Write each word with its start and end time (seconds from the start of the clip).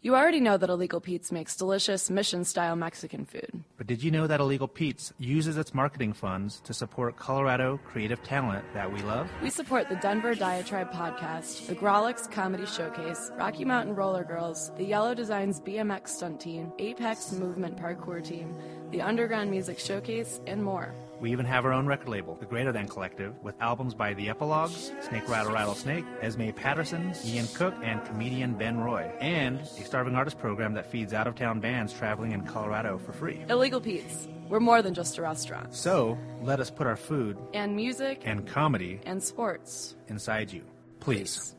You 0.00 0.14
already 0.14 0.38
know 0.38 0.56
that 0.56 0.70
Illegal 0.70 1.00
Pete's 1.00 1.32
makes 1.32 1.56
delicious 1.56 2.08
mission 2.08 2.44
style 2.44 2.76
Mexican 2.76 3.24
food. 3.24 3.64
But 3.76 3.88
did 3.88 4.00
you 4.00 4.12
know 4.12 4.28
that 4.28 4.38
Illegal 4.38 4.68
Pete's 4.68 5.12
uses 5.18 5.56
its 5.56 5.74
marketing 5.74 6.12
funds 6.12 6.60
to 6.60 6.72
support 6.72 7.16
Colorado 7.16 7.80
creative 7.84 8.22
talent 8.22 8.64
that 8.74 8.92
we 8.92 9.02
love? 9.02 9.28
We 9.42 9.50
support 9.50 9.88
the 9.88 9.96
Denver 9.96 10.36
Diatribe 10.36 10.92
podcast, 10.92 11.66
the 11.66 11.74
Grawlix 11.74 12.30
Comedy 12.30 12.64
Showcase, 12.64 13.32
Rocky 13.38 13.64
Mountain 13.64 13.96
Roller 13.96 14.22
Girls, 14.22 14.70
the 14.76 14.84
Yellow 14.84 15.16
Designs 15.16 15.60
BMX 15.60 16.10
Stunt 16.10 16.40
Team, 16.40 16.72
Apex 16.78 17.32
Movement 17.32 17.76
Parkour 17.76 18.24
Team, 18.24 18.54
the 18.92 19.02
Underground 19.02 19.50
Music 19.50 19.80
Showcase, 19.80 20.40
and 20.46 20.62
more. 20.62 20.94
We 21.20 21.32
even 21.32 21.46
have 21.46 21.64
our 21.64 21.72
own 21.72 21.86
record 21.86 22.08
label, 22.08 22.36
the 22.36 22.46
Greater 22.46 22.70
Than 22.70 22.86
Collective, 22.86 23.34
with 23.42 23.60
albums 23.60 23.92
by 23.92 24.14
The 24.14 24.28
Epilogues, 24.28 24.92
Snake 25.04 25.28
Rattle 25.28 25.52
Rattlesnake, 25.52 26.04
Esme 26.20 26.50
Patterson, 26.50 27.12
Ian 27.24 27.48
Cook, 27.54 27.74
and 27.82 28.04
comedian 28.04 28.54
Ben 28.54 28.78
Roy, 28.78 29.10
and 29.20 29.58
a 29.58 29.84
starving 29.84 30.14
artist 30.14 30.38
program 30.38 30.74
that 30.74 30.88
feeds 30.90 31.12
out 31.12 31.26
of 31.26 31.34
town 31.34 31.58
bands 31.58 31.92
traveling 31.92 32.30
in 32.32 32.42
Colorado 32.46 32.98
for 32.98 33.12
free. 33.12 33.44
Illegal 33.48 33.80
Pete's. 33.80 34.28
We're 34.48 34.60
more 34.60 34.80
than 34.80 34.94
just 34.94 35.18
a 35.18 35.22
restaurant. 35.22 35.74
So, 35.74 36.16
let 36.42 36.60
us 36.60 36.70
put 36.70 36.86
our 36.86 36.96
food 36.96 37.36
And 37.52 37.74
music 37.74 38.22
and 38.24 38.46
comedy 38.46 39.00
and 39.04 39.20
sports. 39.22 39.96
inside 40.06 40.52
you. 40.52 40.62
Please. 41.00 41.56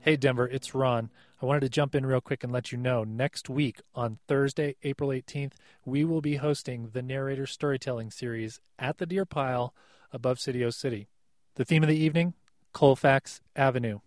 Hey, 0.00 0.16
Denver, 0.16 0.46
it's 0.46 0.72
Ron. 0.74 1.10
I 1.42 1.44
wanted 1.44 1.62
to 1.62 1.68
jump 1.70 1.96
in 1.96 2.06
real 2.06 2.20
quick 2.20 2.44
and 2.44 2.52
let 2.52 2.70
you 2.70 2.78
know 2.78 3.02
next 3.02 3.50
week 3.50 3.80
on 3.96 4.20
Thursday, 4.28 4.76
April 4.84 5.10
18th, 5.10 5.54
we 5.84 6.04
will 6.04 6.20
be 6.20 6.36
hosting 6.36 6.90
the 6.92 7.02
narrator 7.02 7.46
storytelling 7.46 8.12
series 8.12 8.60
at 8.78 8.98
the 8.98 9.06
Deer 9.06 9.24
Pile 9.24 9.74
above 10.12 10.38
City 10.38 10.64
O 10.64 10.70
City. 10.70 11.08
The 11.56 11.64
theme 11.64 11.82
of 11.82 11.88
the 11.88 11.96
evening 11.96 12.34
Colfax 12.72 13.40
Avenue. 13.56 13.98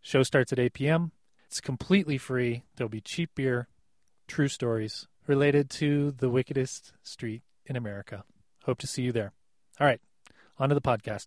Show 0.00 0.22
starts 0.22 0.54
at 0.54 0.58
8 0.58 0.72
p.m. 0.72 1.12
It's 1.44 1.60
completely 1.60 2.16
free. 2.16 2.62
There'll 2.76 2.88
be 2.88 3.02
cheap 3.02 3.34
beer, 3.34 3.68
true 4.26 4.48
stories 4.48 5.06
related 5.26 5.68
to 5.70 6.12
the 6.12 6.30
wickedest 6.30 6.94
street 7.02 7.42
in 7.66 7.76
America. 7.76 8.24
Hope 8.64 8.78
to 8.78 8.86
see 8.86 9.02
you 9.02 9.12
there. 9.12 9.32
All 9.78 9.86
right, 9.86 10.00
on 10.58 10.70
to 10.70 10.74
the 10.74 10.80
podcast. 10.80 11.26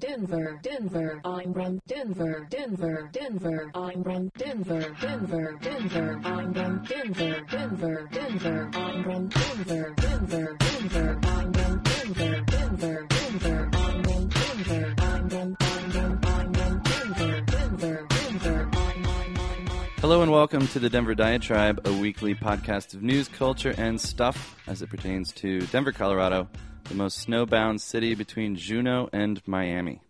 Denver, 0.00 0.60
Denver, 0.62 1.20
I'm 1.24 1.52
from 1.52 1.80
Denver, 1.88 2.46
Denver, 2.48 3.10
Denver, 3.12 3.70
I'm 3.74 4.04
from 4.04 4.28
Denver, 4.36 4.94
Denver, 5.00 5.58
Denver, 5.60 6.20
I'm 6.22 6.54
from 6.54 6.84
Denver, 6.84 7.44
Denver, 7.50 8.08
Denver, 8.12 8.70
I'm 8.74 9.02
from 9.02 9.28
Denver, 9.28 9.94
Denver, 9.96 10.56
Denver, 10.60 11.18
I'm 11.24 11.52
from 11.52 11.80
Denver, 11.80 12.44
Denver, 12.46 13.06
Denver, 13.08 13.70
I'm 13.78 14.02
from 14.04 14.28
Denver, 14.28 14.94
I'm 15.02 15.28
from, 16.54 16.84
Denver, 17.46 18.06
Denver. 18.08 18.68
Hello 20.00 20.22
and 20.22 20.30
welcome 20.30 20.68
to 20.68 20.78
the 20.78 20.88
Denver 20.88 21.16
Diatribe, 21.16 21.80
a 21.84 21.92
weekly 21.92 22.36
podcast 22.36 22.94
of 22.94 23.02
news, 23.02 23.26
culture, 23.26 23.74
and 23.76 24.00
stuff 24.00 24.54
as 24.68 24.80
it 24.80 24.90
pertains 24.90 25.32
to 25.32 25.60
Denver, 25.62 25.90
Colorado, 25.90 26.48
the 26.88 26.94
most 26.94 27.28
snowbound 27.28 27.80
city 27.80 28.14
between 28.14 28.56
Juneau 28.56 29.10
and 29.12 29.46
Miami. 29.46 30.00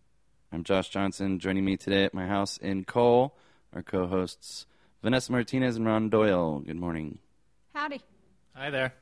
I'm 0.53 0.63
Josh 0.63 0.91
Johnson. 0.91 1.41
Joining 1.41 1.65
me 1.65 1.77
today 1.77 2.05
at 2.05 2.15
my 2.15 2.29
house 2.29 2.57
in 2.57 2.85
Cole, 2.85 3.37
our 3.75 3.83
co-hosts 3.83 4.65
Vanessa 5.03 5.33
Martinez 5.33 5.75
and 5.75 5.85
Ron 5.85 6.09
Doyle. 6.09 6.61
Good 6.61 6.77
morning. 6.77 7.19
Howdy. 7.75 8.01
Hi 8.55 8.71
there. 8.71 8.95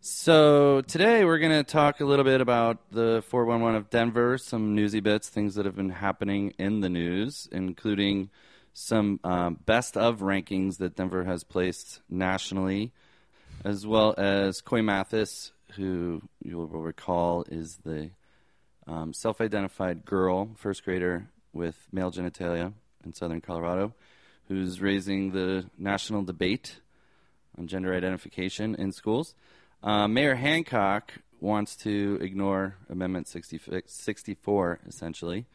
So 0.00 0.82
today 0.82 1.24
we're 1.24 1.40
going 1.40 1.64
to 1.64 1.64
talk 1.64 2.00
a 2.00 2.04
little 2.04 2.24
bit 2.24 2.40
about 2.40 2.78
the 2.92 3.24
411 3.30 3.76
of 3.76 3.90
Denver, 3.90 4.38
some 4.38 4.76
newsy 4.76 5.00
bits, 5.00 5.28
things 5.28 5.56
that 5.56 5.66
have 5.66 5.74
been 5.74 5.90
happening 5.90 6.54
in 6.56 6.82
the 6.82 6.88
news, 6.88 7.48
including 7.50 8.30
some 8.74 9.18
um, 9.24 9.58
best 9.66 9.96
of 9.96 10.20
rankings 10.20 10.78
that 10.78 10.94
Denver 10.94 11.24
has 11.24 11.42
placed 11.42 12.00
nationally, 12.08 12.92
as 13.64 13.84
well 13.84 14.14
as 14.16 14.60
Coy 14.60 14.82
Mathis, 14.82 15.50
who 15.72 16.22
you 16.42 16.56
will 16.58 16.66
recall 16.66 17.44
is 17.48 17.78
the 17.84 18.10
um, 18.86 19.12
self-identified 19.12 20.04
girl, 20.04 20.50
first 20.56 20.84
grader 20.84 21.28
with 21.52 21.88
male 21.92 22.10
genitalia 22.10 22.72
in 23.04 23.12
southern 23.12 23.40
Colorado, 23.40 23.94
who's 24.48 24.80
raising 24.80 25.32
the 25.32 25.66
national 25.78 26.22
debate 26.22 26.80
on 27.58 27.66
gender 27.66 27.94
identification 27.94 28.74
in 28.74 28.92
schools. 28.92 29.34
Uh, 29.82 30.06
Mayor 30.08 30.34
Hancock 30.34 31.12
wants 31.40 31.76
to 31.76 32.18
ignore 32.20 32.76
Amendment 32.88 33.28
60, 33.28 33.60
64, 33.86 34.80
essentially, 34.86 35.46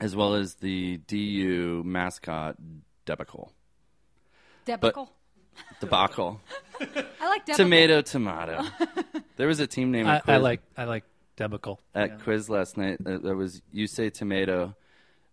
as 0.00 0.16
well 0.16 0.34
as 0.34 0.54
the 0.54 0.98
DU 1.06 1.82
mascot 1.84 2.56
debacle. 3.04 3.52
Debacle. 4.64 5.10
Debacle. 5.80 6.40
I 6.80 7.28
like 7.28 7.46
debacle. 7.46 7.54
tomato, 7.56 8.02
tomato. 8.02 8.64
there 9.36 9.46
was 9.46 9.60
a 9.60 9.66
team 9.66 9.90
name 9.90 10.06
I, 10.06 10.20
I 10.26 10.36
like 10.38 10.60
I 10.76 10.84
like 10.84 11.04
debacle. 11.36 11.80
at 11.94 12.20
quiz 12.22 12.48
last 12.50 12.76
night. 12.76 13.02
That 13.02 13.22
that 13.22 13.34
was 13.36 13.62
you 13.72 13.86
say 13.86 14.10
tomato, 14.10 14.74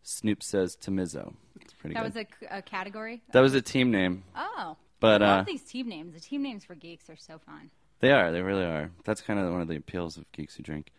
Snoop 0.04 0.42
says 0.44 0.76
tomizo. 0.76 1.34
It's 1.62 1.74
pretty 1.74 1.96
That 1.96 2.04
good. 2.04 2.16
was 2.16 2.26
a, 2.52 2.58
a 2.58 2.62
category. 2.62 3.22
that 3.32 3.42
was 3.42 3.54
a 3.54 3.62
team 3.62 3.92
name, 3.92 4.24
Oh. 4.36 4.78
but 5.00 5.22
I 5.22 5.40
uh, 5.40 5.44
these 5.44 5.64
team 5.64 5.90
names. 5.90 6.14
The 6.14 6.20
team 6.22 6.42
names 6.44 6.64
for 6.64 6.76
geeks 6.76 7.10
are 7.10 7.18
so 7.18 7.40
fun. 7.46 7.72
They 8.00 8.12
are. 8.12 8.32
They 8.32 8.42
really 8.42 8.64
are. 8.64 8.92
That's 9.06 9.22
kind 9.22 9.40
of 9.40 9.52
one 9.52 9.62
of 9.62 9.68
the 9.68 9.76
appeals 9.76 10.18
of 10.18 10.32
Geeks 10.32 10.56
Who 10.56 10.64
Drink. 10.64 10.92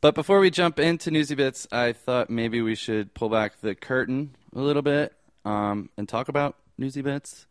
But 0.00 0.14
before 0.14 0.38
we 0.40 0.50
jump 0.50 0.78
into 0.78 1.10
Newsy 1.10 1.34
Bits, 1.34 1.66
I 1.72 1.92
thought 1.92 2.28
maybe 2.30 2.60
we 2.62 2.74
should 2.76 3.14
pull 3.14 3.30
back 3.30 3.60
the 3.60 3.74
curtain 3.74 4.36
a 4.54 4.60
little 4.60 4.82
bit 4.82 5.14
um, 5.44 5.88
and 5.96 6.06
talk 6.08 6.28
about 6.28 6.54
Newsy 6.76 7.00
Bits 7.02 7.46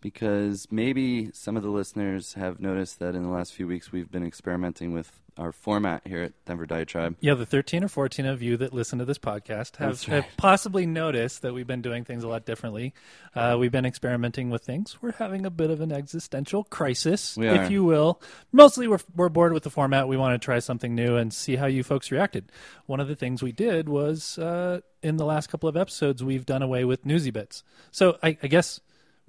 because 0.00 0.66
maybe 0.70 1.30
some 1.32 1.56
of 1.56 1.62
the 1.62 1.70
listeners 1.70 2.34
have 2.34 2.60
noticed 2.60 2.98
that 2.98 3.14
in 3.14 3.22
the 3.22 3.28
last 3.28 3.52
few 3.52 3.66
weeks 3.66 3.92
we've 3.92 4.10
been 4.10 4.26
experimenting 4.26 4.92
with 4.92 5.20
our 5.38 5.52
format 5.52 6.06
here 6.06 6.22
at 6.22 6.44
Denver 6.44 6.66
Diatribe. 6.66 7.16
Yeah, 7.20 7.34
the 7.34 7.46
13 7.46 7.84
or 7.84 7.88
14 7.88 8.26
of 8.26 8.42
you 8.42 8.56
that 8.58 8.72
listen 8.72 8.98
to 8.98 9.04
this 9.04 9.18
podcast 9.18 9.76
have, 9.76 10.06
right. 10.08 10.24
have 10.24 10.26
possibly 10.36 10.86
noticed 10.86 11.42
that 11.42 11.54
we've 11.54 11.66
been 11.66 11.82
doing 11.82 12.04
things 12.04 12.24
a 12.24 12.28
lot 12.28 12.44
differently. 12.44 12.92
Uh, 13.34 13.56
we've 13.58 13.72
been 13.72 13.86
experimenting 13.86 14.50
with 14.50 14.62
things. 14.62 14.98
We're 15.00 15.12
having 15.12 15.46
a 15.46 15.50
bit 15.50 15.70
of 15.70 15.80
an 15.80 15.92
existential 15.92 16.64
crisis, 16.64 17.38
if 17.38 17.70
you 17.70 17.84
will. 17.84 18.20
Mostly 18.52 18.86
we're, 18.86 19.00
we're 19.16 19.28
bored 19.30 19.52
with 19.52 19.62
the 19.62 19.70
format. 19.70 20.08
We 20.08 20.16
want 20.16 20.40
to 20.40 20.44
try 20.44 20.58
something 20.58 20.94
new 20.94 21.16
and 21.16 21.32
see 21.32 21.56
how 21.56 21.66
you 21.66 21.82
folks 21.82 22.10
reacted. 22.10 22.52
One 22.86 23.00
of 23.00 23.08
the 23.08 23.16
things 23.16 23.42
we 23.42 23.52
did 23.52 23.88
was 23.88 24.38
uh, 24.38 24.80
in 25.02 25.16
the 25.16 25.24
last 25.24 25.48
couple 25.48 25.68
of 25.68 25.76
episodes, 25.76 26.22
we've 26.22 26.44
done 26.46 26.62
away 26.62 26.84
with 26.84 27.06
Newsy 27.06 27.30
Bits. 27.30 27.64
So 27.90 28.18
I, 28.22 28.36
I 28.42 28.46
guess 28.48 28.80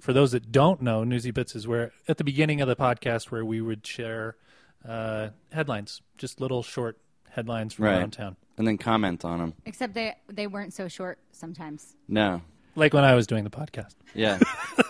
for 0.02 0.12
those 0.12 0.32
that 0.32 0.50
don't 0.50 0.82
know, 0.82 1.04
Newsy 1.04 1.30
Bits 1.30 1.54
is 1.54 1.66
where 1.68 1.92
at 2.08 2.18
the 2.18 2.24
beginning 2.24 2.60
of 2.60 2.66
the 2.66 2.74
podcast 2.74 3.30
where 3.30 3.44
we 3.44 3.60
would 3.60 3.86
share 3.86 4.34
uh, 4.86 5.28
headlines, 5.52 6.02
just 6.18 6.40
little 6.40 6.64
short 6.64 6.98
headlines 7.30 7.72
from 7.74 7.84
Right. 7.84 7.98
around 7.98 8.10
town. 8.12 8.34
And 8.58 8.66
then 8.66 8.78
comment 8.78 9.24
on 9.24 9.38
them. 9.38 9.54
Except 9.64 9.94
they 9.94 10.14
they 10.28 10.46
weren't 10.48 10.72
so 10.74 10.88
short 10.88 11.18
sometimes. 11.30 11.94
No. 12.08 12.42
Like 12.74 12.92
when 12.94 13.04
I 13.04 13.14
was 13.14 13.26
doing 13.28 13.44
the 13.44 13.50
podcast. 13.50 13.94
Yeah. 14.14 14.38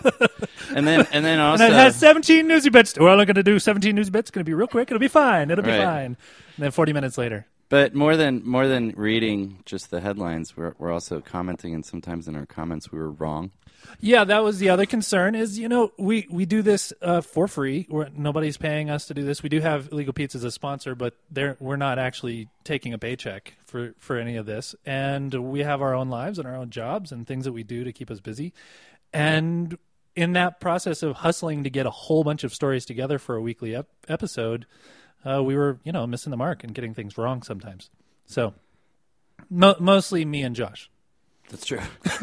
and 0.75 0.87
then 0.87 1.05
and 1.11 1.23
then 1.23 1.39
And 1.39 1.41
also 1.41 1.65
it 1.65 1.73
has 1.73 1.95
17 1.95 2.47
newsy 2.47 2.69
bits. 2.71 2.97
We're 2.97 3.09
only 3.09 3.25
going 3.25 3.35
to 3.35 3.43
do 3.43 3.59
17 3.59 3.95
newsy 3.95 4.09
bits. 4.09 4.29
It's 4.29 4.31
going 4.31 4.43
to 4.43 4.49
be 4.49 4.53
real 4.55 4.67
quick. 4.67 4.89
It'll 4.89 4.99
be 4.99 5.07
fine. 5.07 5.51
It'll 5.51 5.63
be 5.63 5.69
Right. 5.71 5.83
fine. 5.83 6.05
And 6.05 6.17
then 6.57 6.71
40 6.71 6.91
minutes 6.91 7.17
later. 7.17 7.45
But 7.73 7.95
more 7.95 8.15
than 8.15 8.47
more 8.47 8.67
than 8.67 8.93
reading 8.95 9.63
just 9.65 9.89
the 9.89 9.99
headlines, 9.99 10.55
we're 10.55 10.75
we're 10.77 10.91
also 10.91 11.21
commenting, 11.21 11.73
and 11.73 11.83
sometimes 11.83 12.27
in 12.27 12.35
our 12.35 12.45
comments 12.45 12.91
we 12.91 12.99
were 12.99 13.09
wrong. 13.09 13.49
Yeah, 13.99 14.25
that 14.25 14.43
was 14.43 14.59
the 14.59 14.69
other 14.69 14.85
concern. 14.85 15.33
Is 15.33 15.57
you 15.57 15.67
know 15.67 15.91
we 15.97 16.27
we 16.29 16.45
do 16.45 16.61
this 16.61 16.93
uh, 17.01 17.21
for 17.21 17.47
free. 17.47 17.87
We're, 17.89 18.09
nobody's 18.15 18.57
paying 18.57 18.91
us 18.91 19.07
to 19.07 19.15
do 19.15 19.23
this. 19.23 19.41
We 19.41 19.49
do 19.49 19.59
have 19.59 19.91
Legal 19.91 20.13
Pete's 20.13 20.35
as 20.35 20.43
a 20.43 20.51
sponsor, 20.51 20.93
but 20.93 21.15
they're, 21.31 21.57
we're 21.59 21.77
not 21.77 21.97
actually 21.97 22.47
taking 22.63 22.93
a 22.93 22.99
paycheck 22.99 23.55
for 23.65 23.95
for 23.97 24.19
any 24.19 24.35
of 24.35 24.45
this. 24.45 24.75
And 24.85 25.33
we 25.33 25.61
have 25.61 25.81
our 25.81 25.95
own 25.95 26.11
lives 26.11 26.37
and 26.37 26.47
our 26.47 26.55
own 26.55 26.69
jobs 26.69 27.11
and 27.11 27.25
things 27.25 27.45
that 27.45 27.53
we 27.53 27.63
do 27.63 27.83
to 27.85 27.91
keep 27.91 28.11
us 28.11 28.19
busy. 28.19 28.53
And 29.13 29.79
in 30.15 30.33
that 30.33 30.59
process 30.59 31.01
of 31.01 31.15
hustling 31.15 31.63
to 31.63 31.71
get 31.71 31.87
a 31.87 31.89
whole 31.89 32.23
bunch 32.23 32.43
of 32.43 32.53
stories 32.53 32.85
together 32.85 33.17
for 33.17 33.35
a 33.35 33.41
weekly 33.41 33.73
ep- 33.73 33.89
episode, 34.07 34.67
uh, 35.25 35.43
we 35.43 35.55
were 35.55 35.79
you 35.83 35.91
know 35.91 36.05
missing 36.07 36.31
the 36.31 36.37
mark 36.37 36.63
and 36.63 36.73
getting 36.73 36.93
things 36.93 37.17
wrong 37.17 37.43
sometimes. 37.43 37.89
So 38.25 38.53
mo- 39.49 39.75
mostly 39.79 40.25
me 40.25 40.41
and 40.43 40.55
Josh. 40.55 40.89
That's 41.49 41.65
true. 41.65 41.81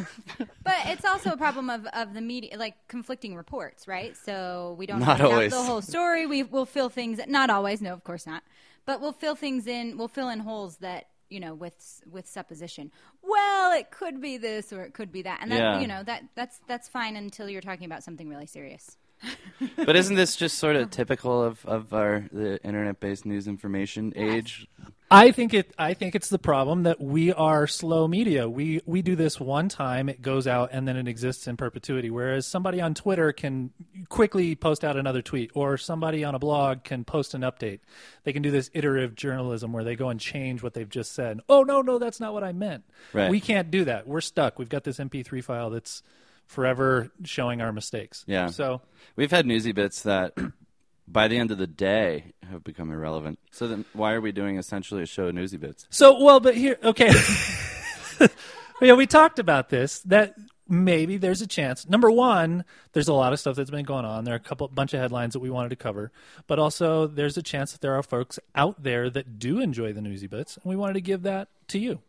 But 0.63 0.77
it's 0.87 1.05
also 1.05 1.31
a 1.33 1.37
problem 1.37 1.69
of, 1.69 1.87
of 1.93 2.15
the 2.15 2.21
media, 2.21 2.57
like 2.57 2.75
conflicting 2.89 3.35
reports, 3.35 3.87
right? 3.89 4.17
So 4.17 4.77
we 4.79 4.87
don't 4.87 5.01
Not 5.01 5.19
have 5.21 5.31
always. 5.31 5.53
the 5.53 5.63
whole 5.63 5.83
story. 5.83 6.27
We 6.27 6.43
will 6.43 6.65
fill 6.67 6.89
things. 6.89 7.19
Not 7.27 7.51
always. 7.51 7.83
No, 7.83 7.93
of 7.93 8.05
course 8.05 8.27
not. 8.27 8.43
But 8.87 9.01
we'll 9.01 9.13
fill 9.13 9.35
things 9.35 9.67
in. 9.67 9.97
We'll 9.99 10.09
fill 10.09 10.29
in 10.29 10.41
holes 10.41 10.77
that 10.79 11.07
you 11.29 11.41
know 11.41 11.55
with 11.55 12.03
with 12.11 12.27
supposition. 12.29 12.91
Well, 13.23 13.73
it 13.73 13.91
could 13.91 14.21
be 14.21 14.37
this 14.39 14.73
or 14.73 14.83
it 14.83 14.95
could 14.95 15.11
be 15.13 15.23
that, 15.23 15.41
and 15.43 15.51
that 15.53 15.59
Yeah. 15.59 15.81
you 15.81 15.87
know 15.87 16.03
that 16.05 16.25
that's 16.35 16.61
that's 16.67 16.89
fine 16.89 17.17
until 17.17 17.49
you're 17.49 17.61
talking 17.63 17.85
about 17.87 18.03
something 18.05 18.29
really 18.29 18.47
serious. 18.47 18.97
but 19.77 19.97
isn't 19.97 20.17
this 20.17 20.37
just 20.37 20.59
sort 20.59 20.77
of 20.77 20.91
typical 20.91 21.43
of, 21.43 21.65
of 21.67 21.93
our 21.93 22.25
the 22.33 22.63
internet-based 22.65 23.27
news 23.27 23.47
information 23.47 24.13
age? 24.17 24.67
I 25.13 25.33
think 25.33 25.53
it. 25.55 25.75
I 25.77 25.95
think 25.95 26.15
it's 26.15 26.29
the 26.29 26.39
problem 26.39 26.85
that 26.85 27.01
we 27.01 27.33
are 27.33 27.67
slow 27.67 28.07
media. 28.07 28.49
We 28.49 28.81
we 28.87 29.03
do 29.03 29.17
this 29.17 29.41
one 29.41 29.69
time, 29.69 30.09
it 30.09 30.23
goes 30.23 30.47
out, 30.47 30.71
and 30.73 30.87
then 30.87 30.97
it 30.97 31.09
exists 31.09 31.49
in 31.49 31.57
perpetuity. 31.57 32.11
Whereas 32.11 32.47
somebody 32.47 32.81
on 32.81 32.95
Twitter 32.95 33.33
can 33.33 33.71
quickly 34.09 34.55
post 34.55 34.85
out 34.85 34.97
another 34.97 35.21
tweet, 35.21 35.51
or 35.53 35.77
somebody 35.77 36.23
on 36.23 36.37
a 36.37 36.39
blog 36.39 36.85
can 36.85 37.05
post 37.05 37.35
an 37.35 37.41
update. 37.41 37.81
They 38.23 38.33
can 38.33 38.43
do 38.43 38.53
this 38.53 38.71
iterative 38.73 39.17
journalism 39.17 39.73
where 39.73 39.83
they 39.83 39.97
go 39.97 40.11
and 40.11 40.21
change 40.21 40.63
what 40.63 40.75
they've 40.75 40.89
just 40.89 41.11
said. 41.13 41.41
Oh 41.49 41.65
no, 41.65 41.83
no, 41.83 41.99
that's 41.99 42.21
not 42.21 42.33
what 42.33 42.45
I 42.45 42.53
meant. 42.53 42.85
Right. 43.13 43.31
We 43.31 43.41
can't 43.41 43.69
do 43.69 43.85
that. 43.87 44.07
We're 44.07 44.21
stuck. 44.21 44.61
We've 44.61 44.69
got 44.69 44.85
this 44.85 44.99
MP3 44.99 45.43
file 45.43 45.71
that's 45.71 46.05
forever 46.51 47.11
showing 47.23 47.61
our 47.61 47.73
mistakes. 47.73 48.25
Yeah. 48.27 48.49
So 48.49 48.83
We've 49.15 49.31
had 49.31 49.47
newsy 49.47 49.71
bits 49.71 50.03
that, 50.03 50.35
by 51.09 51.29
the 51.29 51.39
end 51.39 51.53
of 51.53 51.59
the 51.59 51.67
day, 51.67 52.33
have 52.51 52.65
become 52.65 52.91
irrelevant. 52.91 53.39
So 53.53 53.69
then, 53.69 53.85
why 53.93 54.15
are 54.15 54.21
we 54.21 54.33
doing 54.33 54.59
essentially 54.59 55.03
a 55.03 55.07
show 55.07 55.27
of 55.27 55.35
newsy 55.35 55.57
bits? 55.57 55.87
So 55.91 56.23
well, 56.23 56.41
but 56.41 56.57
here, 56.57 56.77
okay. 56.83 57.13
yeah, 58.83 58.95
we 58.95 59.07
talked 59.07 59.39
about 59.39 59.69
this. 59.69 60.01
That 60.01 60.35
maybe 60.69 61.19
there's 61.19 61.41
a 61.41 61.47
chance. 61.47 61.89
Number 61.89 62.11
one, 62.11 62.65
there's 62.95 63.09
a 63.09 63.15
lot 63.15 63.33
of 63.33 63.39
stuff 63.39 63.55
that's 63.55 63.71
been 63.71 63.85
going 63.85 64.05
on. 64.05 64.25
There 64.25 64.35
are 64.35 64.37
a 64.37 64.41
couple 64.41 64.67
bunch 64.69 64.93
of 64.93 65.01
headlines 65.01 65.35
that 65.35 65.41
we 65.41 65.51
wanted 65.51 65.69
to 65.69 65.77
cover, 65.77 66.11
but 66.49 66.59
also 66.59 67.07
there's 67.07 67.37
a 67.37 67.43
chance 67.43 67.71
that 67.73 67.81
there 67.81 67.95
are 67.95 68.03
folks 68.03 68.41
out 68.57 68.83
there 68.83 69.09
that 69.11 69.39
do 69.39 69.61
enjoy 69.61 69.93
the 69.93 70.01
newsy 70.01 70.27
bits, 70.27 70.57
and 70.57 70.65
we 70.65 70.75
wanted 70.75 70.95
to 70.95 71.01
give 71.01 71.23
that 71.23 71.49
to 71.69 71.79
you. 71.79 72.01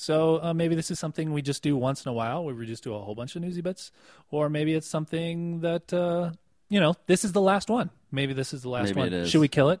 So 0.00 0.40
uh, 0.40 0.54
maybe 0.54 0.76
this 0.76 0.92
is 0.92 1.00
something 1.00 1.32
we 1.32 1.42
just 1.42 1.60
do 1.60 1.76
once 1.76 2.06
in 2.06 2.08
a 2.08 2.12
while, 2.12 2.44
where 2.44 2.54
we 2.54 2.66
just 2.66 2.84
do 2.84 2.94
a 2.94 3.00
whole 3.00 3.16
bunch 3.16 3.34
of 3.34 3.42
newsy 3.42 3.62
bits, 3.62 3.90
or 4.30 4.48
maybe 4.48 4.74
it's 4.74 4.86
something 4.86 5.58
that 5.62 5.92
uh, 5.92 6.30
you 6.68 6.78
know 6.78 6.94
this 7.08 7.24
is 7.24 7.32
the 7.32 7.40
last 7.40 7.68
one. 7.68 7.90
Maybe 8.12 8.32
this 8.32 8.54
is 8.54 8.62
the 8.62 8.68
last 8.68 8.90
Maybe 8.90 9.00
one. 9.00 9.06
it 9.08 9.12
is. 9.12 9.28
Should 9.28 9.40
we 9.40 9.48
kill 9.48 9.70
it? 9.70 9.80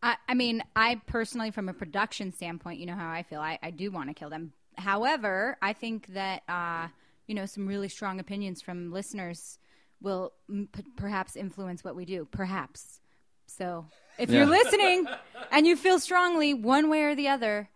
I, 0.00 0.14
I 0.28 0.34
mean, 0.34 0.62
I 0.76 1.00
personally, 1.06 1.50
from 1.50 1.68
a 1.68 1.72
production 1.72 2.30
standpoint, 2.32 2.78
you 2.78 2.86
know 2.86 2.94
how 2.94 3.10
I 3.10 3.24
feel. 3.24 3.40
I, 3.40 3.58
I 3.60 3.72
do 3.72 3.90
want 3.90 4.08
to 4.10 4.14
kill 4.14 4.30
them. 4.30 4.52
However, 4.76 5.58
I 5.60 5.72
think 5.72 6.06
that 6.14 6.44
uh, 6.48 6.86
you 7.26 7.34
know 7.34 7.44
some 7.44 7.66
really 7.66 7.88
strong 7.88 8.20
opinions 8.20 8.62
from 8.62 8.92
listeners 8.92 9.58
will 10.00 10.34
m- 10.48 10.68
p- 10.72 10.84
perhaps 10.94 11.34
influence 11.34 11.82
what 11.82 11.96
we 11.96 12.04
do. 12.04 12.28
Perhaps. 12.30 13.00
So, 13.48 13.86
if 14.20 14.30
you're 14.30 14.46
listening 14.46 15.08
and 15.50 15.66
you 15.66 15.74
feel 15.74 15.98
strongly 15.98 16.54
one 16.54 16.88
way 16.88 17.02
or 17.02 17.16
the 17.16 17.26
other, 17.26 17.70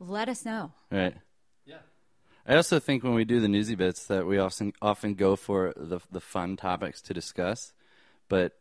let 0.00 0.28
us 0.28 0.44
know. 0.44 0.72
Right. 0.90 1.14
I 2.48 2.56
also 2.56 2.78
think 2.80 3.04
when 3.04 3.14
we 3.14 3.24
do 3.24 3.40
the 3.40 3.48
newsy 3.48 3.74
bits 3.74 4.06
that 4.06 4.26
we 4.26 4.38
often 4.38 4.72
often 4.80 5.14
go 5.14 5.36
for 5.36 5.72
the 5.76 6.00
the 6.10 6.20
fun 6.20 6.56
topics 6.56 7.02
to 7.02 7.14
discuss, 7.14 7.72
but 8.28 8.52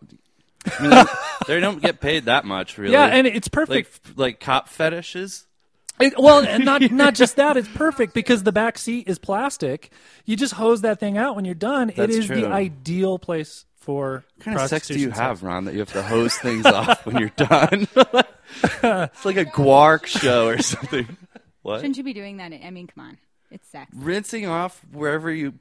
I 0.79 0.81
mean, 0.81 0.91
they, 0.91 1.05
they 1.55 1.59
don't 1.59 1.81
get 1.81 1.99
paid 1.99 2.25
that 2.25 2.45
much, 2.45 2.77
really. 2.77 2.93
Yeah, 2.93 3.05
and 3.05 3.27
it's 3.27 3.47
perfect. 3.47 4.17
like 4.17 4.39
cop 4.39 4.69
fetishes. 4.69 5.45
It, 5.99 6.13
well, 6.17 6.45
and 6.45 6.63
not 6.63 6.91
not 6.91 7.15
just 7.15 7.37
that. 7.37 7.57
It's 7.57 7.67
perfect 7.67 8.13
because 8.13 8.43
the 8.43 8.51
back 8.51 8.77
seat 8.77 9.07
is 9.07 9.17
plastic. 9.17 9.91
You 10.25 10.35
just 10.35 10.53
hose 10.53 10.81
that 10.81 10.99
thing 10.99 11.17
out 11.17 11.35
when 11.35 11.45
you're 11.45 11.55
done. 11.55 11.87
That's 11.95 12.13
it 12.13 12.19
is 12.19 12.25
true. 12.27 12.41
the 12.41 12.47
ideal 12.47 13.17
place 13.17 13.65
for 13.77 14.25
What 14.35 14.45
kind 14.45 14.59
of 14.59 14.67
sex 14.67 14.87
do 14.87 14.99
you 14.99 15.07
prostitution 15.07 15.27
have, 15.29 15.43
Ron, 15.43 15.65
that 15.65 15.73
you 15.73 15.79
have 15.79 15.93
to 15.93 16.03
hose 16.03 16.35
things 16.35 16.65
off 16.65 17.05
when 17.05 17.17
you're 17.17 17.29
done? 17.29 17.87
it's 17.95 19.25
like 19.25 19.37
a 19.37 19.45
GWAR 19.45 20.05
show 20.05 20.49
or 20.49 20.61
something. 20.61 21.17
What? 21.63 21.79
Shouldn't 21.79 21.97
you 21.97 22.03
be 22.03 22.13
doing 22.13 22.37
that? 22.37 22.53
I 22.53 22.69
mean, 22.69 22.87
come 22.87 23.05
on, 23.05 23.17
it's 23.49 23.67
sex. 23.69 23.91
Rinsing 23.95 24.45
off 24.45 24.81
wherever 24.91 25.31
you 25.31 25.55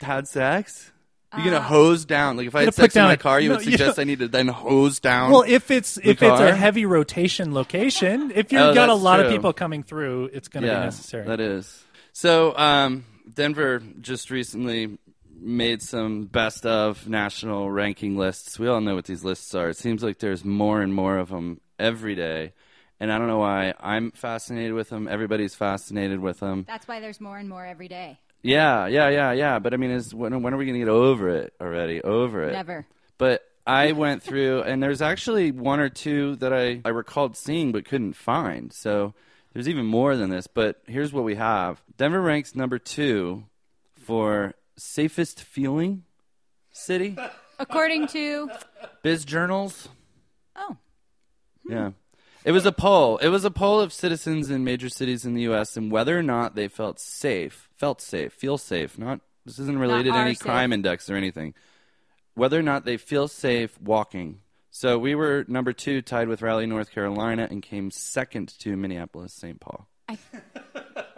had 0.00 0.26
sex? 0.26 0.90
You're 1.36 1.44
gonna 1.44 1.60
hose 1.60 2.04
down. 2.06 2.36
Like 2.38 2.46
if 2.46 2.54
I 2.54 2.60
Gonna 2.60 2.64
had 2.66 2.74
put 2.76 2.82
sex 2.82 2.96
in 2.96 3.00
down 3.00 3.08
my 3.08 3.12
a- 3.14 3.16
car, 3.18 3.38
you 3.40 3.50
no, 3.50 3.56
would 3.56 3.64
you 3.66 3.72
suggest 3.72 3.96
don't- 3.96 4.02
I 4.02 4.04
need 4.04 4.20
to 4.20 4.28
then 4.28 4.48
hose 4.48 4.98
down. 4.98 5.30
Well, 5.30 5.44
if 5.46 5.70
it's 5.70 5.98
if 5.98 6.06
it's 6.06 6.20
car? 6.20 6.46
a 6.46 6.54
heavy 6.54 6.86
rotation 6.86 7.52
location, 7.52 8.32
if 8.34 8.50
you've 8.52 8.62
Oh, 8.62 8.72
got 8.74 8.88
a 8.88 8.92
that's 8.92 9.02
lot 9.02 9.20
of 9.20 9.26
true. 9.26 9.36
people 9.36 9.52
coming 9.52 9.82
through, 9.82 10.30
it's 10.32 10.48
going 10.48 10.62
to 10.62 10.68
yeah, 10.68 10.78
be 10.80 10.84
necessary. 10.86 11.26
That 11.26 11.40
is. 11.40 11.84
So 12.14 12.56
um, 12.56 13.04
Denver 13.32 13.82
just 14.00 14.30
recently 14.30 14.98
made 15.40 15.82
some 15.82 16.24
best 16.24 16.64
of 16.66 17.06
national 17.08 17.70
ranking 17.70 18.16
lists. 18.16 18.58
We 18.58 18.66
all 18.66 18.80
know 18.80 18.94
what 18.94 19.04
these 19.04 19.22
lists 19.22 19.54
are. 19.54 19.68
It 19.68 19.76
seems 19.76 20.02
like 20.02 20.18
there's 20.18 20.44
more 20.44 20.80
and 20.80 20.94
more 20.94 21.18
of 21.18 21.28
them 21.28 21.60
every 21.78 22.14
day. 22.14 22.54
And 23.00 23.12
I 23.12 23.18
don't 23.18 23.28
know 23.28 23.38
why. 23.38 23.74
I'm 23.78 24.10
fascinated 24.10 24.72
with 24.72 24.88
them. 24.88 25.06
Everybody's 25.06 25.54
fascinated 25.54 26.18
with 26.18 26.40
them. 26.40 26.64
That's 26.66 26.88
why 26.88 26.98
there's 26.98 27.20
more 27.20 27.38
and 27.38 27.48
more 27.48 27.64
every 27.64 27.86
day. 27.86 28.18
Yeah, 28.42 28.86
yeah, 28.86 29.08
yeah, 29.08 29.32
yeah. 29.32 29.58
But 29.58 29.74
I 29.74 29.76
mean, 29.76 29.90
is 29.90 30.14
when, 30.14 30.42
when 30.42 30.54
are 30.54 30.56
we 30.56 30.64
going 30.64 30.74
to 30.74 30.84
get 30.84 30.88
over 30.88 31.28
it 31.28 31.52
already? 31.60 32.00
Over 32.02 32.44
it. 32.44 32.52
Never. 32.52 32.86
But 33.18 33.42
I 33.66 33.92
went 34.04 34.22
through, 34.22 34.62
and 34.62 34.82
there's 34.82 35.02
actually 35.02 35.50
one 35.50 35.80
or 35.80 35.88
two 35.88 36.36
that 36.36 36.52
I, 36.52 36.80
I 36.84 36.90
recalled 36.90 37.36
seeing 37.36 37.72
but 37.72 37.84
couldn't 37.84 38.14
find. 38.14 38.72
So 38.72 39.14
there's 39.52 39.68
even 39.68 39.86
more 39.86 40.16
than 40.16 40.30
this. 40.30 40.46
But 40.46 40.80
here's 40.86 41.12
what 41.12 41.24
we 41.24 41.34
have 41.34 41.82
Denver 41.96 42.20
ranks 42.20 42.54
number 42.54 42.78
two 42.78 43.44
for 43.96 44.54
safest 44.76 45.42
feeling 45.42 46.04
city. 46.70 47.16
According 47.58 48.06
to 48.08 48.48
Biz 49.02 49.24
journals. 49.24 49.88
oh, 50.54 50.76
Yeah. 51.68 51.90
It 52.44 52.52
was 52.52 52.64
a 52.66 52.72
poll. 52.72 53.18
It 53.18 53.28
was 53.28 53.44
a 53.44 53.50
poll 53.50 53.80
of 53.80 53.92
citizens 53.92 54.50
in 54.50 54.64
major 54.64 54.88
cities 54.88 55.24
in 55.24 55.34
the 55.34 55.42
U.S. 55.42 55.76
and 55.76 55.90
whether 55.90 56.18
or 56.18 56.22
not 56.22 56.54
they 56.54 56.68
felt 56.68 56.98
safe, 57.00 57.68
felt 57.76 58.00
safe, 58.00 58.32
feel 58.32 58.58
safe. 58.58 58.98
Not 58.98 59.20
this 59.44 59.58
isn't 59.58 59.78
related 59.78 60.12
to 60.12 60.18
any 60.18 60.34
safe. 60.34 60.42
crime 60.44 60.72
index 60.72 61.08
or 61.10 61.16
anything. 61.16 61.54
whether 62.34 62.58
or 62.58 62.62
not 62.62 62.84
they 62.84 62.96
feel 62.96 63.28
safe 63.28 63.80
walking. 63.80 64.40
So 64.70 64.98
we 64.98 65.14
were 65.16 65.44
number 65.48 65.72
two, 65.72 66.02
tied 66.02 66.28
with 66.28 66.40
Raleigh, 66.42 66.66
North 66.66 66.92
Carolina, 66.92 67.48
and 67.50 67.60
came 67.62 67.90
second 67.90 68.56
to 68.60 68.76
Minneapolis, 68.76 69.32
St. 69.32 69.58
Paul. 69.58 69.88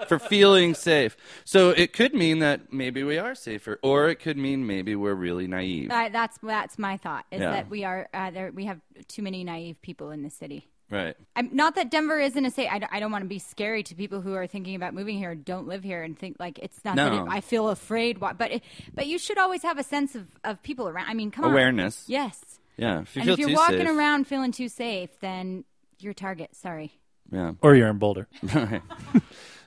For 0.08 0.18
feeling 0.18 0.74
safe. 0.74 1.16
So 1.44 1.70
it 1.70 1.92
could 1.92 2.14
mean 2.14 2.38
that 2.38 2.72
maybe 2.72 3.02
we 3.04 3.18
are 3.18 3.34
safer, 3.34 3.78
or 3.82 4.08
it 4.08 4.18
could 4.18 4.38
mean 4.38 4.66
maybe 4.66 4.96
we're 4.96 5.14
really 5.14 5.46
naive. 5.46 5.90
Uh, 5.90 6.08
that's 6.08 6.38
that's 6.42 6.78
my 6.78 6.96
thought. 6.96 7.26
Is 7.30 7.40
Yeah. 7.40 7.50
that 7.52 7.68
we 7.70 7.84
are 7.84 8.08
uh, 8.14 8.30
there? 8.30 8.50
We 8.50 8.64
have 8.64 8.80
too 9.08 9.22
many 9.22 9.44
naive 9.44 9.80
people 9.82 10.10
in 10.10 10.22
the 10.22 10.30
city. 10.30 10.69
Right. 10.90 11.16
I'm, 11.36 11.54
not 11.54 11.76
that 11.76 11.90
Denver 11.90 12.18
isn't 12.18 12.44
a 12.44 12.50
safe. 12.50 12.68
I 12.70 12.80
don't, 12.80 12.92
I 12.92 12.98
don't 13.00 13.12
want 13.12 13.22
to 13.22 13.28
be 13.28 13.38
scary 13.38 13.82
to 13.84 13.94
people 13.94 14.20
who 14.20 14.34
are 14.34 14.46
thinking 14.48 14.74
about 14.74 14.92
moving 14.92 15.16
here, 15.16 15.30
and 15.30 15.44
don't 15.44 15.68
live 15.68 15.84
here, 15.84 16.02
and 16.02 16.18
think 16.18 16.36
like 16.40 16.58
it's 16.58 16.84
not 16.84 16.96
that 16.96 17.12
No. 17.12 17.24
it, 17.24 17.28
I 17.30 17.40
feel 17.40 17.68
afraid. 17.68 18.18
Why, 18.18 18.32
but 18.32 18.50
it, 18.50 18.62
but 18.92 19.06
you 19.06 19.18
should 19.18 19.38
always 19.38 19.62
have 19.62 19.78
a 19.78 19.84
sense 19.84 20.14
of, 20.16 20.26
of 20.42 20.62
people 20.62 20.88
around. 20.88 21.08
I 21.08 21.14
mean, 21.14 21.30
come 21.30 21.44
on, 21.44 21.52
Awareness. 21.52 22.04
Yes, 22.08 22.40
Yeah. 22.76 23.02
If 23.02 23.14
you 23.14 23.22
and 23.22 23.26
feel 23.26 23.32
if 23.34 23.38
you're 23.38 23.48
too 23.50 23.54
walking 23.54 23.78
safe. 23.86 23.88
around 23.96 24.26
feeling 24.26 24.52
too 24.52 24.68
safe, 24.68 25.10
then 25.20 25.64
you're 26.00 26.12
a 26.12 26.14
target. 26.14 26.56
Sorry. 26.56 26.98
Yeah. 27.30 27.52
Or 27.62 27.76
you're 27.76 27.88
in 27.88 27.98
Boulder. 27.98 28.26
Right. 28.52 28.82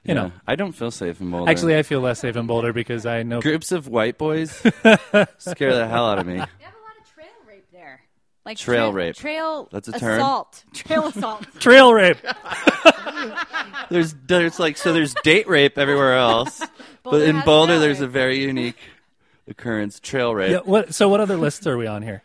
You 0.03 0.13
know. 0.15 0.33
I 0.45 0.55
don't 0.57 0.73
feel 0.73 0.91
safe 0.91 1.21
in 1.21 1.31
Boulder. 1.31 1.49
Actually, 1.49 1.77
I 1.77 1.83
feel 1.83 2.01
less 2.01 2.19
safe 2.19 2.35
in 2.35 2.45
Boulder 2.47 2.73
because 2.73 3.05
I 3.05 3.23
know 3.23 3.39
groups 3.39 3.71
of 3.71 3.87
white 3.87 4.17
boys 4.17 4.51
scare 5.37 5.73
the 5.73 5.87
hell 5.87 6.05
out 6.05 6.19
of 6.19 6.25
me. 6.27 6.33
We 6.33 6.39
have 6.39 6.49
a 6.49 6.83
lot 6.83 6.97
of 6.99 7.13
trail 7.13 7.27
rape 7.47 7.67
there. 7.71 8.01
Like 8.45 8.57
Trail 8.57 8.91
trail 8.91 8.93
rape. 8.93 9.15
Trail 9.15 9.69
That's 9.71 9.87
a 9.87 9.93
term? 9.93 10.19
assault. 10.19 10.63
Trail 10.73 11.07
assault. 11.07 11.45
trail 11.59 11.93
rape. 11.93 12.17
There's 13.89 14.15
there's 14.27 14.59
like 14.59 14.77
so 14.77 14.91
there's 14.93 15.13
date 15.23 15.47
rape 15.47 15.77
everywhere 15.77 16.15
else, 16.17 16.59
but 17.03 17.11
Boulder 17.11 17.25
in 17.25 17.35
has 17.35 17.45
Boulder 17.45 17.67
trail 17.73 17.79
there's 17.81 17.99
rape. 17.99 18.09
a 18.09 18.11
very 18.11 18.39
unique 18.41 18.77
occurrence, 19.47 19.99
trail 19.99 20.33
rape. 20.33 20.51
Yeah, 20.51 20.59
what, 20.63 20.93
so 20.95 21.09
what 21.09 21.19
other 21.19 21.37
lists 21.37 21.67
are 21.67 21.77
we 21.77 21.87
on 21.87 22.01
here? 22.01 22.23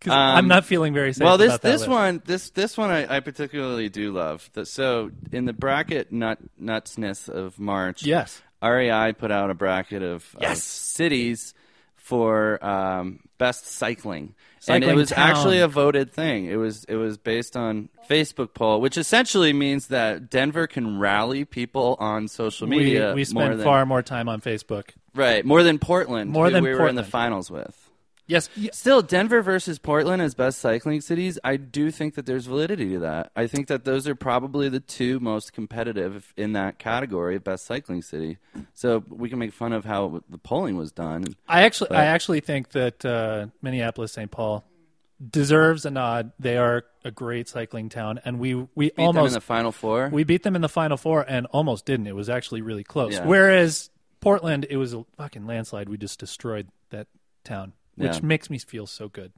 'Cause 0.00 0.12
I'm 0.12 0.44
Um, 0.44 0.48
not 0.48 0.64
feeling 0.66 0.92
very 0.92 1.12
safe. 1.14 1.24
well, 1.24 1.38
this 1.38 1.48
about 1.48 1.62
that 1.62 1.70
this 1.72 1.80
list. 1.82 1.90
one 1.90 2.22
this 2.26 2.50
this 2.50 2.76
one 2.76 2.90
I, 2.90 3.16
I 3.16 3.20
particularly 3.20 3.88
do 3.88 4.12
love. 4.12 4.48
The- 4.52 4.66
So 4.66 5.10
in 5.32 5.46
the 5.46 5.52
bracket 5.52 6.12
nut 6.12 6.38
nutsness 6.62 7.28
of 7.28 7.58
March, 7.58 8.04
Yes. 8.04 8.42
REI 8.62 9.12
put 9.14 9.30
out 9.30 9.50
a 9.50 9.54
bracket 9.54 10.02
of, 10.02 10.24
of 10.36 10.42
Yes. 10.42 10.62
cities 10.62 11.54
for 12.06 12.64
um, 12.64 13.18
best 13.36 13.66
cycling. 13.66 14.36
and 14.68 14.84
it 14.84 14.94
was 14.94 15.10
town. 15.10 15.28
actually 15.28 15.58
a 15.58 15.66
voted 15.66 16.12
thing. 16.12 16.44
It 16.46 16.54
was 16.54 16.84
it 16.84 16.94
was 16.94 17.18
based 17.18 17.56
on 17.56 17.88
Facebook 18.08 18.54
poll, 18.54 18.80
which 18.80 18.96
essentially 18.96 19.52
means 19.52 19.88
that 19.88 20.30
Denver 20.30 20.68
can 20.68 21.00
rally 21.00 21.44
people 21.44 21.96
on 21.98 22.28
social 22.28 22.68
media. 22.68 23.12
we 23.12 23.22
more 23.32 23.46
spend 23.46 23.62
far 23.62 23.84
more 23.86 24.02
time 24.02 24.28
on 24.28 24.40
Facebook. 24.40 24.90
right 25.16 25.44
more 25.44 25.64
than 25.64 25.80
Portland. 25.80 26.30
More 26.30 26.48
than 26.48 26.62
we 26.62 26.74
were 26.74 26.86
in 26.86 26.94
the 26.94 27.02
finals 27.02 27.50
with. 27.50 27.85
Yes. 28.26 28.48
Still, 28.72 29.02
Denver 29.02 29.40
versus 29.42 29.78
Portland 29.78 30.20
as 30.20 30.34
best 30.34 30.58
cycling 30.58 31.00
cities, 31.00 31.38
I 31.44 31.56
do 31.56 31.90
think 31.90 32.14
that 32.16 32.26
there's 32.26 32.46
validity 32.46 32.90
to 32.94 32.98
that. 33.00 33.30
I 33.36 33.46
think 33.46 33.68
that 33.68 33.84
those 33.84 34.08
are 34.08 34.14
probably 34.16 34.68
the 34.68 34.80
two 34.80 35.20
most 35.20 35.52
competitive 35.52 36.32
in 36.36 36.52
that 36.54 36.78
category 36.78 37.36
of 37.36 37.44
best 37.44 37.66
cycling 37.66 38.02
city. 38.02 38.38
So 38.74 39.04
we 39.08 39.28
can 39.28 39.38
make 39.38 39.52
fun 39.52 39.72
of 39.72 39.84
how 39.84 40.22
the 40.28 40.38
polling 40.38 40.76
was 40.76 40.90
done. 40.92 41.24
I 41.48 41.62
actually, 41.62 41.88
But- 41.90 41.98
I 41.98 42.06
actually 42.06 42.40
think 42.40 42.70
that 42.70 43.04
uh, 43.04 43.46
Minneapolis, 43.62 44.12
St. 44.12 44.30
Paul, 44.30 44.64
deserves 45.30 45.86
a 45.86 45.90
nod. 45.90 46.32
They 46.38 46.56
are 46.58 46.84
a 47.04 47.10
great 47.10 47.48
cycling 47.48 47.88
town, 47.88 48.20
and 48.24 48.38
we 48.38 48.54
we 48.74 48.90
almost 48.98 49.14
Beat 49.14 49.14
them 49.14 49.26
in 49.28 49.32
the 49.32 49.40
final 49.40 49.72
four. 49.72 50.08
we 50.12 50.24
beat 50.24 50.42
them 50.42 50.54
in 50.56 50.62
the 50.62 50.68
final 50.68 50.96
four, 50.96 51.24
and 51.26 51.46
almost 51.46 51.86
didn't. 51.86 52.06
It 52.06 52.14
was 52.14 52.28
actually 52.28 52.60
really 52.62 52.84
close. 52.84 53.14
Yeah. 53.14 53.24
Whereas 53.24 53.88
Portland, 54.20 54.66
it 54.68 54.76
was 54.76 54.92
a 54.92 55.04
fucking 55.16 55.46
landslide. 55.46 55.88
We 55.88 55.96
just 55.96 56.18
destroyed 56.20 56.68
that 56.90 57.06
town, 57.44 57.72
which 57.96 58.16
Yeah. 58.16 58.20
makes 58.22 58.50
me 58.50 58.58
feel 58.58 58.86
so 58.86 59.08
good. 59.08 59.32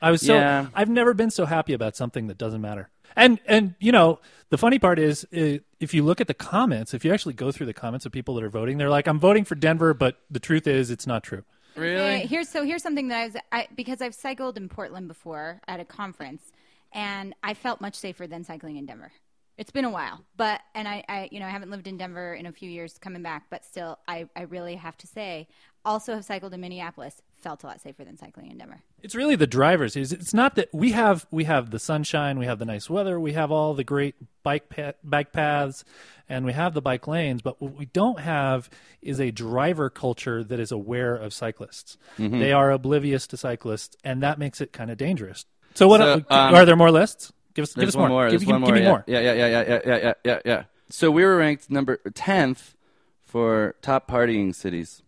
I 0.00 0.10
was 0.10 0.20
so 0.22 0.34
Yeah. 0.34 0.66
I've 0.74 0.88
never 0.88 1.12
been 1.14 1.30
so 1.30 1.44
happy 1.46 1.72
about 1.72 1.96
something 1.96 2.26
that 2.28 2.38
doesn't 2.38 2.60
matter. 2.60 2.88
And 3.16 3.40
and 3.46 3.74
you 3.80 3.90
know 3.90 4.20
the 4.50 4.58
funny 4.58 4.78
part 4.78 4.98
is 4.98 5.24
uh, 5.36 5.58
if 5.80 5.92
you 5.94 6.04
look 6.04 6.20
at 6.20 6.26
the 6.28 6.34
comments, 6.34 6.94
if 6.94 7.04
you 7.04 7.12
actually 7.12 7.34
go 7.34 7.50
through 7.50 7.66
the 7.66 7.74
comments 7.74 8.06
of 8.06 8.12
people 8.12 8.34
that 8.36 8.44
are 8.44 8.50
voting, 8.50 8.78
they're 8.78 8.90
like, 8.90 9.06
"I'm 9.08 9.18
voting 9.18 9.44
for 9.44 9.54
Denver," 9.54 9.94
but 9.94 10.20
the 10.30 10.38
truth 10.40 10.66
is, 10.66 10.90
it's 10.90 11.06
not 11.06 11.22
true. 11.24 11.44
really? 11.76 12.26
Here's 12.26 12.48
so 12.48 12.64
here's 12.64 12.82
something 12.82 13.08
that 13.08 13.18
I 13.18 13.24
was 13.26 13.36
I, 13.52 13.68
because 13.76 14.00
I've 14.00 14.14
cycled 14.14 14.56
in 14.56 14.68
Portland 14.68 15.08
before 15.08 15.60
at 15.66 15.80
a 15.80 15.84
conference, 15.84 16.52
and 16.92 17.34
I 17.42 17.54
felt 17.54 17.80
much 17.80 17.94
safer 17.94 18.26
than 18.26 18.44
cycling 18.44 18.76
in 18.76 18.86
Denver. 18.86 19.12
It's 19.56 19.70
been 19.72 19.84
a 19.84 19.90
while, 19.90 20.24
but 20.36 20.60
and 20.74 20.86
I, 20.86 21.02
I 21.08 21.28
you 21.32 21.40
know 21.40 21.46
I 21.46 21.50
haven't 21.50 21.70
lived 21.70 21.88
in 21.88 21.96
Denver 21.96 22.34
in 22.34 22.46
a 22.46 22.52
few 22.52 22.70
years 22.70 22.98
coming 22.98 23.22
back, 23.22 23.46
but 23.50 23.64
still 23.64 23.98
I, 24.06 24.28
I 24.36 24.42
really 24.42 24.76
have 24.76 24.96
to 24.98 25.06
say 25.08 25.48
also 25.84 26.14
have 26.14 26.24
cycled 26.24 26.52
in 26.54 26.60
Minneapolis 26.60 27.22
felt 27.40 27.62
a 27.62 27.66
lot 27.66 27.80
safer 27.80 28.04
than 28.04 28.16
cycling 28.16 28.50
in 28.50 28.58
Denver. 28.58 28.82
It's 29.02 29.14
really 29.14 29.36
the 29.36 29.46
drivers. 29.46 29.96
It's 29.96 30.34
not 30.34 30.56
that 30.56 30.68
we 30.72 30.92
have 30.92 31.26
we 31.30 31.44
have 31.44 31.70
the 31.70 31.78
sunshine, 31.78 32.38
we 32.38 32.46
have 32.46 32.58
the 32.58 32.64
nice 32.64 32.90
weather, 32.90 33.18
we 33.20 33.32
have 33.32 33.52
all 33.52 33.74
the 33.74 33.84
great 33.84 34.16
bike 34.42 34.68
pa- 34.68 34.94
bike 35.04 35.32
paths, 35.32 35.84
and 36.28 36.44
we 36.44 36.52
have 36.52 36.74
the 36.74 36.82
bike 36.82 37.06
lanes. 37.06 37.42
But 37.42 37.60
what 37.60 37.74
we 37.74 37.86
don't 37.86 38.20
have 38.20 38.68
is 39.02 39.20
a 39.20 39.30
driver 39.30 39.88
culture 39.88 40.42
that 40.42 40.58
is 40.58 40.72
aware 40.72 41.14
of 41.14 41.32
cyclists. 41.32 41.96
Mm-hmm. 42.18 42.40
They 42.40 42.52
are 42.52 42.70
oblivious 42.70 43.26
to 43.28 43.36
cyclists, 43.36 43.96
and 44.02 44.22
that 44.22 44.38
makes 44.38 44.60
it 44.60 44.72
kind 44.72 44.90
of 44.90 44.98
dangerous. 44.98 45.44
So, 45.74 45.86
what 45.86 46.00
so, 46.00 46.14
um, 46.14 46.24
are 46.54 46.64
there 46.64 46.76
more 46.76 46.90
lists? 46.90 47.32
Give 47.54 47.62
us, 47.62 47.74
give 47.74 47.88
us 47.88 47.96
more. 47.96 48.08
more. 48.08 48.30
Give, 48.30 48.40
give, 48.40 48.48
give 48.48 48.60
more, 48.60 48.72
me 48.72 48.80
yeah. 48.82 48.88
more. 48.88 49.04
Yeah, 49.06 49.20
yeah, 49.20 49.32
yeah, 49.32 49.46
yeah, 49.46 49.62
yeah, 49.68 49.80
yeah, 49.86 50.14
yeah, 50.24 50.40
yeah. 50.44 50.62
So 50.90 51.10
we 51.10 51.24
were 51.24 51.36
ranked 51.36 51.70
number 51.70 51.96
tenth 52.14 52.76
for 53.24 53.74
top 53.82 54.08
partying 54.10 54.54
cities. 54.54 55.02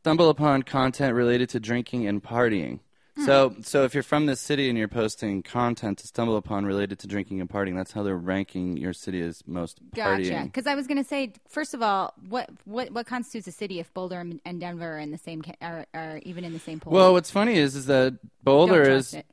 Stumble 0.00 0.28
upon 0.28 0.62
content 0.62 1.14
related 1.14 1.48
to 1.50 1.60
drinking 1.60 2.06
and 2.06 2.22
partying. 2.22 2.80
Hmm. 3.16 3.24
So, 3.24 3.56
so 3.62 3.84
if 3.84 3.94
you're 3.94 4.02
from 4.02 4.26
this 4.26 4.40
city 4.40 4.68
and 4.68 4.76
you're 4.76 4.88
posting 4.88 5.42
content 5.42 5.98
to 5.98 6.06
stumble 6.06 6.36
upon 6.36 6.66
related 6.66 6.98
to 7.00 7.06
drinking 7.06 7.40
and 7.40 7.48
partying, 7.48 7.76
that's 7.76 7.92
how 7.92 8.02
they're 8.02 8.16
ranking 8.16 8.76
your 8.76 8.92
city 8.92 9.20
as 9.22 9.42
most 9.46 9.78
Gotcha. 9.94 10.42
Because 10.44 10.66
I 10.66 10.74
was 10.74 10.86
going 10.86 10.98
to 10.98 11.04
say, 11.04 11.32
first 11.48 11.74
of 11.74 11.82
all, 11.82 12.12
what 12.28 12.50
what 12.64 12.90
what 12.90 13.06
constitutes 13.06 13.46
a 13.46 13.52
city 13.52 13.78
if 13.78 13.94
Boulder 13.94 14.20
and 14.20 14.40
and 14.44 14.60
Denver 14.60 14.96
are 14.96 14.98
in 14.98 15.10
the 15.12 15.18
same 15.18 15.42
ca- 15.42 15.54
are, 15.62 15.86
are 15.94 16.18
even 16.24 16.44
in 16.44 16.52
the 16.52 16.58
same 16.58 16.80
poll? 16.80 16.92
Well, 16.92 17.12
what's 17.12 17.30
funny 17.30 17.54
is 17.54 17.76
is 17.76 17.86
that 17.86 18.18
Boulder 18.42 18.84
Don't 18.84 18.92
is 18.94 19.14
it. 19.14 19.26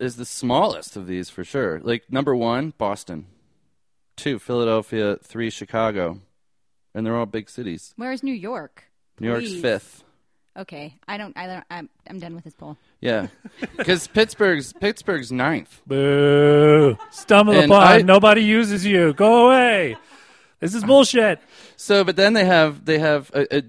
is 0.00 0.16
the 0.16 0.26
smallest 0.26 0.96
of 0.96 1.06
these 1.06 1.30
for 1.30 1.44
sure. 1.44 1.80
Like 1.80 2.10
number 2.10 2.34
one, 2.34 2.74
Boston, 2.76 3.26
two, 4.16 4.40
Philadelphia, 4.40 5.16
three, 5.22 5.48
Chicago, 5.48 6.20
and 6.92 7.06
they're 7.06 7.16
all 7.16 7.26
big 7.26 7.48
cities. 7.48 7.94
Where's 7.96 8.24
New 8.24 8.34
York? 8.34 8.91
New 9.22 9.28
York's 9.28 9.48
Please. 9.50 9.62
fifth. 9.62 10.04
Okay, 10.58 10.98
I 11.08 11.16
don't. 11.16 11.34
I 11.36 11.46
don't. 11.46 11.64
I'm, 11.70 11.88
I'm 12.06 12.18
done 12.18 12.34
with 12.34 12.44
this 12.44 12.54
poll. 12.54 12.76
Yeah, 13.00 13.28
because 13.78 14.06
Pittsburgh's 14.06 14.74
Pittsburgh's 14.74 15.32
ninth. 15.32 15.80
Boo! 15.86 16.98
Stumble 17.10 17.54
And 17.54 17.70
upon. 17.72 17.82
I- 17.86 18.02
Nobody 18.02 18.42
uses 18.42 18.84
you. 18.84 19.14
Go 19.14 19.46
away. 19.46 19.96
This 20.60 20.74
is 20.74 20.84
bullshit. 20.84 21.40
So, 21.76 22.04
but 22.04 22.16
then 22.16 22.34
they 22.34 22.44
have 22.44 22.84
they 22.84 22.98
have 22.98 23.30
a, 23.34 23.56
a, 23.58 23.62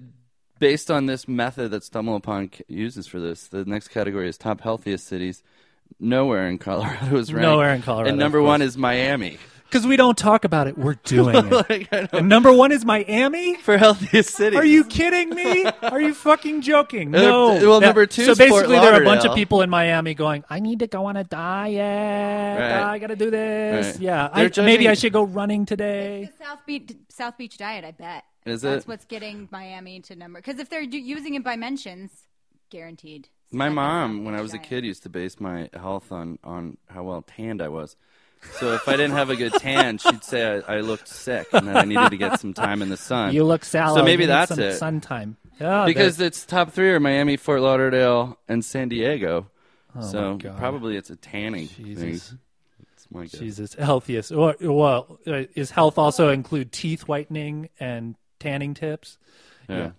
based 0.58 0.90
on 0.90 1.06
this 1.06 1.26
method 1.26 1.70
that 1.70 1.84
Stumble 1.84 2.16
Upon 2.16 2.50
c- 2.52 2.64
uses 2.68 3.06
for 3.06 3.18
this. 3.18 3.48
The 3.48 3.64
next 3.64 3.88
category 3.88 4.28
is 4.28 4.36
top 4.36 4.60
healthiest 4.60 5.06
cities. 5.06 5.42
Nowhere 5.98 6.46
in 6.48 6.58
Colorado 6.58 7.16
is 7.16 7.32
ranked. 7.32 7.42
Nowhere 7.48 7.74
in 7.74 7.82
Colorado, 7.82 8.10
And 8.10 8.18
number 8.18 8.38
of 8.38 8.44
one 8.44 8.60
is 8.62 8.76
Miami 8.76 9.38
Because 9.74 9.88
we 9.88 9.96
don't 9.96 10.16
talk 10.16 10.44
about 10.44 10.68
it, 10.68 10.78
we're 10.78 10.94
doing 11.02 11.34
it. 11.50 11.50
Like, 11.50 11.88
I 11.92 11.96
don't- 12.02 12.12
and 12.12 12.28
number 12.28 12.52
one 12.52 12.70
is 12.70 12.84
Miami. 12.84 13.56
for 13.56 13.76
healthiest 13.76 14.30
city. 14.36 14.56
Are 14.56 14.64
you 14.64 14.84
kidding 14.84 15.30
me? 15.30 15.64
Are 15.82 16.00
you 16.00 16.14
fucking 16.14 16.60
joking? 16.60 17.12
Uh, 17.12 17.20
No. 17.20 17.46
well, 17.68 17.80
number 17.80 18.06
two 18.06 18.24
So 18.24 18.30
is 18.30 18.38
Fort 18.38 18.50
basically, 18.50 18.76
there 18.76 18.92
are 18.94 19.02
a 19.02 19.04
bunch 19.04 19.22
of 19.24 19.30
Lauderdale. 19.30 19.34
people 19.34 19.62
in 19.62 19.70
Miami 19.70 20.14
going, 20.14 20.44
"I 20.48 20.60
need 20.60 20.78
to 20.78 20.86
go 20.86 21.06
on 21.06 21.16
a 21.16 21.24
diet. 21.24 22.60
Right. 22.60 22.82
I 22.84 22.98
got 23.00 23.08
to 23.08 23.16
do 23.16 23.32
this. 23.32 23.96
Right. 23.96 24.00
Yeah, 24.00 24.28
They're 24.32 24.44
I, 24.44 24.48
judging- 24.48 24.64
maybe 24.66 24.88
I 24.88 24.94
should 24.94 25.12
go 25.12 25.24
running 25.24 25.66
today." 25.66 26.30
The 26.38 26.44
South 26.44 26.60
Beach 26.66 26.92
South 27.08 27.36
Beach 27.36 27.58
diet, 27.58 27.84
I 27.84 27.90
bet. 27.90 28.22
Is 28.46 28.62
it? 28.62 28.68
That's 28.68 28.84
it? 28.84 28.88
what's 28.88 29.04
getting 29.06 29.48
Miami 29.50 29.98
to 30.02 30.14
number. 30.14 30.38
Because 30.38 30.60
if 30.60 30.70
they're 30.70 30.86
do, 30.86 30.98
using 30.98 31.34
it 31.34 31.42
by 31.42 31.56
mentions, 31.56 32.12
guaranteed. 32.70 33.28
My 33.50 33.70
mom, 33.70 34.24
when 34.24 34.36
I 34.36 34.40
was 34.40 34.54
a 34.54 34.58
kid, 34.58 34.84
used 34.84 35.02
to 35.02 35.08
base 35.08 35.40
my 35.40 35.68
health 35.74 36.12
on 36.12 36.38
on 36.44 36.76
how 36.88 37.02
well 37.02 37.22
tanned 37.22 37.60
I 37.60 37.68
was. 37.68 37.96
So 38.52 38.74
if 38.74 38.86
I 38.88 38.92
didn't 38.92 39.12
have 39.12 39.30
a 39.30 39.36
good 39.36 39.52
tan, 39.54 39.98
she'd 39.98 40.22
say 40.24 40.62
I, 40.66 40.76
I 40.76 40.80
looked 40.80 41.08
sick 41.08 41.48
and 41.52 41.66
that 41.68 41.76
I 41.76 41.84
needed 41.84 42.10
to 42.10 42.16
get 42.16 42.40
some 42.40 42.54
time 42.54 42.82
in 42.82 42.88
the 42.88 42.96
sun. 42.96 43.34
You 43.34 43.44
look 43.44 43.64
sallow. 43.64 43.96
So 43.98 44.04
maybe 44.04 44.26
that's 44.26 44.50
some 44.54 44.60
it. 44.60 44.74
Sun 44.74 45.00
time. 45.00 45.36
Oh, 45.60 45.86
because 45.86 46.18
that- 46.18 46.26
it's 46.26 46.46
top 46.46 46.72
three 46.72 46.90
are 46.90 47.00
Miami, 47.00 47.36
Fort 47.36 47.60
Lauderdale, 47.60 48.38
and 48.48 48.64
San 48.64 48.88
Diego. 48.88 49.50
Oh 49.96 50.00
so 50.00 50.38
probably 50.56 50.96
it's 50.96 51.10
a 51.10 51.16
tanning 51.16 51.68
Jesus. 51.68 52.28
thing. 52.30 52.38
My. 53.10 53.26
Jesus, 53.26 53.74
healthiest. 53.74 54.32
Well, 54.32 54.54
well, 54.60 55.20
uh, 55.24 55.44
is 55.54 55.70
health 55.70 55.98
also 55.98 56.30
include 56.30 56.72
teeth 56.72 57.06
whitening 57.06 57.68
and 57.78 58.16
tanning 58.40 58.74
tips? 58.74 59.18
Yeah. 59.68 59.92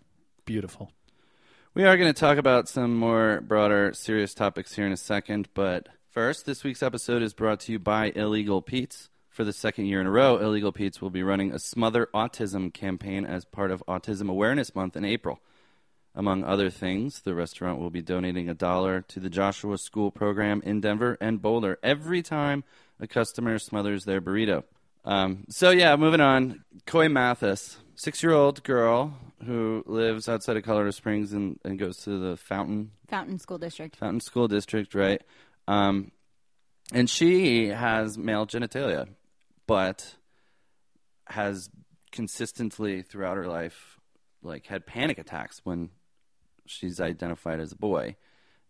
Beautiful. 0.44 0.92
We 1.74 1.86
are 1.86 1.96
going 1.96 2.14
to 2.14 2.20
talk 2.20 2.38
about 2.38 2.68
some 2.68 2.94
more 2.98 3.40
broader, 3.42 3.94
serious 3.94 4.34
topics 4.34 4.76
here 4.76 4.86
in 4.86 4.92
a 4.92 4.98
second, 4.98 5.48
but 5.54 5.88
first, 6.16 6.46
this 6.46 6.64
week's 6.64 6.82
episode 6.82 7.22
is 7.22 7.34
brought 7.34 7.60
to 7.60 7.74
you 7.74 7.78
by 7.78 8.10
Illegal 8.16 8.62
Pete's. 8.62 9.10
For 9.28 9.44
the 9.44 9.52
second 9.52 9.88
year 9.88 10.00
in 10.00 10.08
a 10.08 10.12
row, 10.12 10.38
Illegal 10.38 10.72
Pete's 10.72 11.02
will 11.02 11.10
be 11.10 11.24
running 11.24 11.52
a 11.52 11.60
Smother 11.60 12.08
Autism 12.14 12.74
campaign 12.74 13.26
as 13.26 13.44
part 13.44 13.70
of 13.70 13.84
Autism 13.86 14.30
Awareness 14.30 14.74
Month 14.74 14.96
in 14.96 15.04
April. 15.04 15.42
Among 16.16 16.46
other 16.46 16.70
things, 16.70 17.20
the 17.20 17.36
restaurant 17.36 17.82
will 17.82 17.90
be 17.90 18.02
donating 18.02 18.48
a 18.48 18.54
dollar 18.54 19.02
to 19.10 19.20
the 19.20 19.30
Joshua 19.30 19.78
School 19.78 20.10
program 20.10 20.62
in 20.64 20.80
Denver 20.80 21.18
and 21.20 21.42
Boulder 21.42 21.80
every 21.84 22.22
time 22.22 22.64
a 22.98 23.08
customer 23.08 23.60
smothers 23.60 24.06
their 24.06 24.22
burrito. 24.22 24.64
Um, 25.04 25.44
so, 25.50 25.70
yeah, 25.72 25.98
moving 25.98 26.22
on. 26.22 26.64
Coy 26.86 27.10
Mathis, 27.10 27.78
six 27.96 28.24
year 28.24 28.32
old 28.32 28.64
girl 28.64 29.18
who 29.46 29.84
lives 29.86 30.30
outside 30.30 30.56
of 30.56 30.64
Colorado 30.64 30.92
Springs 30.92 31.34
and, 31.34 31.60
and 31.66 31.78
goes 31.78 31.98
to 32.06 32.18
the 32.18 32.38
Fountain 32.38 32.92
Fountain 33.10 33.38
School 33.38 33.58
District. 33.58 33.98
Fountain 33.98 34.22
School 34.22 34.48
District, 34.48 34.96
right? 34.96 35.22
Um, 35.68 36.12
and 36.94 37.10
she 37.10 37.68
has 37.68 38.18
male 38.18 38.46
genitalia, 38.46 39.08
but 39.68 40.16
has 41.28 41.70
consistently 42.12 43.02
throughout 43.02 43.38
her 43.38 43.48
life, 43.48 44.00
like 44.44 44.68
had 44.68 44.86
panic 44.86 45.18
attacks 45.18 45.62
when 45.64 45.90
she's 46.66 47.00
identified 47.02 47.60
as 47.60 47.72
a 47.72 47.78
boy, 47.78 48.16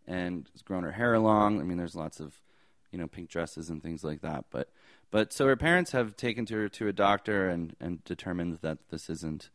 and 0.07 0.47
has 0.53 0.61
grown 0.61 0.83
her 0.83 0.93
hair 0.93 1.19
long. 1.19 1.59
I 1.59 1.63
mean, 1.63 1.77
there's 1.77 1.95
lots 1.95 2.19
of, 2.19 2.41
you 2.91 2.97
know, 2.97 3.07
pink 3.07 3.29
dresses 3.29 3.69
and 3.69 3.83
things 3.83 4.03
like 4.03 4.21
that. 4.21 4.45
But, 4.49 4.69
but 5.11 5.33
so 5.33 5.45
her 5.47 5.55
parents 5.57 5.91
have 5.91 6.15
taken 6.15 6.45
her 6.47 6.69
to 6.69 6.87
a 6.87 6.93
doctor 6.93 7.49
and 7.49 7.75
and 7.79 8.03
determined 8.05 8.59
that 8.61 8.89
this 8.89 9.09
isn't 9.09 9.49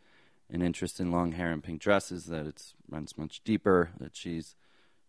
an 0.53 0.63
interest 0.63 1.01
in 1.01 1.13
long 1.13 1.33
hair 1.33 1.51
and 1.53 1.63
pink 1.63 1.81
dresses, 1.81 2.27
that 2.27 2.47
it 2.47 2.63
runs 2.89 3.17
much 3.17 3.43
deeper, 3.45 3.91
that 3.99 4.17
she's 4.17 4.57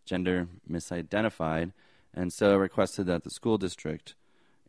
gender 0.06 0.48
misidentified, 0.70 1.74
and 2.14 2.32
so 2.32 2.56
requested 2.58 3.06
that 3.08 3.24
the 3.24 3.30
school 3.30 3.58
district, 3.58 4.16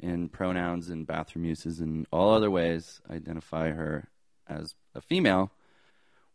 in 0.00 0.28
pronouns 0.28 0.88
and 0.88 1.06
bathroom 1.06 1.44
uses 1.44 1.78
and 1.78 2.06
all 2.10 2.34
other 2.34 2.50
ways, 2.50 3.00
identify 3.08 3.70
her 3.70 4.08
as 4.48 4.74
a 4.94 5.00
female. 5.00 5.52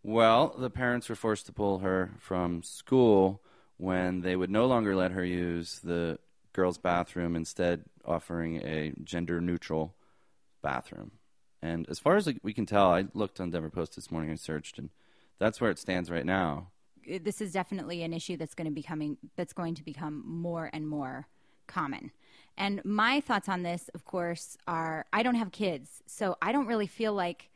Well, 0.03 0.55
the 0.57 0.69
parents 0.69 1.09
were 1.09 1.15
forced 1.15 1.47
to 1.47 1.51
pull 1.51 1.79
her 1.79 2.11
from 2.17 2.63
school 2.63 3.41
when 3.75 4.21
they 4.21 4.35
would 4.35 4.49
no 4.49 4.65
longer 4.65 4.95
let 4.95 5.11
her 5.11 5.23
use 5.25 5.79
the 5.79 6.17
girls' 6.53 6.77
bathroom, 6.77 7.35
instead, 7.35 7.83
offering 8.05 8.57
a 8.65 8.93
gender 9.03 9.41
neutral 9.41 9.95
bathroom. 10.63 11.11
And 11.61 11.87
as 11.89 11.99
far 11.99 12.15
as 12.15 12.29
we 12.41 12.53
can 12.53 12.65
tell, 12.65 12.91
I 12.91 13.05
looked 13.13 13.39
on 13.39 13.51
Denver 13.51 13.69
Post 13.69 13.95
this 13.95 14.09
morning 14.09 14.29
and 14.29 14.39
searched, 14.39 14.79
and 14.79 14.89
that's 15.39 15.59
where 15.59 15.71
it 15.71 15.79
stands 15.79 16.09
right 16.09 16.25
now. 16.25 16.69
This 17.07 17.41
is 17.41 17.51
definitely 17.51 18.03
an 18.03 18.13
issue 18.13 18.37
that's 18.37 18.53
going 18.53 18.65
to 18.65 18.71
becoming 18.73 19.17
that's 19.35 19.53
going 19.53 19.75
to 19.75 19.83
become 19.83 20.23
more 20.25 20.69
and 20.73 20.87
more 20.87 21.27
common. 21.67 22.11
And 22.57 22.83
my 22.83 23.21
thoughts 23.21 23.47
on 23.47 23.63
this, 23.63 23.89
of 23.93 24.05
course, 24.05 24.57
are 24.67 25.05
I 25.13 25.23
don't 25.23 25.35
have 25.35 25.51
kids, 25.51 26.01
so 26.07 26.37
I 26.41 26.51
don't 26.51 26.67
really 26.67 26.87
feel 26.87 27.13
like. 27.13 27.49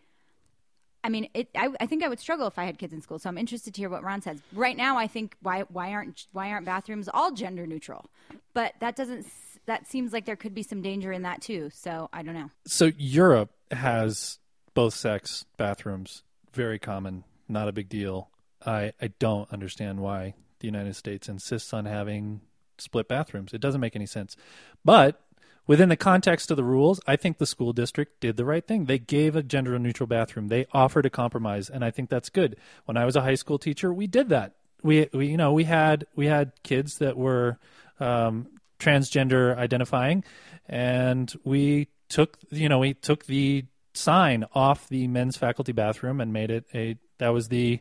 I 1.04 1.10
mean, 1.10 1.30
it, 1.34 1.50
I, 1.56 1.70
I 1.80 1.88
think 1.88 2.04
I 2.04 2.08
would 2.08 2.20
struggle 2.20 2.46
if 2.46 2.60
I 2.60 2.66
had 2.66 2.78
kids 2.78 2.94
in 2.94 3.02
school. 3.02 3.18
So 3.18 3.28
I'm 3.28 3.40
interested 3.40 3.74
to 3.74 3.82
hear 3.82 3.90
what 3.90 4.04
Ron 4.04 4.22
says. 4.22 4.40
Right 4.54 4.78
now, 4.78 4.98
I 4.98 5.08
think 5.08 5.36
why 5.42 5.62
why 5.62 5.94
aren't 5.94 6.28
why 6.32 6.52
aren't 6.52 6.66
bathrooms 6.66 7.10
all 7.12 7.32
gender 7.32 7.66
neutral? 7.66 8.12
But 8.54 8.76
that 8.80 8.96
doesn't. 8.96 9.26
That 9.66 9.88
seems 9.88 10.14
like 10.14 10.26
there 10.26 10.36
could 10.36 10.54
be 10.54 10.64
some 10.64 10.82
danger 10.82 11.12
in 11.12 11.24
that 11.24 11.42
too. 11.42 11.72
So 11.74 12.10
I 12.14 12.22
don't 12.22 12.36
know. 12.36 12.52
So 12.68 12.92
Europe 12.98 13.52
has 13.72 14.38
both 14.74 14.94
sex 14.94 15.46
bathrooms, 15.58 16.24
very 16.54 16.80
common, 16.80 17.24
not 17.48 17.68
a 17.68 17.72
big 17.72 17.90
deal. 17.90 18.31
I 18.66 18.94
I 19.02 19.08
don't 19.20 19.52
understand 19.52 20.00
why 20.00 20.36
the 20.60 20.68
United 20.68 20.96
States 20.96 21.28
insists 21.28 21.74
on 21.74 21.86
having 21.86 22.42
split 22.78 23.08
bathrooms. 23.08 23.54
It 23.54 23.62
doesn't 23.62 23.82
make 23.82 23.96
any 23.96 24.06
sense. 24.06 24.36
But 24.84 25.22
within 25.68 25.90
the 25.90 25.96
context 25.96 26.52
of 26.52 26.58
the 26.58 26.64
rules, 26.64 27.00
I 27.08 27.16
think 27.16 27.38
the 27.38 27.46
school 27.46 27.74
district 27.74 28.20
did 28.20 28.38
the 28.38 28.46
right 28.46 28.66
thing. 28.66 28.86
They 28.86 29.00
gave 29.00 29.36
a 29.36 29.44
gender 29.44 29.78
neutral 29.78 30.08
bathroom. 30.08 30.48
They 30.48 30.66
offered 30.74 31.06
a 31.06 31.10
compromise, 31.10 31.70
and 31.70 31.84
I 31.84 31.92
think 31.92 32.10
that's 32.10 32.30
good. 32.30 32.58
When 32.86 32.98
I 32.98 33.06
was 33.06 33.16
a 33.16 33.22
high 33.22 33.36
school 33.36 33.60
teacher, 33.60 33.94
we 33.94 34.08
did 34.08 34.30
that. 34.30 34.56
We, 34.84 35.08
we 35.14 35.28
you 35.28 35.38
know 35.38 35.54
we 35.54 35.66
had 35.66 36.08
we 36.16 36.26
had 36.26 36.54
kids 36.64 36.98
that 36.98 37.16
were 37.16 37.60
um, 38.00 38.48
transgender 38.80 39.56
identifying, 39.56 40.24
and 40.68 41.32
we 41.44 41.88
took 42.10 42.38
you 42.50 42.68
know 42.68 42.80
we 42.80 42.94
took 42.96 43.26
the 43.26 43.66
sign 43.94 44.46
off 44.54 44.88
the 44.88 45.08
men's 45.08 45.38
faculty 45.38 45.72
bathroom 45.72 46.20
and 46.20 46.34
made 46.34 46.50
it 46.50 46.66
a 46.74 46.98
that 47.20 47.30
was 47.30 47.50
the 47.50 47.80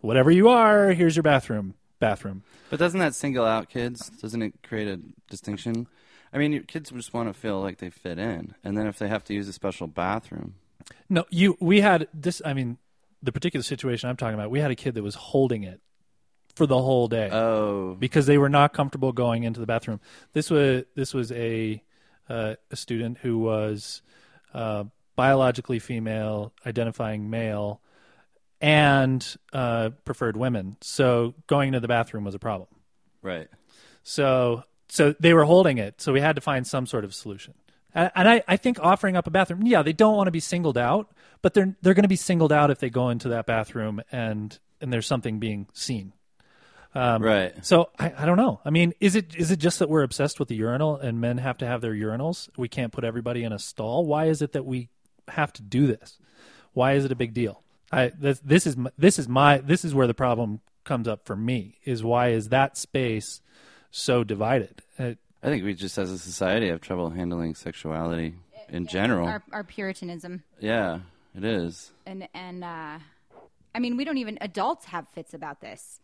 whatever 0.00 0.30
you 0.30 0.48
are 0.48 0.92
here's 0.92 1.16
your 1.16 1.22
bathroom 1.22 1.74
bathroom 1.98 2.42
But 2.70 2.78
doesn't 2.78 3.00
that 3.00 3.14
single 3.14 3.44
out 3.44 3.68
kids? 3.68 4.08
Doesn't 4.10 4.42
it 4.42 4.54
create 4.62 4.88
a 4.88 5.00
distinction? 5.28 5.86
I 6.32 6.38
mean, 6.38 6.52
your 6.52 6.62
kids 6.62 6.90
just 6.90 7.12
want 7.12 7.28
to 7.28 7.34
feel 7.34 7.60
like 7.60 7.78
they 7.78 7.90
fit 7.90 8.18
in, 8.18 8.54
and 8.62 8.78
then 8.78 8.86
if 8.86 8.98
they 8.98 9.08
have 9.08 9.24
to 9.24 9.34
use 9.34 9.48
a 9.48 9.52
special 9.52 9.88
bathroom, 9.88 10.54
No, 11.08 11.24
you. 11.30 11.56
We 11.60 11.80
had 11.80 12.06
this. 12.14 12.40
I 12.44 12.54
mean, 12.54 12.78
the 13.20 13.32
particular 13.32 13.64
situation 13.64 14.08
I'm 14.08 14.16
talking 14.16 14.34
about. 14.34 14.50
We 14.50 14.60
had 14.60 14.70
a 14.70 14.76
kid 14.76 14.94
that 14.94 15.02
was 15.02 15.16
holding 15.16 15.64
it 15.64 15.80
for 16.54 16.66
the 16.66 16.80
whole 16.80 17.08
day 17.08 17.30
oh, 17.32 17.94
because 17.98 18.26
they 18.26 18.38
were 18.38 18.48
not 18.48 18.72
comfortable 18.72 19.12
going 19.12 19.42
into 19.42 19.58
the 19.58 19.66
bathroom. 19.66 20.00
This 20.32 20.50
was 20.50 20.84
this 20.94 21.12
was 21.12 21.32
a 21.32 21.82
uh, 22.28 22.54
a 22.70 22.76
student 22.76 23.18
who 23.18 23.38
was 23.38 24.02
uh, 24.54 24.84
biologically 25.16 25.80
female, 25.80 26.52
identifying 26.64 27.28
male, 27.28 27.80
and 28.60 29.36
uh, 29.52 29.90
preferred 30.04 30.36
women. 30.36 30.76
So 30.80 31.34
going 31.46 31.68
into 31.68 31.80
the 31.80 31.88
bathroom 31.88 32.24
was 32.24 32.34
a 32.34 32.38
problem. 32.38 32.68
right. 33.22 33.48
So 34.02 34.64
so 34.88 35.14
they 35.20 35.34
were 35.34 35.44
holding 35.44 35.78
it. 35.78 36.00
So 36.00 36.12
we 36.12 36.20
had 36.20 36.36
to 36.36 36.42
find 36.42 36.66
some 36.66 36.86
sort 36.86 37.04
of 37.04 37.14
solution. 37.14 37.54
And, 37.94 38.10
and 38.14 38.28
I, 38.28 38.42
I 38.48 38.56
think 38.56 38.78
offering 38.80 39.16
up 39.16 39.26
a 39.26 39.30
bathroom, 39.30 39.62
yeah, 39.64 39.82
they 39.82 39.92
don't 39.92 40.16
want 40.16 40.26
to 40.26 40.32
be 40.32 40.40
singled 40.40 40.78
out, 40.78 41.12
but 41.42 41.54
they're 41.54 41.76
they're 41.82 41.94
going 41.94 42.04
to 42.04 42.08
be 42.08 42.16
singled 42.16 42.52
out 42.52 42.70
if 42.70 42.78
they 42.78 42.90
go 42.90 43.10
into 43.10 43.28
that 43.30 43.46
bathroom 43.46 44.00
and 44.10 44.58
and 44.80 44.92
there's 44.92 45.06
something 45.06 45.38
being 45.38 45.68
seen. 45.72 46.12
Um, 46.94 47.22
right. 47.22 47.64
So 47.64 47.90
I, 47.98 48.12
I 48.18 48.26
don't 48.26 48.36
know. 48.36 48.60
I 48.64 48.70
mean, 48.70 48.94
is 49.00 49.14
it 49.14 49.34
is 49.36 49.50
it 49.50 49.58
just 49.58 49.78
that 49.78 49.88
we're 49.88 50.02
obsessed 50.02 50.38
with 50.40 50.48
the 50.48 50.56
urinal 50.56 50.96
and 50.96 51.20
men 51.20 51.38
have 51.38 51.58
to 51.58 51.66
have 51.66 51.80
their 51.80 51.94
urinals? 51.94 52.48
We 52.56 52.68
can't 52.68 52.92
put 52.92 53.04
everybody 53.04 53.44
in 53.44 53.52
a 53.52 53.58
stall. 53.58 54.06
Why 54.06 54.26
is 54.26 54.42
it 54.42 54.52
that 54.52 54.64
we 54.64 54.88
have 55.28 55.52
to 55.54 55.62
do 55.62 55.86
this? 55.86 56.18
Why 56.72 56.94
is 56.94 57.04
it 57.04 57.12
a 57.12 57.16
big 57.16 57.32
deal? 57.32 57.62
I 57.92 58.08
this, 58.18 58.40
this 58.40 58.66
is 58.66 58.76
my- 58.76 58.90
this 58.98 59.18
is 59.18 59.28
my 59.28 59.58
this 59.58 59.84
is 59.84 59.94
where 59.94 60.06
the 60.06 60.14
problem 60.14 60.60
comes 60.84 61.08
up 61.08 61.24
for 61.26 61.36
me. 61.36 61.76
Is 61.84 62.02
why 62.02 62.28
is 62.28 62.48
that 62.50 62.76
space 62.76 63.40
so 63.90 64.24
divided? 64.24 64.82
Uh, 64.98 65.12
I 65.42 65.46
think 65.46 65.64
we 65.64 65.74
just, 65.74 65.96
as 65.96 66.10
a 66.10 66.18
society, 66.18 66.68
have 66.68 66.80
trouble 66.82 67.10
handling 67.10 67.54
sexuality 67.54 68.34
in 68.68 68.86
general. 68.86 69.26
Our, 69.26 69.42
our 69.52 69.64
puritanism 69.64 70.42
yeah, 70.60 71.00
it 71.34 71.44
is. 71.44 71.90
and 72.06 72.28
and 72.34 72.62
uh, 72.62 72.98
I 73.74 73.78
mean, 73.78 73.96
we 73.96 74.04
don't 74.04 74.18
even 74.18 74.38
adults 74.40 74.84
have 74.86 75.08
fits 75.08 75.34
about 75.34 75.60
this. 75.60 76.00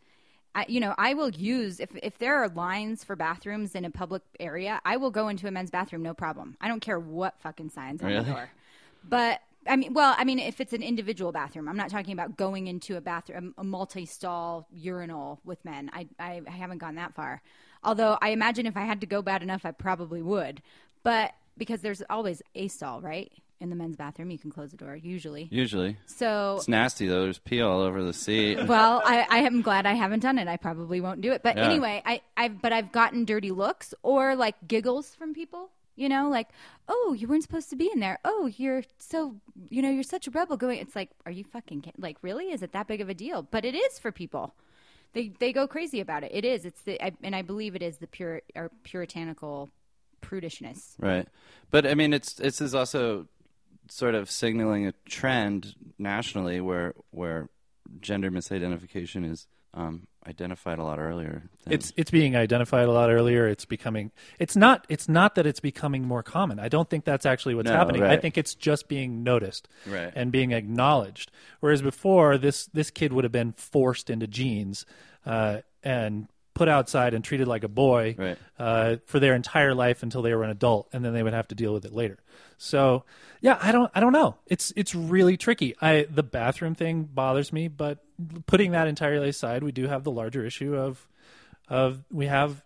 I, 0.55 0.65
you 0.69 0.81
know, 0.81 0.95
I 0.97 1.13
will 1.15 1.29
use 1.31 1.81
if 1.81 1.91
if 2.03 2.17
there 2.19 2.37
are 2.43 2.49
lines 2.49 3.05
for 3.05 3.15
bathrooms 3.15 3.75
in 3.75 3.85
a 3.85 3.91
public 3.91 4.23
area, 4.41 4.81
I 4.87 4.97
will 4.97 5.11
go 5.11 5.29
into 5.29 5.47
a 5.47 5.51
men's 5.51 5.71
bathroom, 5.71 6.03
no 6.03 6.15
problem. 6.15 6.57
I 6.61 6.69
don't 6.69 6.81
care 6.81 6.99
what 6.99 7.39
fucking 7.41 7.71
signs 7.71 8.03
on 8.03 8.09
Really? 8.09 8.25
the 8.25 8.31
door. 8.33 8.51
But 9.09 9.41
I 9.69 9.77
mean, 9.77 9.95
well, 9.95 10.15
I 10.17 10.25
mean, 10.25 10.39
if 10.39 10.61
it's 10.61 10.73
an 10.73 10.83
individual 10.83 11.33
bathroom, 11.33 11.69
I'm 11.69 11.77
not 11.77 11.91
talking 11.91 12.13
about 12.13 12.37
going 12.37 12.67
into 12.67 12.97
a 12.97 13.01
bathroom, 13.01 13.55
a 13.59 13.65
multi-stall 13.65 14.67
urinal 14.73 15.41
with 15.45 15.65
men. 15.65 15.91
I, 15.93 16.09
I 16.19 16.43
I 16.47 16.51
haven't 16.51 16.79
gone 16.79 16.97
that 16.97 17.15
far. 17.15 17.43
Although 17.85 18.19
I 18.21 18.31
imagine 18.31 18.67
if 18.67 18.77
I 18.77 18.83
had 18.83 19.01
to 19.03 19.07
go 19.07 19.23
bad 19.23 19.43
enough, 19.43 19.65
I 19.65 19.71
probably 19.71 20.23
would. 20.23 20.63
But 21.03 21.35
because 21.57 21.81
there's 21.81 22.03
always 22.11 22.43
a 22.55 22.69
stall, 22.69 23.01
right? 23.01 23.33
In 23.59 23.71
the 23.71 23.77
men's 23.77 23.97
bathroom, 23.97 24.31
you 24.31 24.39
can 24.39 24.51
close 24.51 24.71
the 24.71 24.77
door 24.77 24.95
usually. 24.97 25.49
Usually, 25.51 25.97
So 26.05 26.57
it's 26.59 26.69
nasty 26.69 27.07
though. 27.07 27.23
There's 27.23 27.39
pee 27.39 27.63
all 27.63 27.81
over 27.81 28.03
the 28.03 28.13
seat. 28.13 28.63
well, 28.67 29.01
I, 29.03 29.27
I 29.31 29.39
am 29.39 29.63
glad 29.63 29.87
I 29.87 29.95
haven't 29.95 30.21
done 30.21 30.37
it. 30.39 30.47
I 30.47 30.59
probably 30.59 31.01
won't 31.01 31.23
do 31.23 31.33
it. 31.33 31.43
But 31.43 31.57
Yeah. 31.57 31.71
anyway, 31.71 32.03
I, 32.05 32.21
I've 32.37 32.61
but 32.61 32.75
I've 32.75 32.93
gotten 32.93 33.25
dirty 33.25 33.53
looks 33.53 33.95
or 34.03 34.37
like 34.37 34.57
giggles 34.69 35.15
from 35.15 35.33
people. 35.33 35.71
You 35.97 36.09
know, 36.09 36.29
like, 36.29 36.49
oh, 36.89 37.17
you 37.19 37.27
weren't 37.27 37.43
supposed 37.43 37.71
to 37.71 37.77
be 37.77 37.91
in 37.93 38.01
there. 38.01 38.19
Oh, 38.25 38.51
you're 38.57 38.85
so, 38.99 39.37
you 39.71 39.81
know, 39.83 39.91
you're 39.91 40.03
such 40.03 40.27
a 40.27 40.31
rebel. 40.31 40.57
Going, 40.57 40.79
it's 40.79 40.95
like, 40.95 41.11
are 41.25 41.33
you 41.33 41.43
fucking 41.43 41.81
kid- 41.81 41.95
like, 41.99 42.19
really? 42.23 42.53
Is 42.53 42.63
it 42.63 42.73
that 42.73 42.87
big 42.87 43.01
of 43.01 43.09
a 43.09 43.15
deal? 43.15 43.43
But 43.43 43.65
it 43.65 43.75
is 43.75 43.99
for 43.99 44.13
people. 44.13 44.55
They 45.15 45.33
they 45.39 45.53
go 45.53 45.67
crazy 45.67 46.01
about 46.01 46.23
it. 46.23 46.31
It 46.35 46.45
is. 46.45 46.67
It's 46.67 46.83
the, 46.83 47.03
I, 47.03 47.13
and 47.23 47.35
I 47.35 47.43
believe 47.43 47.75
it 47.75 47.83
is 47.83 47.97
the 47.97 48.07
pure 48.07 48.43
or 48.55 48.71
puritanical 48.83 49.71
prudishness. 50.21 50.95
Right. 50.99 51.27
But 51.71 51.87
I 51.87 51.95
mean, 51.95 52.13
it's 52.13 52.35
this 52.35 52.61
is 52.61 52.75
also 52.75 53.27
sort 53.89 54.15
of 54.15 54.31
signaling 54.31 54.87
a 54.87 54.93
trend 55.09 55.75
nationally 55.99 56.61
where 56.61 56.95
where 57.11 57.49
gender 58.01 58.31
misidentification 58.31 59.31
is 59.31 59.47
um, 59.77 60.07
identified 60.27 60.79
a 60.79 60.83
lot 60.83 60.99
earlier. 60.99 61.43
Than, 61.65 61.75
it's 61.75 61.93
it's 61.97 62.11
being 62.11 62.35
identified 62.35 62.89
a 62.89 62.93
lot 62.93 63.11
earlier. 63.11 63.47
It's 63.47 63.65
becoming. 63.65 64.11
It's 64.39 64.57
not. 64.57 64.87
It's 64.89 65.09
not 65.09 65.35
that 65.37 65.47
it's 65.47 65.61
becoming 65.61 66.05
more 66.05 66.23
common. 66.23 66.59
I 66.59 66.69
don't 66.69 66.89
think 66.89 67.05
that's 67.05 67.27
actually 67.27 67.55
what's 67.55 67.69
No, 67.69 67.77
happening. 67.77 68.03
I 68.03 68.17
think 68.17 68.37
it's 68.39 68.55
just 68.55 68.89
being 68.89 69.23
noticed 69.23 69.69
Right. 69.87 70.13
and 70.17 70.33
being 70.33 70.53
acknowledged. 70.53 71.31
Whereas 71.61 71.83
before, 71.83 72.39
this 72.39 72.67
this 72.67 72.91
kid 72.91 73.13
would 73.13 73.25
have 73.25 73.33
been 73.33 73.53
forced 73.53 74.11
into 74.11 74.27
jeans, 74.27 74.87
uh, 75.25 75.59
and 75.85 76.29
put 76.57 76.69
outside 76.69 77.13
and 77.15 77.23
treated 77.23 77.47
like 77.47 77.63
a 77.65 77.69
boy 77.69 78.15
Right. 78.19 78.39
uh, 78.59 78.97
for 79.07 79.21
their 79.21 79.35
entire 79.35 79.75
life 79.75 80.03
until 80.03 80.23
they 80.23 80.35
were 80.35 80.43
an 80.43 80.51
adult, 80.51 80.89
and 80.93 81.05
then 81.05 81.13
they 81.13 81.23
would 81.23 81.35
have 81.35 81.47
to 81.49 81.55
deal 81.55 81.73
with 81.73 81.85
it 81.85 81.93
later. 81.93 82.19
So, 82.57 83.05
yeah, 83.43 83.59
I 83.61 83.71
don't, 83.73 83.91
I 83.95 84.01
don't 84.01 84.15
know. 84.15 84.37
It's 84.47 84.73
it's 84.75 84.95
really 84.95 85.37
tricky. 85.37 85.75
I 85.81 86.07
the 86.11 86.23
bathroom 86.23 86.75
thing 86.75 87.05
bothers 87.05 87.53
me, 87.53 87.69
but 87.69 87.99
putting 88.47 88.73
that 88.73 88.89
entirely 88.89 89.29
aside, 89.29 89.63
we 89.63 89.71
do 89.73 89.87
have 89.87 90.03
the 90.03 90.11
larger 90.11 90.45
issue 90.47 90.75
of 90.75 91.07
of 91.69 92.03
we 92.11 92.27
have 92.27 92.63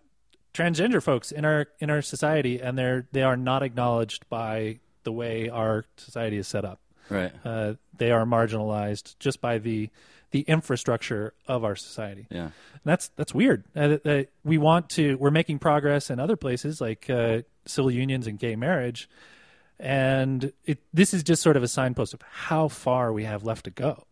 transgender 0.53 1.03
folks 1.03 1.31
in 1.31 1.43
our 1.45 1.67
in 1.79 1.89
our 1.89 2.01
society, 2.01 2.61
and 2.61 2.77
they're 2.77 3.07
they 3.11 3.23
are 3.23 3.37
not 3.37 3.61
acknowledged 3.61 4.27
by 4.29 4.79
the 5.03 5.11
way 5.11 5.49
our 5.49 5.83
society 5.97 6.37
is 6.37 6.47
set 6.47 6.63
up. 6.63 6.79
Right. 7.09 7.33
Uh, 7.43 7.73
they 7.97 8.11
are 8.11 8.25
marginalized 8.25 9.15
just 9.19 9.41
by 9.41 9.57
the 9.57 9.89
the 10.31 10.41
infrastructure 10.41 11.33
of 11.47 11.63
our 11.63 11.75
society. 11.75 12.27
Yeah. 12.29 12.43
And 12.43 12.51
that's 12.83 13.09
that's 13.15 13.33
weird. 13.33 13.63
Uh, 13.75 13.97
uh, 14.03 14.23
we 14.43 14.57
want 14.57 14.89
to. 14.91 15.15
We're 15.17 15.31
making 15.31 15.59
progress 15.59 16.09
in 16.09 16.19
other 16.19 16.35
places 16.35 16.81
like 16.81 17.09
uh, 17.09 17.41
civil 17.65 17.91
unions 17.91 18.27
and 18.27 18.39
gay 18.39 18.55
marriage, 18.55 19.09
and 19.79 20.51
it, 20.65 20.79
this 20.93 21.13
is 21.13 21.23
just 21.23 21.41
sort 21.41 21.57
of 21.57 21.63
a 21.63 21.67
signpost 21.67 22.13
of 22.13 22.21
how 22.21 22.67
far 22.67 23.13
we 23.13 23.25
have 23.25 23.43
left 23.43 23.65
to 23.65 23.71
go 23.71 24.05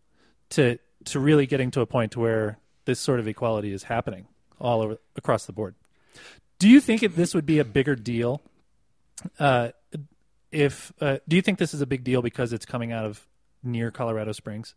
to 0.52 0.78
to 1.06 1.20
really 1.20 1.46
getting 1.46 1.72
to 1.72 1.82
a 1.82 1.86
point 1.86 2.16
where 2.16 2.60
this 2.86 3.00
sort 3.00 3.20
of 3.20 3.28
equality 3.28 3.72
is 3.72 3.84
happening 3.84 4.28
all 4.60 4.82
over 4.82 4.98
across 5.16 5.46
the 5.46 5.54
board. 5.54 5.76
Do 6.60 6.68
you 6.68 6.82
think 6.82 7.04
it, 7.04 7.16
this 7.16 7.34
would 7.34 7.46
be 7.46 7.60
a 7.60 7.66
bigger 7.66 7.96
deal? 7.96 8.42
Uh, 9.40 9.70
if 10.52 10.92
uh, 11.00 11.20
do 11.28 11.36
you 11.36 11.42
think 11.42 11.60
this 11.60 11.74
is 11.74 11.82
a 11.82 11.86
big 11.86 12.04
deal 12.04 12.22
because 12.22 12.52
it's 12.52 12.66
coming 12.66 12.92
out 12.92 13.06
of 13.06 13.26
near 13.64 13.92
Colorado 13.92 14.32
Springs? 14.32 14.76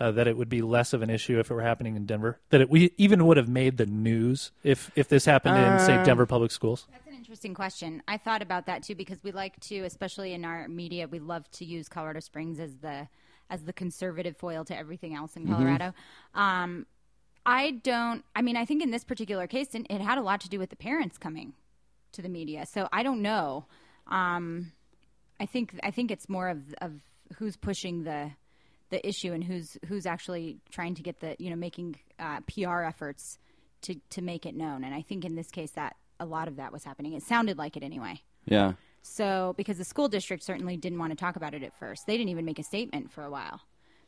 Uh, 0.00 0.10
that 0.10 0.26
it 0.26 0.36
would 0.36 0.48
be 0.48 0.62
less 0.62 0.92
of 0.92 1.02
an 1.02 1.10
issue 1.10 1.38
if 1.38 1.50
it 1.50 1.54
were 1.54 1.62
happening 1.62 1.96
in 1.96 2.06
Denver. 2.06 2.40
That 2.50 2.60
it 2.62 2.70
we 2.70 2.92
even 2.96 3.26
would 3.26 3.36
have 3.36 3.48
made 3.48 3.76
the 3.76 3.86
news 3.86 4.50
if 4.62 4.90
if 4.96 5.08
this 5.08 5.24
happened 5.24 5.58
in 5.58 5.78
say 5.80 6.02
Denver 6.04 6.26
public 6.26 6.50
schools. 6.50 6.86
That's 6.90 7.06
an 7.06 7.14
interesting 7.14 7.54
question. 7.54 8.02
I 8.08 8.16
thought 8.16 8.42
about 8.42 8.66
that 8.66 8.82
too 8.82 8.94
because 8.94 9.22
we 9.22 9.32
like 9.32 9.60
to, 9.60 9.80
especially 9.80 10.32
in 10.32 10.44
our 10.44 10.68
media, 10.68 11.06
we 11.06 11.18
love 11.18 11.50
to 11.52 11.64
use 11.64 11.88
Colorado 11.88 12.20
Springs 12.20 12.58
as 12.58 12.76
the 12.76 13.08
as 13.50 13.64
the 13.64 13.72
conservative 13.72 14.36
foil 14.36 14.64
to 14.64 14.76
everything 14.76 15.14
else 15.14 15.36
in 15.36 15.46
Colorado. 15.46 15.92
Um, 16.34 16.86
I 17.44 17.72
don't. 17.72 18.24
I 18.34 18.42
mean, 18.42 18.56
I 18.56 18.64
think 18.64 18.82
in 18.82 18.90
this 18.90 19.04
particular 19.04 19.46
case, 19.46 19.74
it 19.74 19.86
it 19.90 20.00
had 20.00 20.18
a 20.18 20.22
lot 20.22 20.40
to 20.40 20.48
do 20.48 20.58
with 20.58 20.70
the 20.70 20.76
parents 20.76 21.18
coming 21.18 21.52
to 22.12 22.22
the 22.22 22.28
media. 22.28 22.66
So 22.66 22.88
I 22.92 23.02
don't 23.02 23.22
know. 23.22 23.66
Um, 24.06 24.72
I 25.40 25.46
think 25.46 25.78
I 25.82 25.90
think 25.90 26.10
it's 26.10 26.28
more 26.28 26.48
of 26.48 26.74
of 26.80 27.00
who's 27.38 27.56
pushing 27.56 28.04
the 28.04 28.32
the 28.90 29.06
issue 29.06 29.32
and 29.32 29.42
who's 29.42 29.78
who's 29.86 30.06
actually 30.06 30.58
trying 30.70 30.94
to 30.94 31.02
get 31.02 31.20
the 31.20 31.34
you 31.38 31.50
know 31.50 31.56
making 31.56 31.96
uh, 32.18 32.40
PR 32.42 32.82
efforts 32.82 33.38
to 33.82 33.94
to 34.10 34.22
make 34.22 34.46
it 34.46 34.54
known. 34.54 34.84
And 34.84 34.94
I 34.94 35.02
think 35.02 35.24
in 35.24 35.34
this 35.34 35.50
case 35.50 35.72
that 35.72 35.96
a 36.20 36.26
lot 36.26 36.48
of 36.48 36.56
that 36.56 36.72
was 36.72 36.84
happening. 36.84 37.14
It 37.14 37.22
sounded 37.22 37.58
like 37.58 37.76
it 37.76 37.82
anyway. 37.82 38.20
Yeah. 38.44 38.72
So 39.02 39.54
because 39.56 39.78
the 39.78 39.84
school 39.84 40.08
district 40.08 40.44
certainly 40.44 40.76
didn't 40.76 40.98
want 40.98 41.10
to 41.10 41.16
talk 41.16 41.36
about 41.36 41.54
it 41.54 41.62
at 41.62 41.76
first, 41.78 42.06
they 42.06 42.16
didn't 42.16 42.30
even 42.30 42.44
make 42.44 42.58
a 42.58 42.62
statement 42.62 43.10
for 43.10 43.24
a 43.24 43.30
while. 43.30 43.60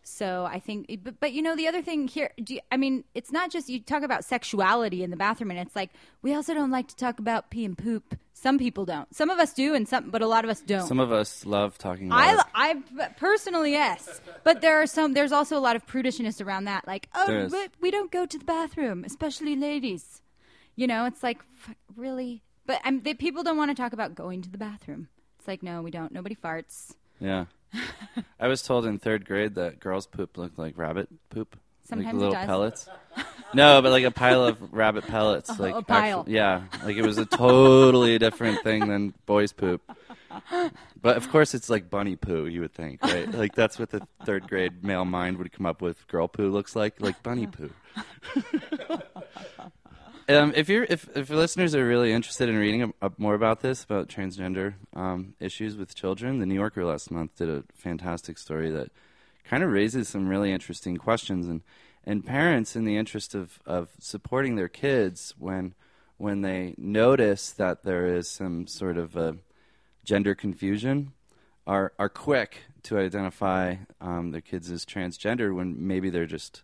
So 0.06 0.44
I 0.44 0.60
think, 0.60 1.00
but, 1.02 1.18
but 1.18 1.32
you 1.32 1.40
know, 1.40 1.56
the 1.56 1.66
other 1.66 1.80
thing 1.80 2.08
here, 2.08 2.30
do 2.42 2.54
you, 2.54 2.60
I 2.70 2.76
mean, 2.76 3.04
it's 3.14 3.32
not 3.32 3.50
just 3.50 3.70
you 3.70 3.80
talk 3.80 4.02
about 4.02 4.22
sexuality 4.22 5.02
in 5.02 5.10
the 5.10 5.16
bathroom, 5.16 5.50
and 5.50 5.58
it's 5.58 5.74
like 5.74 5.90
we 6.20 6.34
also 6.34 6.52
don't 6.52 6.70
like 6.70 6.88
to 6.88 6.96
talk 6.96 7.18
about 7.18 7.48
pee 7.50 7.64
and 7.64 7.76
poop. 7.76 8.16
Some 8.34 8.58
people 8.58 8.84
don't. 8.84 9.12
Some 9.14 9.30
of 9.30 9.38
us 9.38 9.54
do, 9.54 9.74
and 9.74 9.88
some, 9.88 10.10
but 10.10 10.20
a 10.20 10.26
lot 10.26 10.44
of 10.44 10.50
us 10.50 10.60
don't. 10.60 10.86
Some 10.86 11.00
of 11.00 11.10
us 11.10 11.46
love 11.46 11.78
talking 11.78 12.08
about 12.08 12.46
I. 12.54 12.74
I 12.98 13.08
personally 13.16 13.72
yes, 13.72 14.20
but 14.42 14.60
there 14.60 14.82
are 14.82 14.86
some. 14.86 15.14
There's 15.14 15.32
also 15.32 15.56
a 15.56 15.60
lot 15.60 15.74
of 15.74 15.86
prudishness 15.86 16.44
around 16.44 16.64
that. 16.64 16.86
Like, 16.86 17.08
oh, 17.14 17.48
but 17.50 17.70
we 17.80 17.90
don't 17.90 18.10
go 18.10 18.26
to 18.26 18.38
the 18.38 18.44
bathroom, 18.44 19.04
especially 19.04 19.56
ladies. 19.56 20.20
You 20.76 20.86
know, 20.86 21.06
it's 21.06 21.22
like 21.22 21.40
really. 21.96 22.42
But 22.66 22.80
um, 22.84 23.00
they, 23.00 23.14
people 23.14 23.42
don't 23.42 23.56
want 23.56 23.70
to 23.70 23.74
talk 23.74 23.94
about 23.94 24.14
going 24.14 24.42
to 24.42 24.50
the 24.50 24.58
bathroom. 24.58 25.08
It's 25.38 25.48
like, 25.48 25.62
no, 25.62 25.82
we 25.82 25.90
don't. 25.90 26.12
Nobody 26.12 26.34
farts. 26.34 26.94
Yeah. 27.20 27.46
I 28.40 28.48
was 28.48 28.62
told 28.62 28.86
in 28.86 28.98
third 28.98 29.24
grade 29.24 29.54
that 29.56 29.80
girls' 29.80 30.06
poop 30.06 30.36
looked 30.36 30.58
like 30.58 30.76
rabbit 30.78 31.08
poop. 31.30 31.56
Sometimes 31.84 32.06
like 32.06 32.14
it 32.14 32.18
little 32.18 32.34
pellets. 32.46 32.88
No, 33.52 33.80
but 33.82 33.92
like 33.92 34.02
a 34.02 34.10
pile 34.10 34.44
of 34.46 34.72
rabbit 34.72 35.06
pellets. 35.06 35.48
Oh, 35.48 35.56
like 35.60 35.76
a 35.76 35.82
pile. 35.82 36.24
yeah, 36.26 36.62
like 36.82 36.96
it 36.96 37.02
was 37.02 37.18
a 37.18 37.24
totally 37.24 38.18
different 38.18 38.64
thing 38.64 38.88
than 38.88 39.14
boys' 39.26 39.52
poop. 39.52 39.80
But 41.00 41.16
of 41.16 41.28
course, 41.30 41.54
it's 41.54 41.70
like 41.70 41.88
bunny 41.88 42.16
poo. 42.16 42.46
You 42.46 42.62
would 42.62 42.74
think, 42.74 43.00
right? 43.04 43.30
Like 43.30 43.54
that's 43.54 43.78
what 43.78 43.90
the 43.90 44.04
third 44.24 44.48
grade 44.48 44.82
male 44.82 45.04
mind 45.04 45.38
would 45.38 45.52
come 45.52 45.66
up 45.66 45.82
with. 45.82 46.04
Girl 46.08 46.26
poo 46.26 46.50
looks 46.50 46.74
like 46.74 47.00
like 47.00 47.22
bunny 47.22 47.46
poo. 47.46 47.70
Um, 50.26 50.54
if 50.56 50.70
you're 50.70 50.84
if 50.84 51.08
if 51.14 51.28
listeners 51.28 51.74
are 51.74 51.86
really 51.86 52.12
interested 52.12 52.48
in 52.48 52.56
reading 52.56 52.82
up, 52.82 52.90
up 53.02 53.18
more 53.18 53.34
about 53.34 53.60
this 53.60 53.84
about 53.84 54.08
transgender 54.08 54.74
um, 54.94 55.34
issues 55.38 55.76
with 55.76 55.94
children, 55.94 56.38
the 56.38 56.46
New 56.46 56.54
Yorker 56.54 56.84
last 56.84 57.10
month 57.10 57.36
did 57.36 57.50
a 57.50 57.64
fantastic 57.74 58.38
story 58.38 58.70
that 58.70 58.90
kind 59.44 59.62
of 59.62 59.70
raises 59.70 60.08
some 60.08 60.26
really 60.26 60.50
interesting 60.50 60.96
questions. 60.96 61.46
And 61.46 61.60
and 62.04 62.24
parents 62.24 62.74
in 62.74 62.84
the 62.84 62.96
interest 62.96 63.34
of 63.34 63.58
of 63.66 63.90
supporting 63.98 64.56
their 64.56 64.68
kids 64.68 65.34
when 65.38 65.74
when 66.16 66.40
they 66.40 66.74
notice 66.78 67.50
that 67.50 67.82
there 67.84 68.06
is 68.06 68.30
some 68.30 68.66
sort 68.66 68.96
of 68.96 69.16
a 69.16 69.36
gender 70.04 70.34
confusion 70.34 71.12
are 71.66 71.92
are 71.98 72.08
quick 72.08 72.62
to 72.84 72.98
identify 72.98 73.76
um, 74.00 74.30
their 74.30 74.40
kids 74.40 74.70
as 74.70 74.86
transgender 74.86 75.54
when 75.54 75.86
maybe 75.86 76.08
they're 76.08 76.24
just 76.24 76.62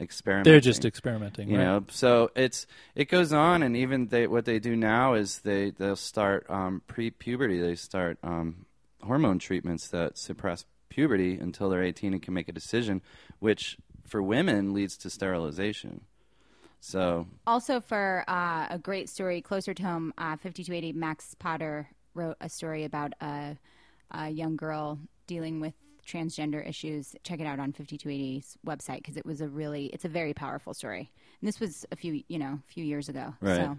experimenting 0.00 0.52
They're 0.52 0.60
just 0.60 0.84
experimenting. 0.84 1.48
you 1.48 1.58
right? 1.58 1.64
know 1.64 1.84
so 1.90 2.30
it's 2.36 2.66
it 2.94 3.08
goes 3.08 3.32
on 3.32 3.62
and 3.62 3.76
even 3.76 4.06
they 4.08 4.26
what 4.26 4.44
they 4.44 4.58
do 4.58 4.76
now 4.76 5.14
is 5.14 5.40
they 5.40 5.70
they'll 5.70 5.96
start 5.96 6.46
um, 6.48 6.82
pre-puberty 6.86 7.60
they 7.60 7.74
start 7.74 8.18
um, 8.22 8.66
hormone 9.02 9.38
treatments 9.38 9.88
that 9.88 10.16
suppress 10.16 10.64
puberty 10.88 11.38
until 11.38 11.68
they're 11.68 11.82
18 11.82 12.12
and 12.12 12.22
can 12.22 12.32
make 12.34 12.48
a 12.48 12.52
decision 12.52 13.02
which 13.40 13.76
for 14.06 14.22
women 14.22 14.72
leads 14.72 14.96
to 14.98 15.10
sterilization 15.10 16.02
so 16.80 17.26
Also, 17.46 17.80
for 17.80 18.24
uh, 18.28 18.68
a 18.70 18.78
great 18.78 19.08
story 19.08 19.40
closer 19.42 19.74
to 19.74 19.82
home, 19.82 20.14
uh, 20.16 20.36
5280 20.36 20.92
Max 20.92 21.34
Potter 21.38 21.88
wrote 22.14 22.36
a 22.40 22.48
story 22.48 22.84
about 22.84 23.14
a, 23.20 23.56
a 24.12 24.28
young 24.28 24.56
girl 24.56 24.98
dealing 25.26 25.60
with 25.60 25.74
transgender 26.08 26.66
issues. 26.66 27.14
Check 27.22 27.40
it 27.40 27.46
out 27.46 27.60
on 27.60 27.72
5280's 27.72 28.56
website 28.66 28.96
because 28.96 29.16
it 29.16 29.26
was 29.26 29.40
a 29.40 29.48
really, 29.48 29.86
it's 29.86 30.04
a 30.04 30.08
very 30.08 30.34
powerful 30.34 30.74
story. 30.74 31.10
And 31.40 31.48
this 31.48 31.60
was 31.60 31.84
a 31.92 31.96
few, 31.96 32.22
you 32.28 32.38
know, 32.38 32.58
a 32.68 32.72
few 32.72 32.84
years 32.84 33.08
ago. 33.08 33.34
Right. 33.40 33.56
So 33.56 33.78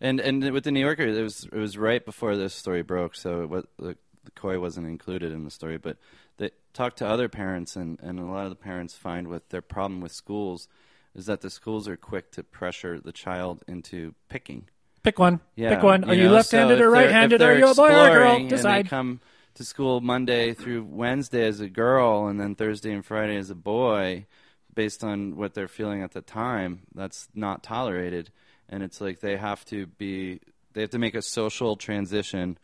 And 0.00 0.20
and 0.20 0.50
with 0.52 0.64
the 0.64 0.70
New 0.72 0.80
Yorker, 0.80 1.02
it 1.04 1.22
was 1.22 1.44
it 1.44 1.58
was 1.58 1.76
right 1.76 2.04
before 2.04 2.36
this 2.36 2.54
story 2.54 2.82
broke, 2.82 3.14
so 3.14 3.42
it 3.42 3.48
was, 3.50 3.64
the, 3.78 3.96
the 4.24 4.30
Coy 4.32 4.58
wasn't 4.58 4.86
included 4.86 5.32
in 5.32 5.44
the 5.44 5.50
story. 5.50 5.76
But 5.78 5.96
they 6.38 6.50
talked 6.72 6.98
to 6.98 7.06
other 7.06 7.28
parents, 7.28 7.76
and, 7.76 7.98
and 8.00 8.18
a 8.18 8.24
lot 8.24 8.44
of 8.44 8.50
the 8.50 8.56
parents 8.56 8.94
find 8.94 9.28
with 9.28 9.48
their 9.50 9.62
problem 9.62 10.00
with 10.00 10.12
schools 10.12 10.68
is 11.14 11.26
that 11.26 11.40
the 11.40 11.50
schools 11.50 11.88
are 11.88 11.96
quick 11.96 12.30
to 12.32 12.42
pressure 12.44 13.00
the 13.00 13.12
child 13.12 13.62
into 13.66 14.14
picking. 14.28 14.68
Pick 15.02 15.18
one. 15.18 15.40
Yeah, 15.56 15.74
Pick 15.74 15.82
one. 15.82 16.04
Are 16.04 16.14
you, 16.14 16.24
know, 16.24 16.32
left-handed 16.32 16.78
so 16.78 16.84
or 16.84 16.90
right-handed? 16.90 17.40
if 17.40 17.46
Are 17.48 17.58
you 17.58 17.68
a 17.68 17.74
boy 17.74 17.88
or 17.88 17.88
a 17.88 17.92
girl? 17.92 18.04
exploring 18.04 18.40
And 18.42 18.50
Decide. 18.50 18.84
they 18.84 18.88
come 18.88 19.20
to 19.58 19.64
school 19.64 20.00
Monday 20.00 20.54
through 20.54 20.84
Wednesday 20.84 21.44
as 21.44 21.58
a 21.58 21.68
girl, 21.68 22.28
and 22.28 22.40
then 22.40 22.54
Thursday 22.54 22.92
and 22.92 23.04
Friday 23.04 23.36
as 23.36 23.50
a 23.50 23.56
boy, 23.56 24.24
based 24.72 25.02
on 25.02 25.36
what 25.36 25.52
they're 25.52 25.66
feeling 25.66 26.00
at 26.02 26.12
the 26.12 26.20
time. 26.20 26.82
That's 26.94 27.28
not 27.34 27.64
tolerated, 27.64 28.30
and 28.68 28.84
it's 28.84 29.00
like 29.00 29.18
they 29.18 29.36
have 29.36 29.64
to 29.66 29.86
be. 29.86 30.40
They 30.74 30.82
have 30.82 30.90
to 30.90 30.98
make 30.98 31.16
a 31.16 31.22
social 31.22 31.74
transition 31.74 32.56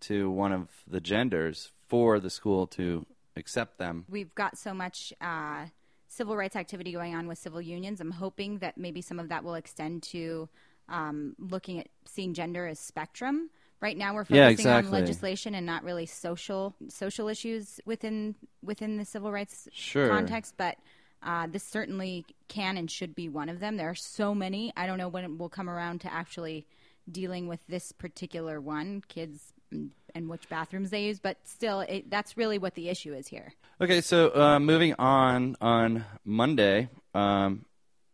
to 0.00 0.28
one 0.28 0.52
of 0.52 0.68
the 0.88 1.00
genders 1.00 1.70
for 1.86 2.18
the 2.18 2.30
school 2.30 2.66
to 2.66 3.06
accept 3.36 3.78
them. 3.78 4.04
we've 4.08 4.34
got 4.34 4.58
so 4.58 4.74
much 4.74 5.12
uh, 5.20 5.66
civil 6.08 6.36
rights 6.36 6.56
activity 6.56 6.90
going 6.90 7.14
on 7.14 7.28
with 7.28 7.38
civil 7.38 7.60
unions. 7.60 8.00
I'm 8.00 8.10
hoping 8.10 8.58
that 8.58 8.76
maybe 8.76 9.02
some 9.02 9.20
of 9.20 9.28
that 9.28 9.44
will 9.44 9.54
extend 9.54 10.02
to 10.14 10.48
um, 10.88 11.36
looking 11.38 11.78
at 11.78 11.86
seeing 12.06 12.34
gender 12.34 12.66
as 12.66 12.80
spectrum. 12.80 13.50
Right 13.80 13.96
now, 13.96 14.14
we're 14.14 14.24
focusing 14.24 14.66
Yeah, 14.66 14.76
on 14.76 14.90
legislation 14.90 15.54
and 15.54 15.64
not 15.64 15.84
really 15.84 16.06
social 16.06 16.74
social 16.88 17.28
issues 17.28 17.80
within 17.86 18.34
within 18.62 18.98
the 18.98 19.04
civil 19.04 19.32
rights 19.32 19.68
Sure. 19.72 20.08
context. 20.08 20.54
But 20.58 20.76
uh, 21.22 21.46
this 21.46 21.64
certainly 21.64 22.26
can 22.48 22.76
and 22.76 22.90
should 22.90 23.14
be 23.14 23.28
one 23.28 23.48
of 23.48 23.58
them. 23.60 23.76
There 23.76 23.88
are 23.88 23.94
so 23.94 24.34
many. 24.34 24.72
I 24.76 24.86
don't 24.86 24.98
know 24.98 25.08
when 25.08 25.24
it 25.24 25.38
will 25.38 25.48
come 25.48 25.68
around 25.68 26.02
to 26.02 26.12
actually 26.12 26.66
dealing 27.10 27.48
with 27.48 27.60
this 27.68 27.92
particular 27.92 28.60
one, 28.60 29.02
kids 29.08 29.52
and, 29.70 29.90
and 30.14 30.28
which 30.28 30.48
bathrooms 30.48 30.90
they 30.90 31.04
use. 31.04 31.18
But 31.18 31.38
still, 31.44 31.80
it, 31.80 32.10
that's 32.10 32.36
really 32.36 32.58
what 32.58 32.74
the 32.74 32.88
issue 32.88 33.14
is 33.14 33.28
here. 33.28 33.52
Okay, 33.80 34.00
so 34.00 34.34
uh, 34.34 34.58
moving 34.60 34.94
on, 34.98 35.56
on 35.60 36.04
Monday, 36.24 36.88
um, 37.14 37.64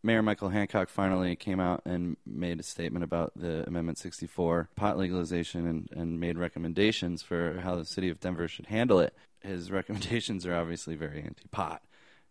Mayor 0.03 0.23
Michael 0.23 0.51
Hancock 0.51 0.89
finally 0.89 1.35
came 1.37 1.59
out 1.59 1.83
and 1.85 2.17
made 2.25 2.61
a 2.61 2.63
statement 2.63 3.05
about 3.05 3.33
the 3.35 3.67
Amendment 3.67 3.99
64 3.99 4.69
pot 4.77 4.99
legalization 4.99 5.67
and, 5.67 5.89
and 5.93 6.21
made 6.21 6.39
recommendations 6.39 7.23
for 7.23 7.61
how 7.61 7.75
the 7.77 7.85
city 7.85 8.09
of 8.09 8.21
Denver 8.21 8.47
should 8.49 8.67
handle 8.67 9.01
it. 9.01 9.15
His 9.41 9.71
recommendations 9.73 10.47
are 10.47 10.55
obviously 10.55 10.95
very 10.95 11.23
anti-pot. 11.23 11.83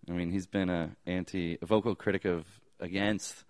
I 0.10 0.12
mean, 0.13 0.32
he's 0.32 0.47
been 0.47 0.69
a 0.69 0.95
anti 1.06 1.58
a 1.62 1.65
vocal 1.65 1.95
critic 1.95 2.25
of 2.25 2.45
against 2.80 3.43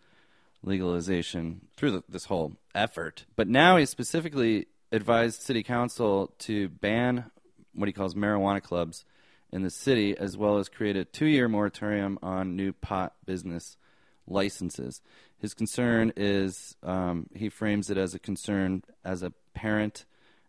legalization 0.64 1.68
through 1.76 1.92
the, 1.92 2.04
this 2.10 2.26
whole 2.26 2.54
effort. 2.74 3.26
But 3.36 3.48
now 3.48 3.78
he 3.78 3.86
specifically 3.86 4.68
advised 4.92 5.42
city 5.42 5.64
council 5.64 6.34
to 6.40 6.70
ban 6.70 7.32
what 7.74 7.88
he 7.88 7.94
calls 7.94 8.16
marijuana 8.16 8.62
clubs 8.62 9.06
in 9.52 9.62
the 9.62 9.70
city, 9.70 10.18
as 10.18 10.38
well 10.38 10.58
as 10.58 10.70
create 10.70 10.96
a 10.96 11.06
two 11.06 11.26
year 11.26 11.48
moratorium 11.48 12.18
on 12.22 12.56
new 12.56 12.74
pot 12.74 13.14
business 13.26 13.78
licenses. 14.28 15.02
His 15.38 15.54
concern 15.54 16.14
is 16.16 16.76
um, 16.84 17.28
he 17.34 17.50
frames 17.50 17.90
it 17.90 17.98
as 17.98 18.14
a 18.14 18.20
concern 18.20 18.84
as 19.04 19.24
a 19.24 19.34
parent 19.54 20.06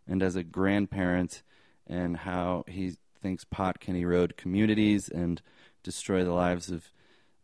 and 0.07 0.23
as 0.23 0.35
a 0.35 0.43
grandparent, 0.43 1.43
and 1.85 2.17
how 2.17 2.63
he 2.67 2.95
thinks 3.21 3.43
pot 3.43 3.79
can 3.79 3.95
erode 3.95 4.37
communities 4.37 5.09
and 5.09 5.41
destroy 5.83 6.23
the 6.23 6.33
lives 6.33 6.69
of, 6.69 6.91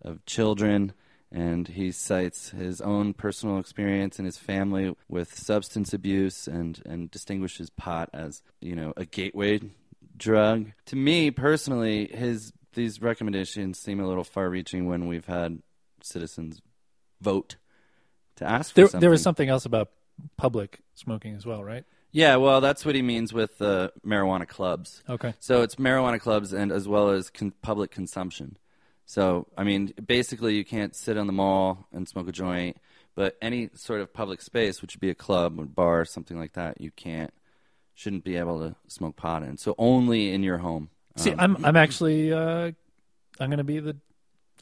of 0.02 0.26
children. 0.26 0.93
And 1.32 1.67
he 1.67 1.91
cites 1.91 2.52
his 2.52 2.80
own 2.80 3.13
personal 3.13 3.58
experience 3.58 4.19
and 4.19 4.26
his 4.26 4.38
family 4.38 4.96
with 5.10 5.38
substance 5.38 5.91
abuse 5.93 6.48
and, 6.48 6.80
and 6.86 7.10
distinguishes 7.10 7.72
pot 7.72 8.10
as, 8.13 8.43
you 8.62 8.76
know, 8.76 8.93
a 8.96 9.06
gateway 9.06 9.60
drug. 10.15 10.72
To 10.86 10.96
me 10.96 11.32
personally, 11.32 12.08
his 12.13 12.54
these 12.74 13.02
recommendations 13.02 13.80
seem 13.80 14.00
a 14.00 14.08
little 14.08 14.24
far 14.24 14.50
reaching 14.50 14.88
when 14.88 15.08
we've 15.08 15.26
had 15.26 15.62
citizens 16.04 16.62
vote 17.22 17.56
to 18.36 18.46
ask 18.50 18.72
for 18.72 18.76
There, 18.76 18.86
something. 18.86 19.00
there 19.02 19.10
was 19.10 19.22
something 19.22 19.50
else 19.50 19.66
about 19.66 19.89
public 20.38 20.80
smoking 20.94 21.36
as 21.36 21.46
well, 21.46 21.63
right? 21.63 21.86
Yeah, 22.12 22.36
well, 22.36 22.62
that's 22.62 22.86
what 22.86 22.94
he 22.94 23.02
means 23.02 23.34
with 23.34 23.58
the 23.58 23.92
marijuana 24.06 24.48
clubs. 24.48 25.02
Okay. 25.10 25.34
So 25.39 25.62
it's 25.63 25.76
marijuana 25.76 26.20
clubs 26.20 26.54
and 26.54 26.72
as 26.72 26.88
well 26.88 27.10
as 27.10 27.30
con- 27.32 27.54
public 27.63 27.89
consumption. 27.89 28.58
So, 29.06 29.48
I 29.58 29.63
mean, 29.63 29.94
basically, 30.06 30.56
you 30.56 30.63
can't 30.63 30.96
sit 30.96 31.18
on 31.18 31.28
the 31.28 31.34
mall 31.34 31.88
and 31.92 32.08
smoke 32.08 32.28
a 32.28 32.32
joint, 32.32 32.78
but 33.16 33.36
any 33.42 33.70
sort 33.74 34.02
of 34.02 34.13
public 34.13 34.42
space, 34.42 34.82
which 34.82 34.96
would 34.96 35.02
be 35.02 35.10
a 35.10 35.16
club 35.16 35.60
or 35.60 35.66
bar, 35.66 36.02
or 36.02 36.06
something 36.06 36.38
like 36.39 36.54
that, 36.54 36.80
you 36.80 36.92
can't, 36.92 37.34
shouldn't 37.96 38.24
be 38.24 38.38
able 38.38 38.60
to 38.60 38.76
smoke 38.88 39.16
pot 39.16 39.44
in. 39.44 39.58
So 39.58 39.76
only 39.78 40.32
in 40.34 40.42
your 40.44 40.60
home. 40.60 40.89
See, 41.18 41.32
Um, 41.32 41.39
I'm 41.58 41.66
I'm 41.66 41.76
actually 41.76 42.32
uh, 42.32 42.72
I'm 43.39 43.50
going 43.50 43.58
to 43.58 43.63
be 43.63 43.80
the 43.80 43.98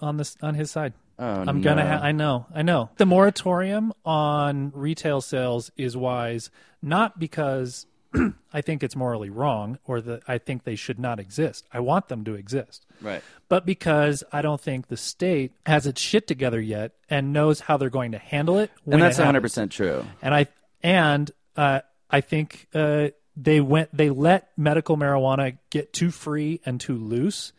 on 0.01 0.17
this 0.17 0.35
on 0.41 0.55
his 0.55 0.71
side. 0.71 0.93
Oh, 1.19 1.25
I'm 1.47 1.61
gonna. 1.61 1.83
no. 1.83 1.89
Ha- 1.97 1.99
I 2.03 2.11
know. 2.11 2.45
I 2.53 2.61
know. 2.61 2.89
The 2.97 3.05
moratorium 3.05 3.93
on 4.05 4.71
retail 4.75 5.21
sales 5.21 5.71
is 5.77 5.95
wise, 5.97 6.49
not 6.81 7.19
because 7.19 7.85
I 8.53 8.61
think 8.61 8.83
it's 8.83 8.95
morally 8.95 9.29
wrong 9.29 9.79
or 9.85 10.01
that 10.01 10.23
I 10.27 10.37
think 10.37 10.63
they 10.63 10.75
should 10.75 10.99
not 10.99 11.19
exist. 11.19 11.65
I 11.71 11.79
want 11.79 12.09
them 12.09 12.23
to 12.25 12.33
exist, 12.35 12.85
Right. 13.01 13.23
but 13.47 13.65
because 13.65 14.23
I 14.33 14.41
don't 14.41 14.59
think 14.59 14.87
the 14.87 14.97
state 14.97 15.53
has 15.65 15.85
its 15.87 16.01
shit 16.01 16.27
together 16.27 16.59
yet 16.59 16.91
and 17.09 17.31
knows 17.31 17.61
how 17.61 17.77
they're 17.77 17.89
going 17.89 18.11
to 18.11 18.17
handle 18.17 18.57
it. 18.59 18.69
And 18.85 19.01
that's 19.01 19.17
100% 19.19 19.69
true. 19.71 20.05
And 20.21 20.33
I 20.35 20.47
and 20.83 21.31
uh, 21.55 21.81
I 22.09 22.19
think 22.21 22.67
uh, 22.73 23.09
they 23.37 23.61
went 23.61 23.95
they 23.95 24.09
let 24.09 24.49
medical 24.57 24.97
marijuana 24.97 25.57
get 25.69 25.93
too 25.93 26.11
free 26.11 26.59
and 26.65 26.81
too 26.81 26.97
loose, 26.97 27.53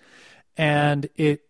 and 0.57 1.09
it 1.17 1.41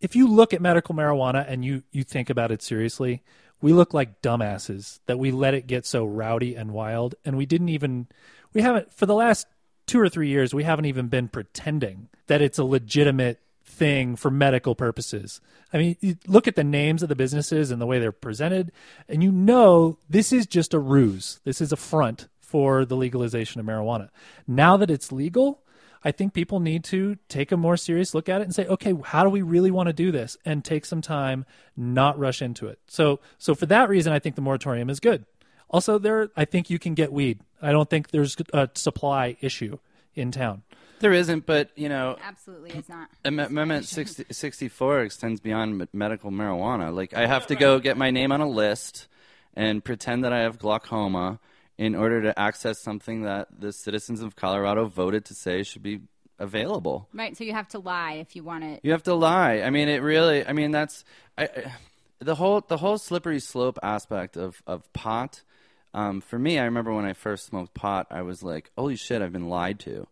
if 0.00 0.16
you 0.16 0.26
look 0.26 0.52
at 0.54 0.60
medical 0.60 0.94
marijuana 0.94 1.44
and 1.48 1.64
you 1.64 1.82
you 1.92 2.04
think 2.04 2.30
about 2.30 2.50
it 2.50 2.62
seriously, 2.62 3.22
we 3.60 3.72
look 3.72 3.92
like 3.92 4.22
dumbasses 4.22 5.00
that 5.06 5.18
we 5.18 5.30
let 5.30 5.54
it 5.54 5.66
get 5.66 5.86
so 5.86 6.04
rowdy 6.04 6.54
and 6.54 6.72
wild, 6.72 7.14
and 7.24 7.36
we 7.36 7.46
didn't 7.46 7.68
even 7.68 8.08
we 8.52 8.62
haven't 8.62 8.92
for 8.92 9.06
the 9.06 9.14
last 9.14 9.46
two 9.86 10.00
or 10.00 10.08
three 10.08 10.28
years 10.28 10.54
we 10.54 10.64
haven't 10.64 10.84
even 10.84 11.08
been 11.08 11.28
pretending 11.28 12.08
that 12.28 12.40
it's 12.40 12.58
a 12.58 12.64
legitimate 12.64 13.40
thing 13.64 14.16
for 14.16 14.30
medical 14.30 14.74
purposes. 14.74 15.40
I 15.72 15.78
mean, 15.78 16.18
look 16.26 16.48
at 16.48 16.56
the 16.56 16.64
names 16.64 17.02
of 17.02 17.08
the 17.08 17.16
businesses 17.16 17.70
and 17.70 17.80
the 17.80 17.86
way 17.86 17.98
they're 17.98 18.12
presented, 18.12 18.72
and 19.08 19.22
you 19.22 19.30
know 19.30 19.98
this 20.08 20.32
is 20.32 20.46
just 20.46 20.74
a 20.74 20.78
ruse. 20.78 21.40
This 21.44 21.60
is 21.60 21.72
a 21.72 21.76
front 21.76 22.28
for 22.40 22.84
the 22.84 22.96
legalization 22.96 23.60
of 23.60 23.66
marijuana. 23.66 24.08
Now 24.46 24.76
that 24.76 24.90
it's 24.90 25.12
legal, 25.12 25.62
I 26.02 26.12
think 26.12 26.32
people 26.32 26.60
need 26.60 26.84
to 26.84 27.16
take 27.28 27.52
a 27.52 27.56
more 27.56 27.76
serious 27.76 28.14
look 28.14 28.28
at 28.28 28.40
it 28.40 28.44
and 28.44 28.54
say, 28.54 28.66
okay, 28.66 28.94
how 29.04 29.22
do 29.22 29.30
we 29.30 29.42
really 29.42 29.70
want 29.70 29.88
to 29.88 29.92
do 29.92 30.10
this? 30.10 30.36
And 30.44 30.64
take 30.64 30.86
some 30.86 31.02
time, 31.02 31.44
not 31.76 32.18
rush 32.18 32.40
into 32.40 32.68
it. 32.68 32.78
So, 32.86 33.20
so 33.38 33.54
for 33.54 33.66
that 33.66 33.88
reason, 33.88 34.12
I 34.12 34.18
think 34.18 34.34
the 34.34 34.40
moratorium 34.40 34.88
is 34.88 35.00
good. 35.00 35.26
Also, 35.68 35.98
there, 35.98 36.30
I 36.36 36.46
think 36.46 36.70
you 36.70 36.78
can 36.78 36.94
get 36.94 37.12
weed. 37.12 37.40
I 37.60 37.72
don't 37.72 37.88
think 37.88 38.10
there's 38.10 38.36
a 38.52 38.68
supply 38.74 39.36
issue 39.40 39.78
in 40.14 40.32
town. 40.32 40.62
There 41.00 41.12
isn't, 41.12 41.46
but, 41.46 41.70
you 41.76 41.88
know, 41.88 42.16
Absolutely, 42.22 42.70
it's 42.70 42.88
not. 42.88 43.08
Amendment 43.24 43.86
60, 43.86 44.26
64 44.30 45.00
extends 45.02 45.40
beyond 45.40 45.88
medical 45.92 46.30
marijuana. 46.30 46.94
Like, 46.94 47.14
I 47.14 47.26
have 47.26 47.46
to 47.46 47.56
go 47.56 47.78
get 47.78 47.96
my 47.96 48.10
name 48.10 48.32
on 48.32 48.40
a 48.40 48.48
list 48.48 49.06
and 49.54 49.82
pretend 49.82 50.24
that 50.24 50.32
I 50.32 50.40
have 50.40 50.58
glaucoma 50.58 51.38
in 51.80 51.94
order 51.94 52.20
to 52.20 52.38
access 52.38 52.78
something 52.78 53.22
that 53.22 53.48
the 53.58 53.72
citizens 53.72 54.20
of 54.20 54.36
Colorado 54.36 54.84
voted 54.84 55.24
to 55.24 55.34
say 55.34 55.62
should 55.62 55.82
be 55.82 56.02
available. 56.38 57.08
Right, 57.14 57.34
so 57.34 57.42
you 57.42 57.54
have 57.54 57.68
to 57.68 57.78
lie 57.78 58.12
if 58.14 58.36
you 58.36 58.44
want 58.44 58.64
it. 58.64 58.80
You 58.82 58.92
have 58.92 59.04
to 59.04 59.14
lie. 59.14 59.62
I 59.62 59.70
mean, 59.70 59.88
it 59.88 60.02
really. 60.02 60.46
I 60.46 60.52
mean, 60.52 60.72
that's 60.72 61.06
I, 61.38 61.44
I, 61.44 61.72
the 62.18 62.34
whole 62.34 62.60
the 62.60 62.76
whole 62.76 62.98
slippery 62.98 63.40
slope 63.40 63.78
aspect 63.82 64.36
of 64.36 64.62
of 64.66 64.92
pot. 64.92 65.42
Um, 65.94 66.20
for 66.20 66.38
me, 66.38 66.58
I 66.58 66.64
remember 66.64 66.92
when 66.92 67.06
I 67.06 67.14
first 67.14 67.46
smoked 67.46 67.72
pot, 67.72 68.08
I 68.10 68.20
was 68.22 68.42
like, 68.42 68.70
"Holy 68.76 68.96
shit, 68.96 69.22
I've 69.22 69.32
been 69.32 69.48
lied 69.48 69.80
to." 69.80 70.06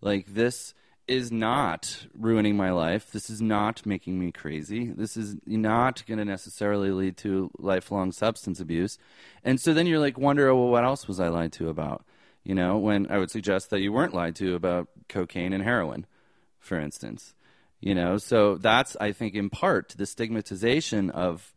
Like 0.00 0.32
this 0.32 0.72
is 1.08 1.32
not 1.32 2.06
ruining 2.16 2.56
my 2.56 2.70
life. 2.70 3.10
This 3.10 3.28
is 3.28 3.42
not 3.42 3.84
making 3.84 4.18
me 4.18 4.30
crazy. 4.30 4.86
This 4.86 5.16
is 5.16 5.36
not 5.46 6.06
going 6.06 6.18
to 6.18 6.24
necessarily 6.24 6.90
lead 6.90 7.16
to 7.18 7.50
lifelong 7.58 8.12
substance 8.12 8.60
abuse. 8.60 8.98
And 9.42 9.60
so 9.60 9.74
then 9.74 9.86
you're 9.86 9.98
like, 9.98 10.18
wonder, 10.18 10.48
oh, 10.48 10.56
well, 10.56 10.70
what 10.70 10.84
else 10.84 11.08
was 11.08 11.18
I 11.18 11.28
lied 11.28 11.52
to 11.54 11.68
about? 11.68 12.04
You 12.44 12.54
know, 12.54 12.78
when 12.78 13.10
I 13.10 13.18
would 13.18 13.30
suggest 13.30 13.70
that 13.70 13.80
you 13.80 13.92
weren't 13.92 14.14
lied 14.14 14.36
to 14.36 14.54
about 14.54 14.88
cocaine 15.08 15.52
and 15.52 15.62
heroin, 15.62 16.06
for 16.58 16.78
instance. 16.78 17.34
You 17.80 17.94
know, 17.96 18.16
so 18.16 18.56
that's, 18.56 18.96
I 19.00 19.10
think, 19.10 19.34
in 19.34 19.50
part 19.50 19.94
the 19.96 20.06
stigmatization 20.06 21.10
of 21.10 21.52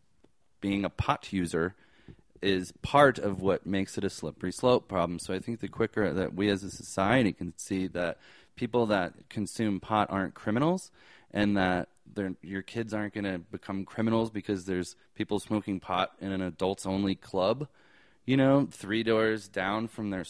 being 0.60 0.84
a 0.84 0.90
pot 0.90 1.32
user 1.32 1.76
is 2.42 2.72
part 2.82 3.20
of 3.20 3.42
what 3.42 3.66
makes 3.66 3.98
it 3.98 4.04
a 4.04 4.10
slippery 4.10 4.52
slope 4.52 4.88
problem. 4.88 5.20
So 5.20 5.34
I 5.34 5.40
think 5.40 5.60
the 5.60 5.68
quicker 5.68 6.12
that 6.14 6.34
we 6.34 6.50
as 6.50 6.64
a 6.64 6.72
society 6.72 7.32
can 7.32 7.54
see 7.58 7.88
that 7.88 8.18
people 8.56 8.88
that 8.88 9.14
consume 9.30 9.80
pot 9.80 10.08
aren't 10.10 10.34
criminals 10.34 10.92
and 11.32 11.58
that 11.58 11.90
your 12.42 12.62
kids 12.62 12.94
aren't 12.94 13.14
going 13.14 13.26
to 13.26 13.40
become 13.40 13.86
criminals 13.86 14.30
because 14.30 14.66
there's 14.66 14.96
people 15.16 15.40
smoking 15.40 15.80
pot 15.80 16.14
in 16.22 16.32
an 16.32 16.42
adults 16.42 16.86
only 16.86 17.16
club, 17.16 17.68
you 18.26 18.38
know, 18.38 18.68
three 18.72 19.04
doors 19.04 19.48
down 19.48 19.88
from 19.88 20.10
their 20.10 20.26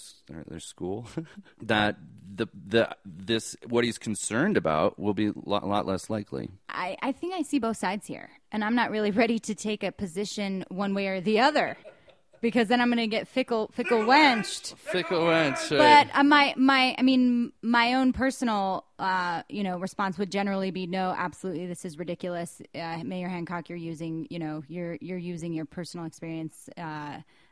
their, 0.47 0.59
school, 0.59 1.07
that 1.61 1.97
the 2.35 2.47
the 2.67 2.89
this 3.05 3.55
what 3.67 3.83
he's 3.83 3.97
concerned 3.97 4.57
about 4.57 4.99
will 4.99 5.13
be 5.13 5.27
a 5.27 5.33
lot, 5.45 5.65
lot 5.65 5.85
less 5.85 6.09
likely. 6.09 6.49
I, 6.69 6.97
I 7.01 7.11
think 7.11 7.33
I 7.33 7.43
see 7.43 7.59
both 7.59 7.77
sides 7.77 8.07
here, 8.07 8.29
and 8.51 8.63
I'm 8.63 8.75
not 8.75 8.91
really 8.91 9.11
ready 9.11 9.39
to 9.39 9.55
take 9.55 9.83
a 9.83 9.91
position 9.91 10.65
one 10.69 10.93
way 10.93 11.07
or 11.07 11.21
the 11.21 11.39
other, 11.39 11.77
because 12.45 12.67
then 12.67 12.79
I'm 12.79 12.89
going 12.89 12.99
to 12.99 13.07
get 13.07 13.27
fickle 13.27 13.71
fickle 13.73 14.05
wenched. 14.05 14.75
Fickle 14.77 15.21
wench, 15.21 15.57
But 15.79 16.09
uh, 16.13 16.23
my 16.23 16.53
my 16.55 16.95
I 16.95 17.01
mean 17.01 17.51
my 17.63 17.95
own 17.95 18.13
personal 18.13 18.85
uh, 18.99 19.41
you 19.49 19.63
know 19.63 19.79
response 19.79 20.19
would 20.19 20.31
generally 20.31 20.69
be 20.69 20.85
no, 20.85 21.15
absolutely, 21.17 21.65
this 21.65 21.85
is 21.85 21.97
ridiculous. 21.97 22.61
Uh, 22.75 22.99
Mayor 23.03 23.29
Hancock, 23.29 23.67
you're 23.67 23.79
using 23.79 24.27
you 24.29 24.37
know 24.37 24.63
you're 24.67 24.95
you're 25.01 25.17
using 25.17 25.53
your 25.53 25.65
personal 25.65 26.05
experience. 26.05 26.69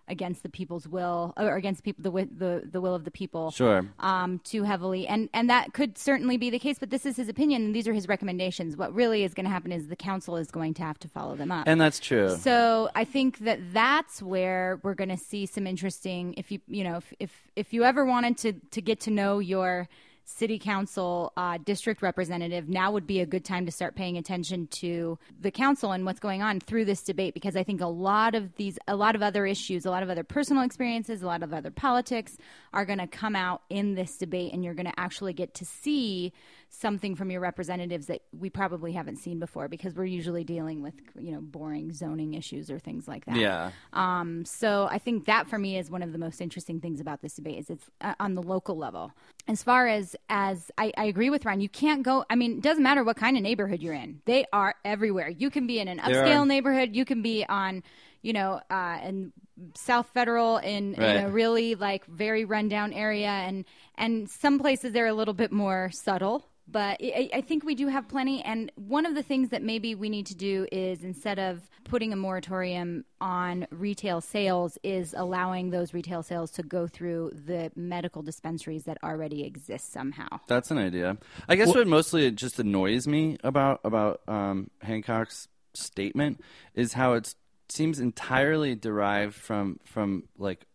Against 0.10 0.44
the 0.44 0.50
people's 0.50 0.86
will 0.86 1.34
or 1.38 1.56
against 1.56 1.84
people 1.84 2.04
the 2.04 2.12
the 2.26 2.68
the 2.70 2.82
will 2.82 2.94
of 2.94 3.06
the 3.06 3.12
people 3.12 3.52
Sure. 3.52 3.88
um, 4.00 4.40
too 4.44 4.64
heavily, 4.64 5.08
and 5.08 5.30
and 5.34 5.50
that 5.50 5.72
could 5.74 5.98
certainly 5.98 6.36
be 6.36 6.50
the 6.50 6.60
case. 6.60 6.78
But 6.78 6.90
this 6.90 7.06
is 7.06 7.16
his 7.16 7.30
opinion, 7.30 7.64
and 7.64 7.74
these 7.76 7.88
are 7.88 7.94
his 7.94 8.06
recommendations. 8.10 8.76
What 8.76 8.94
really 8.94 9.24
is 9.24 9.34
going 9.34 9.46
to 9.46 9.50
happen 9.50 9.72
is 9.72 9.88
the 9.88 9.96
council 9.96 10.36
is 10.36 10.52
going 10.52 10.74
to 10.76 10.84
have 10.84 11.00
to 11.00 11.08
follow 11.08 11.36
them 11.38 11.52
up. 11.54 11.64
and 11.68 11.80
that's 11.80 12.00
true. 12.00 12.36
So 12.36 12.90
I 12.96 13.06
think 13.06 13.40
that 13.40 13.60
that's 13.72 14.22
where 14.22 14.80
we're 14.84 14.94
going 14.94 15.10
to 15.10 15.18
see 15.18 15.46
some 15.46 15.66
interesting. 15.66 16.34
If 16.36 16.52
you 16.52 16.60
you 16.68 16.84
know 16.84 16.98
if 16.98 17.14
if, 17.22 17.32
if 17.56 17.74
you 17.74 17.86
ever 17.86 18.04
wanted 18.04 18.38
to 18.40 18.54
to 18.72 18.82
get 18.82 19.00
to 19.02 19.10
know 19.12 19.40
your 19.40 19.88
city 20.26 20.58
council 20.58 21.34
uh, 21.36 21.58
district 21.64 22.02
representative, 22.02 22.70
now 22.70 22.92
would 22.92 23.06
be 23.06 23.20
a 23.20 23.26
good 23.26 23.44
time 23.44 23.66
to 23.66 23.72
start 23.72 23.96
paying 23.96 24.18
attention 24.18 24.68
to 24.68 25.18
the 25.40 25.52
council 25.52 25.92
and 25.92 26.06
what's 26.06 26.20
going 26.20 26.42
on 26.42 26.60
through 26.60 26.86
this 26.86 27.04
debate 27.04 27.34
because 27.34 27.56
I 27.56 27.64
think 27.64 27.82
a 27.82 27.88
lot 27.88 28.36
of 28.36 28.56
these, 28.56 28.80
a 28.88 28.96
lot 28.96 29.16
of 29.16 29.22
other 29.22 29.46
issues, 29.46 29.86
a 29.86 29.90
lot 29.90 30.04
of 30.04 30.10
other 30.10 30.24
personal 30.24 30.64
experiences, 30.64 31.22
a 31.22 31.26
lot 31.26 31.44
of 31.44 31.54
other 31.54 31.72
politics 31.72 32.38
are 32.74 32.86
going 32.86 33.00
to 33.00 33.08
come 33.08 33.36
out 33.36 33.62
in 33.70 33.96
this 33.96 34.18
debate, 34.18 34.54
and 34.54 34.64
you're 34.64 34.74
going 34.74 34.86
to 34.86 35.00
actually 35.00 35.34
get 35.34 35.54
to 35.56 35.66
see 35.66 36.34
something 36.74 37.16
from 37.16 37.30
your 37.30 37.40
representatives 37.40 38.08
that 38.08 38.22
we 38.38 38.50
probably 38.50 38.92
haven't 38.92 39.18
seen 39.18 39.40
before 39.40 39.68
because 39.68 39.94
we're 39.94 40.06
usually 40.06 40.44
dealing 40.44 40.82
with 40.82 40.96
you 41.20 41.32
know 41.32 41.40
boring 41.40 41.94
zoning 41.94 42.34
issues 42.34 42.72
or 42.72 42.80
things 42.80 43.08
like 43.08 43.26
that. 43.26 43.36
Yeah. 43.36 43.72
Um, 43.94 44.44
so 44.44 44.88
I 44.90 44.98
think 44.98 45.26
that 45.26 45.48
for 45.48 45.60
me 45.60 45.78
is 45.78 45.92
one 45.92 46.02
of 46.02 46.12
the 46.12 46.18
most 46.18 46.42
interesting 46.42 46.80
things 46.80 47.00
about 47.00 47.22
this 47.22 47.36
debate 47.36 47.60
is 47.60 47.70
it's 47.70 47.86
uh, 48.02 48.16
on 48.20 48.34
the 48.34 48.42
local 48.42 48.76
level. 48.76 49.12
As 49.48 49.62
far 49.62 49.88
as 49.88 50.16
as 50.30 50.72
I, 50.78 50.92
I 50.98 51.06
agree 51.06 51.30
with 51.30 51.46
Ryan, 51.46 51.62
you 51.62 51.70
can't 51.70 52.02
go. 52.04 52.26
I 52.30 52.36
mean, 52.36 52.58
it 52.58 52.64
doesn't 52.64 52.84
matter 52.84 53.04
what 53.04 53.18
kind 53.18 53.38
of 53.38 53.44
neighborhood 53.44 53.82
you're 53.82 53.94
in; 53.94 54.22
they 54.26 54.46
are 54.52 54.76
everywhere. 54.84 55.30
You 55.30 55.50
can 55.50 55.68
be 55.68 55.80
in 55.80 55.88
an 55.88 56.00
upscale 56.00 56.48
neighborhood. 56.48 56.96
You 56.96 57.06
can 57.06 57.22
be 57.22 57.46
on, 57.48 57.84
you 58.24 58.34
know, 58.34 58.62
uh, 58.72 58.98
in 59.04 59.32
South 59.76 60.10
Federal 60.14 60.58
in, 60.58 60.96
in 60.96 61.26
a 61.26 61.30
really 61.30 61.76
like 61.76 62.06
very 62.06 62.46
rundown 62.46 62.94
area, 62.94 63.30
and 63.30 63.66
and 63.96 64.28
some 64.30 64.58
places 64.58 64.92
they're 64.92 65.08
a 65.08 65.14
little 65.14 65.36
bit 65.36 65.52
more 65.52 65.92
subtle. 65.94 66.48
But 66.68 66.98
I, 67.02 67.30
I 67.34 67.42
think 67.42 67.64
we 67.64 67.76
do 67.76 67.88
have 67.88 68.08
plenty. 68.08 68.42
And 68.44 68.72
one 68.76 69.06
of 69.06 69.16
the 69.16 69.24
things 69.24 69.50
that 69.50 69.62
maybe 69.62 69.96
we 69.96 70.10
need 70.10 70.26
to 70.28 70.36
do 70.36 70.66
is 70.72 71.04
instead 71.04 71.40
of 71.40 71.70
putting 71.84 72.14
a 72.14 72.16
moratorium 72.16 73.06
on 73.20 73.68
retail 73.70 74.22
sales, 74.22 74.78
is 74.84 75.14
allowing 75.18 75.70
those 75.70 75.94
retail 75.94 76.24
sales 76.24 76.52
to 76.52 76.64
go 76.64 76.88
through 76.88 77.32
the 77.46 77.72
medical 77.76 78.22
dispensaries 78.22 78.84
that 78.86 78.98
already 79.04 79.44
exist 79.44 79.92
somehow. 79.92 80.28
That's 80.48 80.72
an 80.72 80.78
idea. 80.78 81.18
I 81.48 81.56
guess 81.56 81.68
what 81.68 81.88
mostly 81.88 82.30
just 82.32 82.60
annoys 82.60 83.08
me 83.08 83.38
about 83.44 83.82
about 83.84 84.22
um, 84.28 84.70
Hancock's 84.82 85.48
statement 85.74 86.42
is 86.74 86.94
how 86.94 87.14
it 87.14 87.36
seems 87.70 88.00
entirely 88.00 88.76
derived 88.76 89.36
from 89.36 89.80
from 89.84 90.24
like 90.38 90.66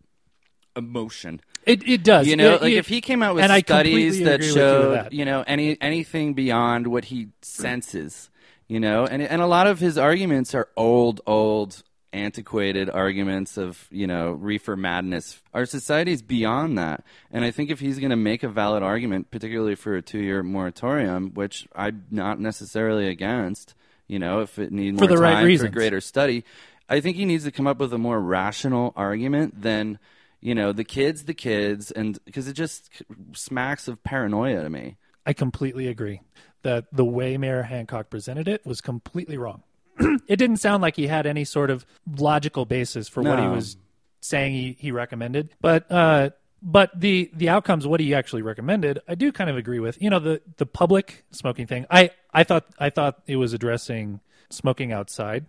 emotion. 0.79 1.41
It 1.67 1.87
it 1.87 2.03
does. 2.03 2.27
You 2.27 2.37
know, 2.37 2.55
It- 2.55 2.63
like 2.63 2.73
it- 2.73 2.77
if 2.77 2.89
he 2.89 3.01
came 3.03 3.23
out 3.23 3.35
with 3.35 3.45
studies 3.45 4.23
that 4.25 4.41
you 4.43 4.53
showed, 4.55 4.95
that. 4.95 5.13
you 5.13 5.25
know, 5.25 5.45
any 5.47 5.77
anything 5.83 6.33
beyond 6.33 6.87
what 6.87 7.07
he 7.07 7.29
senses, 7.43 8.31
you 8.69 8.81
know, 8.81 9.05
and 9.05 9.21
and 9.23 9.43
a 9.43 9.47
lot 9.47 9.67
of 9.67 9.79
his 9.81 9.99
arguments 9.99 10.55
are 10.55 10.69
old, 10.77 11.21
old, 11.27 11.83
antiquated 12.13 12.89
arguments 12.89 13.59
of 13.59 13.87
you 13.91 14.07
know 14.07 14.31
reefer 14.33 14.77
madness. 14.77 15.43
Our 15.53 15.67
society 15.67 16.13
is 16.13 16.23
beyond 16.23 16.79
that, 16.79 17.05
and 17.31 17.45
I 17.45 17.51
think 17.51 17.71
if 17.71 17.81
he's 17.81 17.99
going 17.99 18.11
to 18.11 18.17
make 18.17 18.43
a 18.43 18.49
valid 18.49 18.83
argument, 18.83 19.31
particularly 19.31 19.75
for 19.75 19.95
a 19.95 20.01
two-year 20.03 20.43
moratorium, 20.43 21.35
which 21.35 21.67
I'm 21.75 22.05
not 22.11 22.41
necessarily 22.41 23.09
against, 23.09 23.75
you 24.07 24.19
know, 24.19 24.41
if 24.41 24.59
it 24.59 24.73
needs 24.73 24.99
For 24.99 25.05
more 25.07 25.17
the 25.17 25.23
right 25.23 25.33
time 25.35 25.43
for 25.43 25.47
reasons. 25.49 25.75
greater 25.75 26.01
study, 26.01 26.45
I 26.89 27.01
think 27.01 27.17
he 27.17 27.27
needs 27.27 27.45
to 27.45 27.51
come 27.51 27.67
up 27.67 27.79
with 27.79 27.93
a 27.93 27.99
more 27.99 28.19
rational 28.21 28.95
argument 28.97 29.61
than 29.61 29.99
you 30.41 30.55
know 30.55 30.73
the 30.73 30.85
kids, 30.85 31.25
the 31.25 31.35
kids, 31.35 31.91
and 31.91 32.19
because 32.25 32.49
it 32.49 32.55
just 32.55 32.91
smacks 33.33 33.89
of 33.89 34.03
paranoia 34.03 34.63
to 34.63 34.71
me. 34.71 34.97
I 35.27 35.33
completely 35.33 35.89
agree 35.89 36.23
that 36.63 36.87
the 36.93 37.05
way 37.05 37.37
Mayor 37.37 37.63
Hancock 37.63 38.11
presented 38.11 38.49
it 38.49 38.65
was 38.65 38.81
completely 38.81 39.37
wrong. 39.37 39.63
it 39.99 40.37
didn't 40.37 40.59
sound 40.59 40.83
like 40.83 40.97
he 40.97 41.07
had 41.07 41.27
any 41.27 41.45
sort 41.45 41.71
of 41.71 41.85
logical 42.17 42.65
basis 42.65 43.09
for 43.09 43.23
what 43.23 43.39
he 43.39 43.47
was 43.47 43.77
saying 44.21 44.53
he, 44.53 44.77
he 44.79 44.93
recommended. 44.93 45.55
But 45.61 45.91
uh, 45.91 46.31
but 46.63 46.99
the 46.99 47.31
the 47.35 47.49
outcomes, 47.49 47.87
what 47.87 48.01
he 48.01 48.15
actually 48.15 48.43
recommended, 48.43 49.01
I 49.09 49.15
do 49.15 49.33
kind 49.33 49.51
of 49.51 49.57
agree 49.57 49.81
with. 49.81 50.01
You 50.01 50.11
know, 50.11 50.19
the 50.19 50.41
the 50.57 50.67
public 50.67 51.25
smoking 51.31 51.67
thing. 51.67 51.87
I 51.91 52.11
I 52.33 52.45
thought 52.45 52.67
I 52.79 52.91
thought 52.91 53.23
it 53.27 53.37
was 53.37 53.53
addressing 53.53 54.21
smoking 54.51 54.93
outside, 54.93 55.47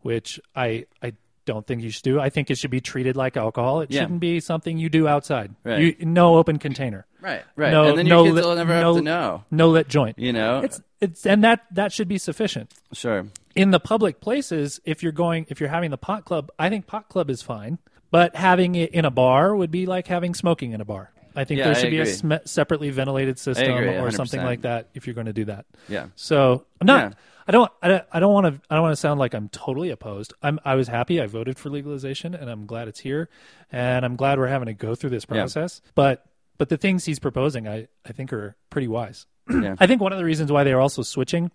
which 0.00 0.40
I 0.54 0.86
I 1.02 1.14
don't 1.44 1.66
think 1.66 1.82
you 1.82 1.90
should 1.90 2.02
do. 2.04 2.20
I 2.20 2.30
think 2.30 2.50
it 2.50 2.58
should 2.58 2.70
be 2.70 2.80
treated 2.80 3.16
like 3.16 3.36
alcohol. 3.36 3.80
It 3.80 3.90
Yeah. 3.90 4.02
shouldn't 4.02 4.20
be 4.20 4.40
something 4.40 4.78
you 4.78 4.88
do 4.88 5.08
outside. 5.08 5.54
Right. 5.64 5.80
You, 5.80 5.96
no 6.00 6.36
open 6.36 6.58
container. 6.58 7.06
Right, 7.20 7.42
right, 7.56 7.70
No, 7.70 7.84
and 7.90 7.98
then 7.98 8.06
no 8.06 8.24
your 8.24 8.26
kids 8.26 8.34
lit- 8.36 8.44
will 8.44 8.54
never 8.56 8.72
no, 8.80 8.86
have 8.94 8.96
to 8.96 9.02
know. 9.02 9.44
No 9.50 9.68
lit 9.68 9.88
joint. 9.88 10.18
You 10.18 10.32
know, 10.32 10.60
It's 10.60 10.80
it's 11.00 11.24
and 11.26 11.44
that 11.44 11.60
that 11.72 11.92
should 11.92 12.08
be 12.08 12.18
sufficient. 12.18 12.72
sure. 12.92 13.26
In 13.54 13.70
the 13.70 13.78
public 13.80 14.20
places, 14.20 14.80
if 14.84 15.02
you're 15.02 15.12
going 15.12 15.46
if 15.48 15.60
you're 15.60 15.68
having 15.68 15.90
the 15.90 15.98
pot 15.98 16.24
club, 16.24 16.50
I 16.58 16.68
think 16.68 16.86
pot 16.86 17.08
club 17.08 17.30
is 17.30 17.42
fine. 17.42 17.78
But 18.10 18.36
having 18.36 18.74
it 18.74 18.90
in 18.92 19.04
a 19.04 19.10
bar 19.10 19.54
would 19.56 19.70
be 19.70 19.86
like 19.86 20.06
having 20.08 20.34
smoking 20.34 20.72
in 20.72 20.80
a 20.80 20.84
bar. 20.84 21.10
I 21.34 21.44
think 21.44 21.58
Yeah, 21.58 21.64
there 21.68 21.74
I 21.76 21.78
should 21.78 21.90
be 21.90 22.00
a 22.00 22.06
sm- 22.06 22.32
separately 22.44 22.90
ventilated 22.90 23.38
system 23.38 23.72
agree, 23.72 23.96
or 23.96 24.10
something 24.10 24.42
like 24.42 24.62
that 24.62 24.88
if 24.94 25.06
you're 25.06 25.14
going 25.14 25.28
to 25.28 25.32
do 25.32 25.46
that. 25.46 25.64
Yeah. 25.88 26.06
So 26.14 26.66
I'm 26.80 26.86
not. 26.86 27.12
Yeah. 27.12 27.18
I 27.46 27.52
don't. 27.52 27.70
I 27.82 27.88
don't- 28.20 28.32
want 28.32 28.46
to. 28.46 28.60
I 28.70 28.74
don't 28.76 28.82
want 28.82 28.92
to 28.92 28.96
sound 29.00 29.18
like 29.20 29.34
I'm 29.34 29.48
totally 29.48 29.90
opposed. 29.90 30.32
I'm. 30.42 30.58
I 30.64 30.74
was 30.74 30.88
happy. 30.88 31.20
I 31.20 31.26
voted 31.26 31.58
for 31.58 31.70
legalization, 31.70 32.34
and 32.34 32.48
I'm 32.50 32.66
glad 32.66 32.88
it's 32.88 33.00
here, 33.00 33.28
and 33.70 34.04
I'm 34.04 34.16
glad 34.16 34.38
we're 34.38 34.46
having 34.46 34.66
to 34.66 34.74
go 34.74 34.94
through 34.94 35.10
this 35.10 35.26
Yeah. 35.28 35.36
process. 35.40 35.80
But 35.94 36.24
but 36.58 36.68
the 36.68 36.76
things 36.76 37.04
he's 37.04 37.18
proposing, 37.18 37.66
I 37.66 37.88
I 38.06 38.12
think 38.12 38.32
are 38.32 38.56
pretty 38.70 38.88
wise. 38.88 39.26
Yeah. 39.50 39.74
I 39.80 39.86
think 39.86 40.00
one 40.00 40.12
of 40.12 40.18
the 40.18 40.24
reasons 40.24 40.52
why 40.52 40.62
they 40.64 40.72
are 40.72 40.80
also 40.80 41.02
switching, 41.02 41.50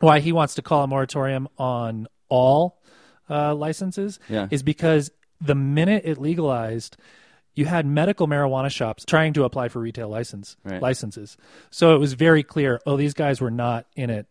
why 0.00 0.20
he 0.20 0.30
wants 0.32 0.54
to 0.54 0.62
call 0.62 0.84
a 0.84 0.86
moratorium 0.86 1.48
on 1.58 2.06
all 2.28 2.80
uh, 3.28 3.54
licenses, 3.54 4.20
Yeah. 4.28 4.46
is 4.50 4.62
because 4.62 5.10
the 5.40 5.54
minute 5.54 6.02
it 6.04 6.18
legalized, 6.18 6.96
you 7.54 7.64
had 7.64 7.86
medical 7.86 8.28
marijuana 8.28 8.70
shops 8.70 9.04
trying 9.04 9.32
to 9.34 9.44
apply 9.44 9.68
for 9.68 9.80
retail 9.80 10.08
license 10.08 10.56
Right. 10.64 10.80
licenses. 10.80 11.36
So 11.70 11.94
it 11.94 11.98
was 11.98 12.12
very 12.12 12.42
clear. 12.44 12.80
Oh, 12.86 12.96
these 12.96 13.14
guys 13.14 13.40
were 13.40 13.50
not 13.50 13.86
in 13.96 14.10
it 14.10 14.26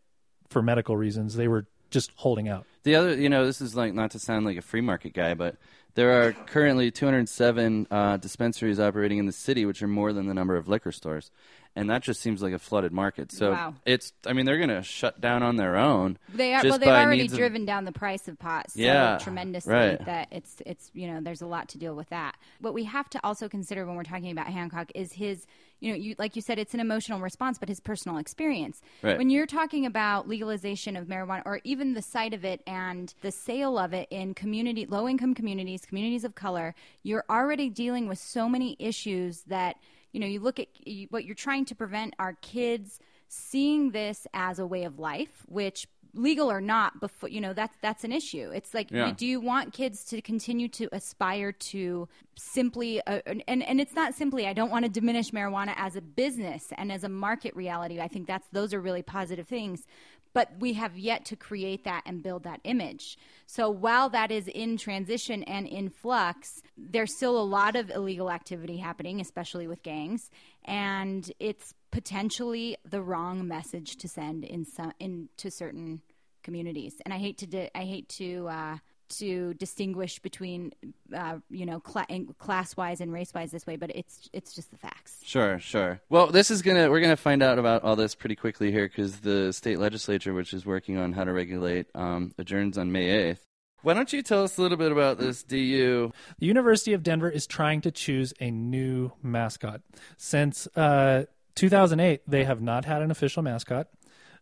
for 0.49 0.61
medical 0.61 0.95
reasons. 0.97 1.35
They 1.35 1.47
were 1.47 1.65
just 1.89 2.11
holding 2.15 2.47
out. 2.49 2.65
The 2.83 2.95
other, 2.95 3.15
you 3.15 3.29
know, 3.29 3.45
this 3.45 3.61
is 3.61 3.75
like 3.75 3.93
not 3.93 4.11
to 4.11 4.19
sound 4.19 4.45
like 4.45 4.57
a 4.57 4.61
free 4.61 4.81
market 4.81 5.13
guy, 5.13 5.33
but 5.33 5.55
there 5.95 6.25
are 6.27 6.31
currently 6.33 6.91
207 6.91 7.87
uh, 7.89 8.17
dispensaries 8.17 8.79
operating 8.79 9.17
in 9.17 9.25
the 9.25 9.31
city, 9.31 9.65
which 9.65 9.81
are 9.81 9.87
more 9.87 10.13
than 10.13 10.27
the 10.27 10.33
number 10.33 10.55
of 10.55 10.67
liquor 10.67 10.91
stores, 10.91 11.31
and 11.75 11.89
that 11.89 12.03
just 12.03 12.21
seems 12.21 12.41
like 12.43 12.53
a 12.53 12.59
flooded 12.59 12.91
market. 12.91 13.31
So 13.31 13.51
Wow. 13.51 13.73
it's, 13.85 14.13
I 14.25 14.33
mean, 14.33 14.45
they're 14.45 14.57
going 14.57 14.69
to 14.69 14.83
shut 14.83 15.19
down 15.21 15.43
on 15.43 15.55
their 15.55 15.75
own. 15.75 16.17
They 16.33 16.53
are 16.53 16.63
well. 16.63 16.77
They've 16.77 16.87
already 16.89 17.21
needs 17.23 17.33
of- 17.33 17.39
driven 17.39 17.65
down 17.65 17.85
the 17.85 17.91
price 17.91 18.27
of 18.27 18.37
pot 18.37 18.71
so 18.71 18.79
Yeah, 18.79 19.17
tremendously 19.17 19.73
right. 19.73 20.05
that 20.05 20.27
it's 20.31 20.57
it's 20.65 20.91
you 20.93 21.07
know 21.07 21.19
there's 21.21 21.41
a 21.41 21.47
lot 21.47 21.69
to 21.69 21.77
deal 21.77 21.95
with 21.95 22.09
that. 22.09 22.35
What 22.61 22.73
we 22.73 22.83
have 22.85 23.09
to 23.11 23.19
also 23.23 23.49
consider 23.49 23.85
when 23.85 23.95
we're 23.95 24.03
talking 24.03 24.31
about 24.31 24.47
Hancock 24.47 24.91
is 24.93 25.13
his 25.13 25.45
you 25.79 25.91
know 25.91 25.97
you 25.97 26.15
like 26.17 26.35
you 26.35 26.41
said 26.41 26.59
it's 26.59 26.73
an 26.73 26.79
emotional 26.79 27.19
response, 27.19 27.57
but 27.57 27.69
his 27.69 27.79
personal 27.79 28.17
experience. 28.17 28.81
Right. 29.01 29.17
When 29.17 29.29
you're 29.29 29.45
talking 29.45 29.85
about 29.85 30.27
legalization 30.27 30.95
of 30.95 31.07
marijuana 31.07 31.43
or 31.45 31.61
even 31.63 31.93
the 31.93 32.01
sight 32.01 32.33
of 32.33 32.43
it 32.45 32.61
and 32.67 33.13
the 33.21 33.31
sale 33.31 33.77
of 33.77 33.93
it 33.93 34.07
in 34.11 34.33
community 34.33 34.85
low 34.85 35.07
income 35.07 35.33
communities, 35.33 35.85
communities 35.85 36.23
of 36.23 36.35
color, 36.35 36.75
you're 37.03 37.25
already 37.29 37.69
dealing 37.69 38.07
with 38.07 38.19
so 38.19 38.49
many 38.49 38.75
issues 38.79 39.43
that 39.47 39.77
you 40.11 40.19
know 40.19 40.27
you 40.27 40.39
look 40.39 40.59
at 40.59 40.67
you, 40.85 41.07
what 41.09 41.25
you're 41.25 41.35
trying 41.35 41.65
to 41.65 41.75
prevent 41.75 42.13
our 42.19 42.33
kids 42.41 42.99
seeing 43.29 43.91
this 43.91 44.25
as 44.33 44.57
a 44.57 44.65
way 44.65 44.85
of 44.85 44.99
life 44.99 45.43
which 45.47 45.85
legal 46.17 46.51
or 46.51 46.61
not 46.61 46.99
before 46.99 47.29
you 47.29 47.39
know 47.39 47.53
that's 47.53 47.77
that's 47.81 48.03
an 48.03 48.11
issue. 48.11 48.51
It's 48.53 48.73
like 48.73 48.91
Yeah. 48.91 49.13
do 49.15 49.25
you 49.25 49.39
want 49.39 49.73
kids 49.73 50.03
to 50.05 50.21
continue 50.21 50.67
to 50.69 50.89
aspire 50.91 51.51
to 51.51 52.07
simply 52.35 53.01
uh, 53.07 53.21
and 53.47 53.63
and 53.63 53.81
it's 53.81 53.95
not 53.95 54.13
simply 54.13 54.45
i 54.47 54.53
don't 54.53 54.69
want 54.69 54.85
to 54.85 54.89
diminish 54.91 55.31
marijuana 55.31 55.73
as 55.75 55.95
a 55.95 56.01
business 56.01 56.71
and 56.77 56.91
as 56.91 57.03
a 57.03 57.09
market 57.09 57.55
reality. 57.55 57.99
I 57.99 58.07
think 58.07 58.27
that's 58.27 58.47
those 58.51 58.73
are 58.73 58.81
really 58.81 59.01
positive 59.01 59.47
things 59.47 59.87
but 60.33 60.51
we 60.59 60.73
have 60.73 60.97
yet 60.97 61.25
to 61.25 61.35
create 61.35 61.83
that 61.83 62.03
and 62.05 62.23
build 62.23 62.43
that 62.43 62.59
image. 62.63 63.17
So 63.45 63.69
while 63.69 64.09
that 64.09 64.31
is 64.31 64.47
in 64.47 64.77
transition 64.77 65.43
and 65.43 65.67
in 65.67 65.89
flux, 65.89 66.61
there's 66.77 67.15
still 67.15 67.39
a 67.39 67.43
lot 67.43 67.75
of 67.75 67.89
illegal 67.89 68.29
activity 68.29 68.77
happening, 68.77 69.21
especially 69.21 69.67
with 69.67 69.83
gangs, 69.83 70.29
and 70.65 71.31
it's 71.39 71.73
potentially 71.91 72.77
the 72.83 73.01
wrong 73.01 73.47
message 73.47 73.95
to 73.97 74.07
send 74.07 74.43
in 74.43 74.65
some 74.65 74.91
into 74.99 75.49
certain 75.49 76.01
communities. 76.43 76.95
And 77.03 77.13
I 77.13 77.17
hate 77.17 77.37
to 77.39 77.47
di- 77.47 77.71
I 77.73 77.83
hate 77.83 78.09
to 78.17 78.47
uh, 78.47 78.77
to 79.09 79.53
distinguish 79.55 80.19
between 80.19 80.73
uh, 81.15 81.37
you 81.49 81.65
know 81.65 81.79
cla- 81.79 82.07
class 82.37 82.75
wise 82.77 83.01
and 83.01 83.11
race 83.11 83.33
wise 83.33 83.51
this 83.51 83.65
way, 83.65 83.75
but 83.75 83.91
it's 83.95 84.29
it's 84.33 84.53
just 84.53 84.71
the 84.71 84.77
facts. 84.77 85.19
Sure, 85.23 85.59
sure. 85.59 86.01
Well, 86.09 86.27
this 86.27 86.51
is 86.51 86.61
gonna 86.61 86.89
we're 86.89 87.01
gonna 87.01 87.15
find 87.15 87.41
out 87.43 87.59
about 87.59 87.83
all 87.83 87.95
this 87.95 88.15
pretty 88.15 88.35
quickly 88.35 88.71
here 88.71 88.87
because 88.87 89.19
the 89.19 89.51
state 89.53 89.79
legislature, 89.79 90.33
which 90.33 90.53
is 90.53 90.65
working 90.65 90.97
on 90.97 91.13
how 91.13 91.23
to 91.23 91.33
regulate, 91.33 91.87
um, 91.95 92.33
adjourns 92.37 92.77
on 92.77 92.91
May 92.91 93.09
eighth. 93.09 93.43
Why 93.83 93.93
don't 93.93 94.11
you 94.11 94.21
tell 94.21 94.43
us 94.43 94.57
a 94.57 94.61
little 94.61 94.77
bit 94.77 94.91
about 94.91 95.19
this 95.19 95.43
DU? 95.43 96.11
The 96.39 96.45
University 96.45 96.93
of 96.93 97.03
Denver 97.03 97.29
is 97.29 97.45
trying 97.45 97.81
to 97.81 97.91
choose 97.91 98.33
a 98.39 98.49
new 98.51 99.11
mascot. 99.21 99.81
Since 100.17 100.67
uh, 100.75 101.25
2008, 101.55 102.21
they 102.27 102.43
have 102.43 102.61
not 102.61 102.85
had 102.85 103.01
an 103.01 103.11
official 103.11 103.43
mascot. 103.43 103.87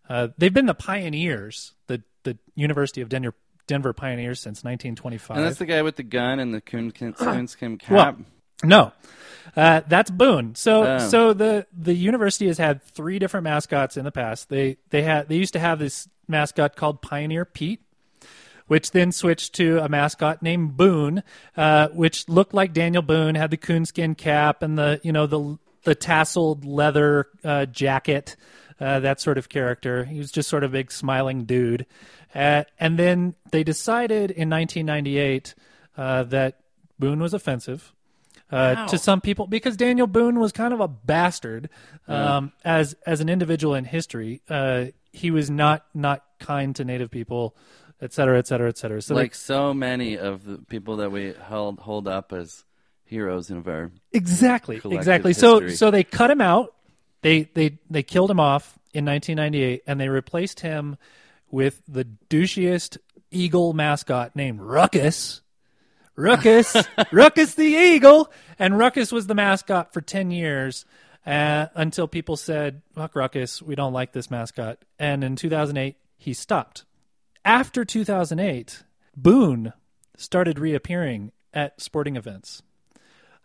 Uh, 0.07 0.29
they've 0.37 0.53
been 0.53 0.65
the 0.67 0.73
pioneers, 0.73 1.73
the 1.87 2.03
the 2.23 2.37
University 2.55 3.01
of 3.01 3.09
Denver 3.09 3.35
Denver 3.67 3.93
pioneers 3.93 4.39
since 4.39 4.63
1925. 4.63 5.37
And 5.37 5.45
that's 5.45 5.57
the 5.59 5.65
guy 5.65 5.81
with 5.81 5.95
the 5.95 6.03
gun 6.03 6.39
and 6.39 6.53
the 6.53 6.61
coonskin 6.61 7.77
cap. 7.79 7.91
Well, 7.91 8.17
no, 8.63 8.91
uh, 9.55 9.81
that's 9.87 10.09
Boone. 10.11 10.55
So, 10.55 10.83
Oh. 10.85 10.99
so 10.99 11.33
the 11.33 11.67
the 11.77 11.93
university 11.93 12.47
has 12.47 12.57
had 12.57 12.81
three 12.83 13.19
different 13.19 13.43
mascots 13.43 13.97
in 13.97 14.05
the 14.05 14.11
past. 14.11 14.49
They 14.49 14.77
they 14.89 15.01
had 15.01 15.27
they 15.29 15.35
used 15.35 15.53
to 15.53 15.59
have 15.59 15.79
this 15.79 16.07
mascot 16.27 16.75
called 16.75 17.01
Pioneer 17.01 17.43
Pete, 17.45 17.81
which 18.67 18.91
then 18.91 19.11
switched 19.11 19.53
to 19.55 19.79
a 19.79 19.89
mascot 19.89 20.41
named 20.41 20.77
Boone, 20.77 21.21
uh, 21.57 21.89
which 21.89 22.27
looked 22.29 22.53
like 22.53 22.73
Daniel 22.73 23.03
Boone, 23.03 23.35
had 23.35 23.51
the 23.51 23.57
coonskin 23.57 24.15
cap 24.15 24.63
and 24.63 24.77
the 24.77 24.99
you 25.03 25.11
know 25.11 25.27
the 25.27 25.57
the 25.83 25.95
tasseled 25.95 26.63
leather 26.65 27.27
uh, 27.43 27.65
jacket. 27.65 28.35
uh, 28.79 28.99
that 28.99 29.21
sort 29.21 29.37
of 29.37 29.47
character. 29.47 30.03
He 30.03 30.17
was 30.17 30.31
just 30.31 30.49
sort 30.49 30.63
of 30.65 30.71
a 30.71 30.73
big 30.73 30.91
smiling 30.91 31.45
dude. 31.45 31.85
Uh, 32.35 32.63
and 32.79 32.99
then 32.99 33.33
they 33.51 33.63
decided 33.63 34.29
in 34.29 34.49
1998 34.49 35.55
uh, 35.97 36.23
that 36.23 36.59
Boone 36.99 37.19
was 37.19 37.33
offensive. 37.33 37.93
Uh, 38.51 38.85
to 38.87 38.97
some 38.99 39.21
people, 39.21 39.47
because 39.47 39.75
Daniel 39.75 40.05
Boone 40.05 40.39
was 40.39 40.51
kind 40.51 40.71
of 40.73 40.79
a 40.79 40.87
bastard 40.87 41.67
um, 42.07 42.51
as 42.63 42.95
as 43.05 43.19
an 43.19 43.27
individual 43.27 43.73
in 43.73 43.85
history, 43.85 44.41
uh, 44.49 44.85
he 45.11 45.31
was 45.31 45.49
not 45.49 45.83
not 45.95 46.23
kind 46.39 46.75
to 46.75 46.85
Native 46.85 47.09
people, 47.09 47.55
et 48.01 48.13
cetera, 48.13 48.37
et 48.37 48.45
cetera, 48.45 48.69
et 48.69 48.77
cetera. 48.77 49.01
So 49.01 49.15
they- 49.15 49.21
like 49.21 49.35
so 49.35 49.73
many 49.73 50.17
of 50.17 50.45
the 50.45 50.59
people 50.59 50.97
that 50.97 51.11
we 51.11 51.33
held 51.47 51.79
hold 51.79 52.07
up 52.07 52.31
as 52.31 52.65
heroes 53.03 53.49
in 53.49 53.63
our 53.67 53.91
Exactly. 54.13 54.79
Exactly. 54.85 55.33
So 55.33 55.69
so 55.69 55.89
they 55.89 56.03
cut 56.03 56.29
him 56.29 56.41
out. 56.41 56.75
They 57.21 57.49
they 57.55 57.79
they 57.89 58.03
killed 58.03 58.29
him 58.29 58.39
off 58.39 58.77
in 58.93 59.05
1998 59.05 59.81
and 59.87 59.99
they 59.99 60.09
replaced 60.09 60.59
him 60.59 60.97
with 61.49 61.81
the 61.87 62.05
douchiest 62.29 62.97
eagle 63.31 63.73
mascot 63.73 64.35
named 64.35 64.61
Ruckus. 64.61 65.41
Ruckus, 66.15 66.75
Ruckus 67.11 67.55
the 67.55 67.63
eagle, 67.63 68.31
and 68.57 68.77
Ruckus 68.77 69.11
was 69.11 69.27
the 69.27 69.35
mascot 69.35 69.93
for 69.93 70.01
10 70.01 70.31
years 70.31 70.85
uh, 71.25 71.67
until 71.75 72.07
people 72.07 72.37
said, 72.37 72.81
"Fuck 72.93 73.15
Ruckus, 73.15 73.61
we 73.61 73.75
don't 73.75 73.93
like 73.93 74.13
this 74.13 74.31
mascot." 74.31 74.79
And 74.97 75.23
in 75.23 75.35
2008, 75.35 75.97
he 76.17 76.33
stopped. 76.33 76.85
After 77.43 77.83
2008, 77.83 78.83
Boone 79.17 79.73
started 80.15 80.57
reappearing 80.57 81.31
at 81.53 81.81
sporting 81.81 82.15
events 82.15 82.61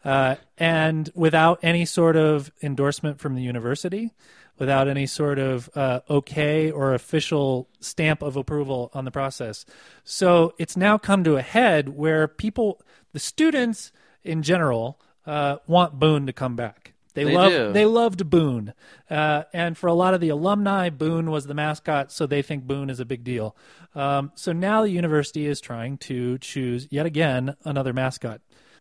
uh, 0.05 0.37
and 0.57 1.11
without 1.15 1.59
any 1.63 1.85
sort 1.85 2.17
of 2.17 2.51
endorsement 2.63 3.21
from 3.21 3.35
the 3.35 3.43
university, 3.43 4.13
without 4.61 4.87
any 4.87 5.07
sort 5.07 5.41
of 5.41 5.69
uh, 5.75 6.01
okay 6.09 6.71
or 6.71 6.95
official 6.95 7.69
stamp 7.81 8.23
of 8.23 8.37
approval 8.37 8.91
on 8.95 9.05
the 9.05 9.11
process. 9.11 9.65
So 10.05 10.55
it's 10.59 10.77
now 10.77 10.99
come 10.99 11.25
to 11.25 11.37
a 11.37 11.43
head 11.43 11.89
where 11.89 12.29
people, 12.29 12.81
the 13.13 13.19
students 13.19 13.91
in 14.23 14.45
general, 14.45 15.01
uh, 15.27 15.57
want 15.67 15.99
Boone 15.99 16.27
to 16.27 16.33
come 16.33 16.55
back. 16.55 16.93
They, 17.15 17.25
They 17.25 17.35
love 17.35 17.51
do. 17.51 17.73
they 17.73 17.87
loved 17.87 18.31
Boone, 18.31 18.73
uh, 19.11 19.43
and 19.53 19.77
for 19.77 19.89
a 19.89 19.93
lot 19.93 20.15
of 20.15 20.21
the 20.21 20.29
alumni, 20.29 20.91
Boone 20.91 21.29
was 21.29 21.47
the 21.47 21.55
mascot, 21.55 22.13
so 22.13 22.25
they 22.25 22.41
think 22.41 22.63
Boone 22.69 22.89
is 22.89 23.01
a 23.01 23.05
big 23.05 23.25
deal. 23.25 23.57
Um, 23.97 24.31
so 24.37 24.53
now 24.53 24.83
the 24.83 24.91
university 24.91 25.47
is 25.47 25.61
trying 25.61 25.99
to 25.99 26.39
choose 26.39 26.87
yet 26.93 27.07
again 27.07 27.57
another 27.65 27.93
mascot 27.93 28.41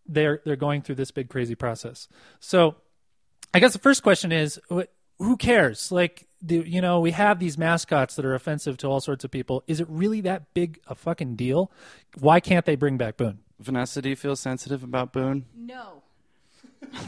they're 0.09 0.41
they're 0.43 0.55
going 0.55 0.81
through 0.81 0.95
this 0.95 1.11
big 1.11 1.29
crazy 1.29 1.55
process. 1.55 2.07
So, 2.39 2.75
I 3.53 3.59
guess 3.59 3.73
the 3.73 3.79
first 3.79 4.03
question 4.03 4.31
is, 4.31 4.59
who 5.19 5.37
cares? 5.37 5.91
Like, 5.91 6.27
the, 6.41 6.57
you 6.65 6.81
know, 6.81 6.99
we 6.99 7.11
have 7.11 7.39
these 7.39 7.57
mascots 7.57 8.15
that 8.15 8.25
are 8.25 8.33
offensive 8.33 8.77
to 8.77 8.87
all 8.87 9.01
sorts 9.01 9.23
of 9.23 9.31
people. 9.31 9.63
Is 9.67 9.79
it 9.79 9.87
really 9.89 10.21
that 10.21 10.53
big 10.53 10.79
a 10.87 10.95
fucking 10.95 11.35
deal? 11.35 11.71
Why 12.17 12.39
can't 12.39 12.65
they 12.65 12.75
bring 12.75 12.97
back 12.97 13.17
Boone? 13.17 13.39
Vanessa, 13.59 14.01
do 14.01 14.09
you 14.09 14.15
feel 14.15 14.35
sensitive 14.35 14.83
about 14.83 15.11
Boone? 15.11 15.45
No. 15.55 16.01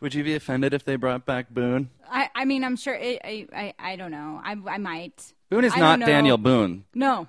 Would 0.00 0.14
you 0.14 0.24
be 0.24 0.34
offended 0.34 0.72
if 0.72 0.84
they 0.84 0.96
brought 0.96 1.26
back 1.26 1.50
Boone? 1.50 1.90
I, 2.08 2.30
I 2.34 2.44
mean, 2.44 2.64
I'm 2.64 2.76
sure. 2.76 2.94
It, 2.94 3.20
I, 3.24 3.46
I, 3.54 3.74
I 3.78 3.96
don't 3.96 4.10
know. 4.10 4.40
I, 4.42 4.56
I 4.68 4.78
might. 4.78 5.32
Boone 5.50 5.64
is 5.64 5.74
I 5.74 5.78
not. 5.78 6.00
Daniel 6.00 6.38
Boone. 6.38 6.84
No. 6.94 7.28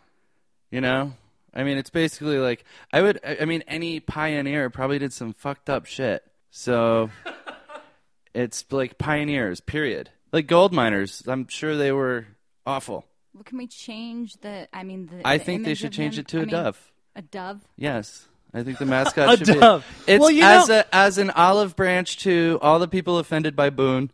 You 0.72 0.82
know, 0.82 1.14
I 1.54 1.64
mean, 1.64 1.78
it's 1.78 1.91
basically 1.91 2.39
like 2.39 2.66
I 2.91 3.02
would. 3.02 3.20
I 3.24 3.38
I 3.41 3.46
mean, 3.46 3.64
any 3.68 4.00
pioneer 4.00 4.70
probably 4.72 4.98
did 4.98 5.14
some 5.14 5.34
fucked 5.34 5.70
up 5.70 5.86
shit. 5.86 6.24
So 6.50 7.12
it's 8.34 8.66
like 8.72 8.98
pioneers. 8.98 9.60
Period. 9.62 10.10
Like 10.32 10.48
gold 10.48 10.74
miners. 10.74 11.24
I'm 11.28 11.48
sure 11.48 11.76
they 11.78 11.92
were 11.92 12.26
awful. 12.66 13.06
Well, 13.34 13.44
can 13.44 13.58
we 13.58 13.68
change 13.68 14.38
the? 14.42 14.68
I 14.74 14.84
mean, 14.84 15.08
the. 15.08 15.28
I 15.28 15.38
the 15.38 15.44
think 15.44 15.64
they 15.64 15.70
image 15.72 15.78
should 15.80 15.88
of 15.88 15.94
change 15.94 16.16
him? 16.18 16.22
it 16.22 16.28
to 16.30 16.38
I 16.38 16.42
a 16.42 16.46
mean, 16.46 16.52
dove. 16.56 16.92
A 17.16 17.22
dove. 17.22 17.62
Yes. 17.78 18.28
I 18.54 18.62
think 18.64 18.78
the 18.78 18.86
mascot 18.86 19.34
A 19.34 19.38
should 19.46 19.60
dove. 19.60 19.86
be. 20.06 20.14
It's 20.14 20.22
Well, 20.22 20.30
you 20.32 20.44
as 20.44 20.70
know- 20.70 20.80
a 20.80 20.96
as 20.96 21.18
an 21.18 21.30
olive 21.32 21.76
branch 21.76 22.18
to 22.20 22.60
all 22.62 22.80
the 22.80 22.88
people 22.88 23.18
offended 23.20 23.56
by 23.56 23.70
Boone. 23.72 24.12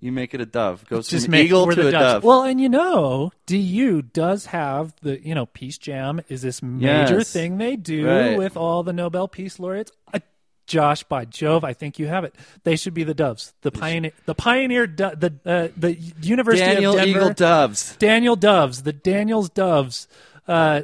You 0.00 0.10
make 0.10 0.34
it 0.34 0.40
a 0.40 0.46
dove. 0.46 0.84
Goes 0.88 1.06
Just 1.08 1.26
from 1.26 1.30
make 1.32 1.44
eagle 1.46 1.64
we're 1.64 1.76
to 1.76 1.82
the 1.84 1.88
a 1.88 1.92
doves. 1.92 2.12
dove. 2.14 2.24
Well, 2.24 2.42
and 2.42 2.60
you 2.60 2.68
know, 2.68 3.30
DU 3.46 4.02
does 4.02 4.46
have 4.46 4.94
the 5.00 5.24
you 5.24 5.34
know 5.34 5.46
PeaceJam 5.46 6.24
is 6.28 6.42
this 6.42 6.60
major 6.62 7.18
Yes. 7.18 7.32
thing 7.32 7.58
they 7.58 7.76
do 7.76 8.06
Right. 8.08 8.36
with 8.36 8.56
all 8.56 8.82
the 8.82 8.92
Nobel 8.92 9.28
Peace 9.28 9.60
laureates. 9.60 9.92
Uh, 10.12 10.18
Josh, 10.66 11.02
by 11.04 11.24
Jove, 11.24 11.64
I 11.64 11.72
think 11.72 11.98
you 11.98 12.06
have 12.06 12.24
it. 12.24 12.34
They 12.64 12.76
should 12.76 12.94
be 12.94 13.04
the 13.04 13.14
doves. 13.14 13.52
The 13.62 13.70
pioneer, 13.70 14.12
the 14.26 14.34
pioneer, 14.34 14.86
do- 14.86 15.14
the 15.16 15.32
uh, 15.44 15.68
the 15.76 15.94
University 16.22 16.64
Daniel 16.66 16.92
of 16.92 17.04
Denver. 17.04 17.18
Eagle 17.18 17.32
Doves. 17.34 17.96
Daniel 17.96 18.36
Doves, 18.36 18.82
the 18.84 18.92
Daniels 18.92 19.48
Doves. 19.50 20.08
Uh, 20.46 20.82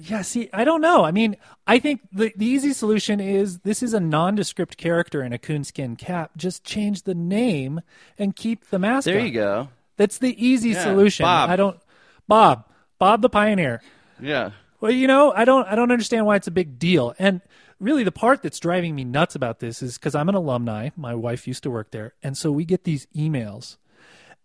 yeah, 0.00 0.22
see, 0.22 0.48
I 0.52 0.64
don't 0.64 0.80
know. 0.80 1.04
I 1.04 1.10
mean, 1.12 1.36
I 1.66 1.78
think 1.78 2.00
the, 2.12 2.32
the 2.36 2.46
easy 2.46 2.72
solution 2.72 3.20
is 3.20 3.58
this 3.60 3.82
is 3.82 3.94
a 3.94 4.00
nondescript 4.00 4.76
character 4.76 5.22
in 5.22 5.32
a 5.32 5.38
coonskin 5.38 5.96
cap. 5.96 6.32
Just 6.36 6.64
change 6.64 7.02
the 7.02 7.14
name 7.14 7.80
and 8.18 8.34
keep 8.34 8.68
the 8.70 8.78
mascot. 8.78 9.14
There 9.14 9.24
you 9.24 9.32
go. 9.32 9.68
That's 9.96 10.18
the 10.18 10.34
easy 10.44 10.70
Yeah, 10.70 10.82
solution. 10.84 11.24
Bob. 11.24 11.50
I 11.50 11.56
don't, 11.56 11.78
Bob, 12.26 12.64
Bob 12.98 13.22
the 13.22 13.28
Pioneer. 13.28 13.80
Yeah. 14.20 14.50
Well, 14.80 14.92
you 14.92 15.06
know, 15.06 15.32
I 15.32 15.44
don't, 15.44 15.66
I 15.68 15.74
don't 15.74 15.90
understand 15.92 16.26
why 16.26 16.36
it's 16.36 16.46
a 16.46 16.52
big 16.52 16.78
deal. 16.78 17.14
And 17.18 17.40
really, 17.80 18.04
the 18.04 18.12
part 18.12 18.42
that's 18.42 18.58
driving 18.58 18.94
me 18.94 19.04
nuts 19.04 19.34
about 19.34 19.60
this 19.60 19.82
is 19.82 19.98
because 19.98 20.14
I'm 20.14 20.28
an 20.28 20.34
alumni. 20.34 20.90
My 20.96 21.14
wife 21.14 21.46
used 21.46 21.62
to 21.64 21.70
work 21.70 21.90
there, 21.90 22.14
and 22.22 22.36
so 22.36 22.50
we 22.50 22.64
get 22.64 22.84
these 22.84 23.06
emails, 23.16 23.76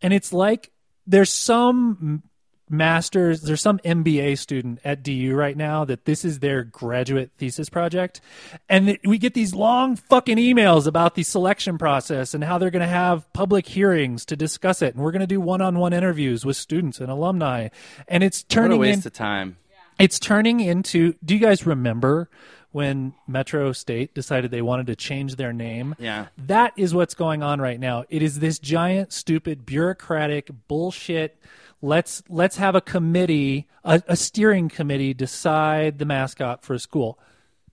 and 0.01 0.13
it's 0.13 0.34
like 0.34 0.71
there's 1.05 1.31
some 1.31 2.23
masters, 2.69 3.41
there's 3.41 3.61
some 3.61 3.77
MBA 3.79 4.38
student 4.38 4.79
at 4.84 5.03
DU 5.03 5.36
right 5.36 5.55
now 5.55 5.86
that 5.86 6.05
this 6.05 6.25
is 6.25 6.39
their 6.39 6.63
graduate 6.63 7.31
thesis 7.38 7.69
project, 7.69 8.21
and 8.69 8.97
we 9.03 9.17
get 9.17 9.34
these 9.34 9.53
long 9.53 9.95
fucking 9.95 10.38
emails 10.38 10.88
about 10.88 11.15
the 11.15 11.23
selection 11.23 11.77
process 11.77 12.34
and 12.34 12.43
how 12.43 12.57
they're 12.57 12.71
going 12.71 12.81
to 12.81 12.88
have 12.88 13.31
public 13.34 13.67
hearings 13.67 14.25
to 14.25 14.36
discuss 14.36 14.81
it, 14.81 14.95
and 14.95 15.03
we're 15.03 15.11
going 15.11 15.19
to 15.19 15.27
do 15.27 15.41
one-on-one 15.41 15.93
interviews 15.93 16.45
with 16.45 16.57
students 16.57 16.99
and 16.99 17.11
alumni, 17.11 17.69
and 18.07 18.23
it's 18.23 18.43
turning 18.43 18.79
What 18.79 18.88
a 18.88 18.89
waste 18.89 19.05
in, 19.05 19.09
of 19.09 19.13
time. 19.13 19.57
It's 19.99 20.19
turning 20.19 20.59
into 20.59 21.13
do 21.23 21.33
you 21.33 21.39
guys 21.39 21.65
remember 21.65 22.29
when 22.71 23.13
metro 23.27 23.71
state 23.71 24.15
decided 24.15 24.49
they 24.49 24.61
wanted 24.61 24.87
to 24.87 24.95
change 24.95 25.35
their 25.35 25.53
name? 25.53 25.95
Yeah. 25.99 26.27
that 26.37 26.73
is 26.75 26.93
what's 26.93 27.13
going 27.13 27.43
on 27.43 27.61
right 27.61 27.79
now. 27.79 28.03
It 28.09 28.21
is 28.21 28.39
this 28.39 28.59
giant 28.59 29.13
stupid 29.13 29.65
bureaucratic 29.65 30.49
bullshit. 30.67 31.39
Let's 31.81 32.23
let's 32.29 32.57
have 32.57 32.75
a 32.75 32.81
committee 32.81 33.67
a, 33.83 34.01
a 34.07 34.15
steering 34.15 34.69
committee 34.69 35.13
decide 35.13 35.99
the 35.99 36.05
mascot 36.05 36.63
for 36.63 36.73
a 36.73 36.79
school. 36.79 37.19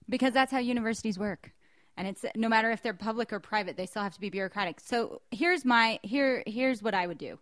Because 0.07 0.33
that's 0.33 0.51
how 0.51 0.59
universities 0.59 1.17
work. 1.17 1.51
And 1.97 2.07
it's 2.07 2.25
no 2.35 2.49
matter 2.49 2.71
if 2.71 2.81
they're 2.81 2.93
public 2.93 3.33
or 3.33 3.39
private 3.39 3.77
they 3.77 3.85
still 3.85 4.03
have 4.03 4.13
to 4.13 4.19
be 4.19 4.29
bureaucratic. 4.29 4.79
So 4.79 5.21
here's 5.31 5.65
my 5.65 5.99
here 6.03 6.43
here's 6.45 6.83
what 6.83 6.93
i 6.93 7.07
would 7.07 7.17
do. 7.17 7.39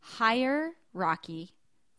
Hire 0.00 0.72
rocky 0.94 1.50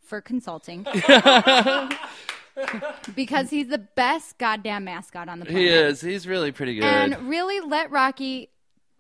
for 0.04 0.22
consulting 0.22 0.84
because 3.16 3.50
he's 3.50 3.68
the 3.68 3.80
best 3.96 4.38
goddamn 4.38 4.86
mascot 4.86 5.28
on 5.28 5.40
the 5.40 5.46
planet 5.46 5.62
He 5.62 5.68
is. 5.70 6.02
He's 6.02 6.28
really 6.28 6.52
pretty 6.52 6.76
good. 6.76 6.84
and 6.84 7.30
really 7.30 7.60
let 7.62 7.92
rocky 7.92 8.50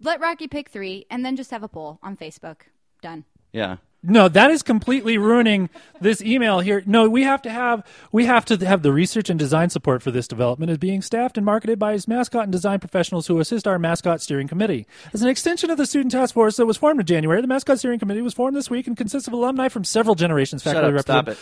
let 0.01 0.19
rocky 0.19 0.47
pick 0.47 0.69
three 0.69 1.05
and 1.09 1.25
then 1.25 1.35
just 1.35 1.51
have 1.51 1.63
a 1.63 1.67
poll 1.67 1.99
on 2.01 2.17
facebook 2.17 2.61
done 3.01 3.25
yeah. 3.51 3.77
No, 4.05 4.27
that 4.27 4.51
is 4.51 4.63
completely 4.63 5.17
ruining 5.17 5.69
this 6.01 6.21
email 6.21 6.59
here. 6.59 6.83
No, 6.85 7.09
we 7.09 7.23
have 7.23 7.41
to 7.43 7.49
have 7.49 7.85
we 8.11 8.25
have 8.25 8.43
to 8.45 8.57
have 8.65 8.81
the 8.81 8.91
research 8.91 9.29
and 9.29 9.39
design 9.39 9.69
support 9.69 10.03
for 10.03 10.11
this 10.11 10.27
development 10.27 10.71
is 10.71 10.77
being 10.77 11.01
staffed 11.01 11.37
and 11.37 11.45
marketed 11.45 11.79
by 11.79 11.93
his 11.93 12.05
mascot 12.05 12.43
and 12.43 12.51
design 12.51 12.79
professionals 12.79 13.27
who 13.27 13.39
assist 13.39 13.65
our 13.65 13.79
mascot 13.79 14.21
steering 14.21 14.49
committee. 14.49 14.85
As 15.13 15.21
an 15.21 15.29
extension 15.29 15.69
of 15.69 15.77
the 15.77 15.85
student 15.85 16.11
task 16.11 16.33
force 16.33 16.57
that 16.57 16.65
was 16.65 16.75
formed 16.75 16.99
in 16.99 17.05
January, 17.05 17.39
the 17.41 17.47
mascot 17.47 17.79
steering 17.79 17.99
committee 17.99 18.21
was 18.21 18.33
formed 18.33 18.57
this 18.57 18.69
week 18.69 18.87
and 18.87 18.97
consists 18.97 19.27
of 19.27 19.33
alumni 19.33 19.69
from 19.69 19.85
several 19.85 20.15
generations. 20.15 20.63
Shut 20.63 20.75
up. 20.75 20.99
Stop 20.99 21.29
it. 21.29 21.37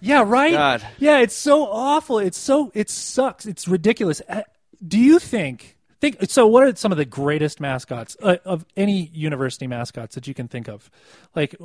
Yeah, 0.00 0.24
right. 0.26 0.52
God. 0.52 0.86
Yeah, 0.98 1.18
it's 1.18 1.36
so 1.36 1.66
awful. 1.66 2.18
It's 2.18 2.38
so 2.38 2.72
it 2.74 2.88
sucks. 2.88 3.44
It's 3.44 3.68
ridiculous. 3.68 4.22
Uh, 4.28 4.42
Do 4.86 4.98
you 4.98 5.18
think? 5.18 5.77
Think 6.00 6.18
so. 6.30 6.46
What 6.46 6.62
are 6.62 6.76
some 6.76 6.92
of 6.92 6.98
the 6.98 7.04
greatest 7.04 7.60
mascots 7.60 8.16
uh, 8.22 8.36
of 8.44 8.64
any 8.76 9.10
university 9.12 9.66
mascots 9.66 10.14
that 10.14 10.28
you 10.28 10.34
can 10.34 10.46
think 10.48 10.68
of? 10.68 10.90
Like 11.34 11.56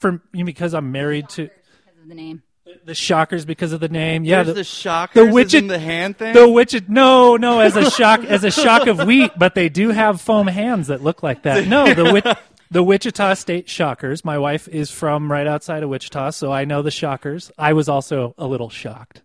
for 0.00 0.22
me, 0.32 0.44
because 0.44 0.72
I'm 0.72 0.92
married 0.92 1.28
to 1.30 1.42
because 1.44 2.02
of 2.02 2.08
the 2.08 2.14
name 2.14 2.42
the 2.84 2.94
Shockers 2.94 3.44
because 3.44 3.72
of 3.72 3.80
the 3.80 3.88
name. 3.88 4.24
Yeah, 4.24 4.36
There's 4.42 4.46
the, 4.48 4.52
the 4.54 4.64
shockers 4.64 5.26
the 5.26 5.32
Wichita- 5.32 5.58
in 5.58 5.66
the 5.66 5.78
hand 5.78 6.16
thing. 6.18 6.34
the 6.34 6.48
Wichita. 6.48 6.86
No, 6.88 7.36
no, 7.36 7.60
as 7.60 7.76
a 7.76 7.90
shock, 7.90 8.24
as 8.24 8.44
a 8.44 8.50
shock 8.50 8.86
of 8.86 9.04
wheat, 9.04 9.32
but 9.36 9.54
they 9.54 9.68
do 9.68 9.90
have 9.90 10.20
foam 10.20 10.46
hands 10.46 10.86
that 10.88 11.02
look 11.02 11.22
like 11.22 11.42
that. 11.42 11.66
No, 11.66 11.92
the 11.92 12.12
Wich- 12.12 12.36
the 12.70 12.82
Wichita 12.82 13.34
State 13.34 13.68
Shockers. 13.68 14.24
My 14.24 14.38
wife 14.38 14.68
is 14.68 14.90
from 14.90 15.30
right 15.30 15.46
outside 15.46 15.82
of 15.82 15.90
Wichita, 15.90 16.30
so 16.30 16.52
I 16.52 16.64
know 16.64 16.82
the 16.82 16.90
Shockers. 16.90 17.50
I 17.58 17.72
was 17.72 17.88
also 17.88 18.34
a 18.38 18.46
little 18.46 18.70
shocked 18.70 19.22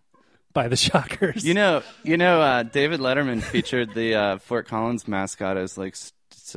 by 0.58 0.66
the 0.66 0.76
Shockers. 0.76 1.44
You 1.44 1.54
know, 1.54 1.84
you 2.02 2.16
know, 2.16 2.40
uh, 2.40 2.64
David 2.64 2.98
Letterman 2.98 3.40
featured 3.40 3.94
the 3.94 4.14
uh, 4.16 4.38
Fort 4.38 4.66
Collins 4.66 5.06
mascot 5.06 5.56
as 5.56 5.78
like 5.78 5.94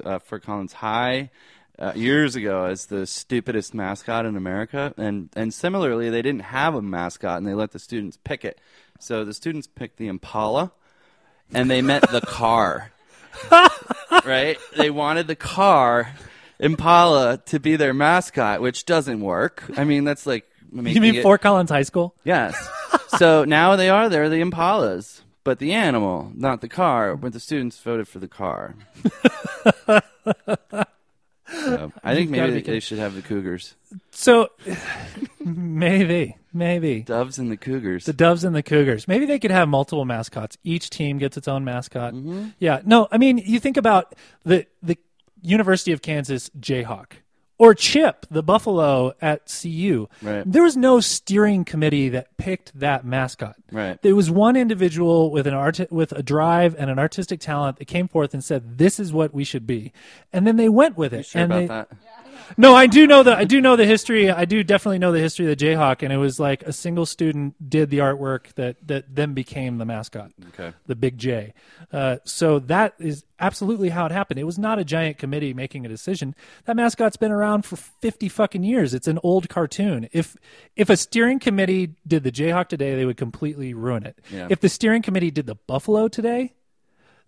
uh, 0.03 0.17
Fort 0.17 0.41
Collins 0.41 0.73
High, 0.73 1.29
uh, 1.77 1.91
years 1.93 2.35
ago 2.35 2.65
as 2.65 2.87
the 2.87 3.05
stupidest 3.05 3.75
mascot 3.75 4.25
in 4.25 4.35
America, 4.35 4.91
and 4.97 5.29
and 5.35 5.53
similarly, 5.53 6.09
they 6.09 6.23
didn't 6.23 6.41
have 6.41 6.73
a 6.73 6.81
mascot, 6.81 7.37
and 7.37 7.45
they 7.45 7.53
let 7.53 7.73
the 7.73 7.79
students 7.79 8.17
pick 8.23 8.43
it. 8.43 8.59
So 8.99 9.23
the 9.23 9.35
students 9.35 9.67
picked 9.67 9.97
the 9.97 10.07
Impala, 10.07 10.71
and 11.53 11.69
they 11.69 11.83
met 11.83 12.01
the 12.09 12.21
car. 12.21 12.91
right? 14.25 14.57
They 14.77 14.89
wanted 14.89 15.27
the 15.27 15.35
car 15.35 16.15
Impala 16.59 17.37
to 17.45 17.59
be 17.59 17.75
their 17.75 17.93
mascot, 17.93 18.61
which 18.61 18.85
doesn't 18.85 19.21
work. 19.21 19.63
I 19.77 19.83
mean, 19.83 20.05
that's 20.05 20.25
like 20.25 20.50
You 20.73 20.81
mean 21.01 21.15
it- 21.15 21.23
Fort 21.23 21.41
Collins 21.41 21.69
High 21.69 21.83
School? 21.83 22.15
Yes. 22.23 22.55
so 23.17 23.43
now 23.45 23.75
they 23.75 23.89
are 23.89 24.09
they're 24.09 24.29
the 24.29 24.41
Impalas, 24.41 25.21
but 25.43 25.59
the 25.59 25.73
animal, 25.73 26.31
not 26.35 26.61
the 26.61 26.69
car. 26.69 27.15
But 27.15 27.33
the 27.33 27.39
students 27.39 27.77
voted 27.79 28.07
for 28.07 28.19
the 28.19 28.27
car. 28.27 28.75
So, 31.53 31.91
I 32.01 32.15
think 32.15 32.29
maybe 32.29 32.53
be 32.53 32.61
they 32.61 32.79
should 32.79 32.97
have 32.99 33.13
the 33.13 33.21
Cougars, 33.21 33.75
So 34.11 34.49
maybe, 35.43 36.37
maybe 36.53 37.01
Doves 37.01 37.37
and 37.39 37.51
the 37.51 37.57
Cougars. 37.57 38.05
the 38.05 38.13
Doves 38.13 38.45
and 38.45 38.55
the 38.55 38.63
Cougars. 38.63 39.05
Maybe 39.07 39.25
they 39.25 39.37
could 39.37 39.51
have 39.51 39.67
multiple 39.67 40.05
mascots. 40.05 40.57
Each 40.63 40.89
team 40.89 41.17
gets 41.17 41.35
its 41.35 41.49
own 41.49 41.65
mascot. 41.65 42.13
Mm-hmm. 42.13 42.49
Yeah. 42.59 42.81
No, 42.85 43.09
I 43.11 43.17
mean, 43.17 43.37
you 43.37 43.59
think 43.59 43.75
about 43.75 44.15
the 44.45 44.65
the 44.81 44.97
University 45.41 45.91
of 45.91 46.01
Kansas 46.01 46.49
Jayhawk 46.57 47.13
or 47.61 47.75
Chip, 47.75 48.25
the 48.31 48.41
Buffalo 48.41 49.13
at 49.21 49.45
CU. 49.45 50.09
Right. 50.23 50.51
There 50.51 50.63
was 50.63 50.75
no 50.75 50.99
steering 50.99 51.63
committee 51.63 52.09
that 52.09 52.35
picked 52.35 52.79
that 52.79 53.05
mascot. 53.05 53.55
Right. 53.71 54.01
There 54.01 54.15
was 54.15 54.31
one 54.31 54.55
individual 54.55 55.29
with 55.29 55.45
an 55.45 55.53
art 55.53 55.79
with 55.91 56.11
a 56.11 56.23
drive 56.23 56.75
and 56.79 56.89
an 56.89 56.97
artistic 56.97 57.39
talent 57.39 57.77
that 57.77 57.85
came 57.85 58.07
forth 58.07 58.33
and 58.33 58.43
said, 58.43 58.79
"This 58.79 58.99
is 58.99 59.13
what 59.13 59.31
we 59.31 59.43
should 59.43 59.67
be," 59.67 59.93
and 60.33 60.47
then 60.47 60.55
they 60.57 60.69
went 60.69 60.97
with 60.97 61.13
it. 61.13 61.27
sure 61.27 61.43
and 61.43 61.51
about 61.51 61.59
they, 61.59 61.67
that? 61.67 61.87
No, 62.57 62.75
I 62.75 62.87
do 62.87 63.07
know 63.07 63.23
the 63.23 63.35
I 63.35 63.43
do 63.45 63.61
know 63.61 63.75
the 63.75 63.85
history. 63.85 64.29
I 64.29 64.45
do 64.45 64.63
definitely 64.63 64.99
know 64.99 65.11
the 65.11 65.19
history 65.19 65.49
of 65.51 65.57
the 65.57 65.65
Jayhawk, 65.65 66.03
and 66.03 66.11
it 66.11 66.17
was 66.17 66.39
like 66.39 66.63
a 66.63 66.73
single 66.73 67.05
student 67.05 67.69
did 67.69 67.89
the 67.89 67.99
artwork 67.99 68.53
that 68.55 68.75
that 68.87 69.13
then 69.13 69.33
became 69.33 69.77
the 69.77 69.85
mascot, 69.85 70.31
Okay. 70.49 70.73
the 70.87 70.95
Big 70.95 71.17
J. 71.17 71.53
Uh, 71.91 72.17
so 72.23 72.59
that 72.59 72.93
is 72.99 73.23
absolutely 73.39 73.89
how 73.89 74.05
it 74.05 74.11
happened. 74.11 74.39
It 74.39 74.43
was 74.45 74.59
not 74.59 74.79
a 74.79 74.83
giant 74.83 75.17
committee 75.17 75.53
making 75.53 75.85
a 75.85 75.89
decision. 75.89 76.35
That 76.65 76.75
mascot's 76.75 77.17
been 77.17 77.31
around 77.31 77.65
for 77.65 77.75
fifty 77.75 78.29
fucking 78.29 78.63
years. 78.63 78.93
It's 78.93 79.07
an 79.07 79.19
old 79.23 79.49
cartoon. 79.49 80.07
If 80.11 80.35
if 80.75 80.89
a 80.89 80.97
steering 80.97 81.39
committee 81.39 81.95
did 82.07 82.23
the 82.23 82.31
Jayhawk 82.31 82.67
today, 82.67 82.95
they 82.95 83.05
would 83.05 83.17
completely 83.17 83.73
ruin 83.73 84.05
it. 84.05 84.19
Yeah. 84.31 84.47
If 84.49 84.59
the 84.59 84.69
steering 84.69 85.01
committee 85.01 85.31
did 85.31 85.45
the 85.45 85.55
Buffalo 85.55 86.07
today, 86.07 86.53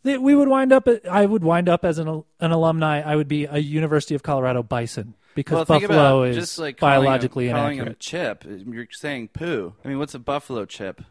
that 0.04 0.22
we 0.22 0.36
would 0.36 0.48
wind 0.48 0.72
up. 0.72 0.88
I 1.10 1.26
would 1.26 1.44
wind 1.44 1.68
up 1.70 1.84
as 1.86 1.98
an 1.98 2.24
an 2.40 2.52
alumni. 2.52 3.02
I 3.02 3.16
would 3.16 3.28
be 3.28 3.46
a 3.46 3.58
University 3.58 4.16
of 4.16 4.24
Colorado 4.24 4.64
Bison 4.64 5.16
because 5.36 5.56
Well, 5.56 5.80
Buffalo 5.80 6.20
about 6.22 6.28
is 6.30 6.36
just 6.36 6.60
like 6.60 6.78
calling 6.78 6.96
him- 6.96 7.04
biologically 7.04 7.50
calling 7.50 7.78
him 7.78 7.88
inaccurate. 7.88 8.00
chip. 8.00 8.46
You're 8.68 8.88
saying 8.92 9.30
poo. 9.30 9.74
I 9.84 9.88
mean, 9.88 10.00
what's 10.00 10.14
a 10.14 10.20
buffalo 10.20 10.66
chip? 10.66 11.02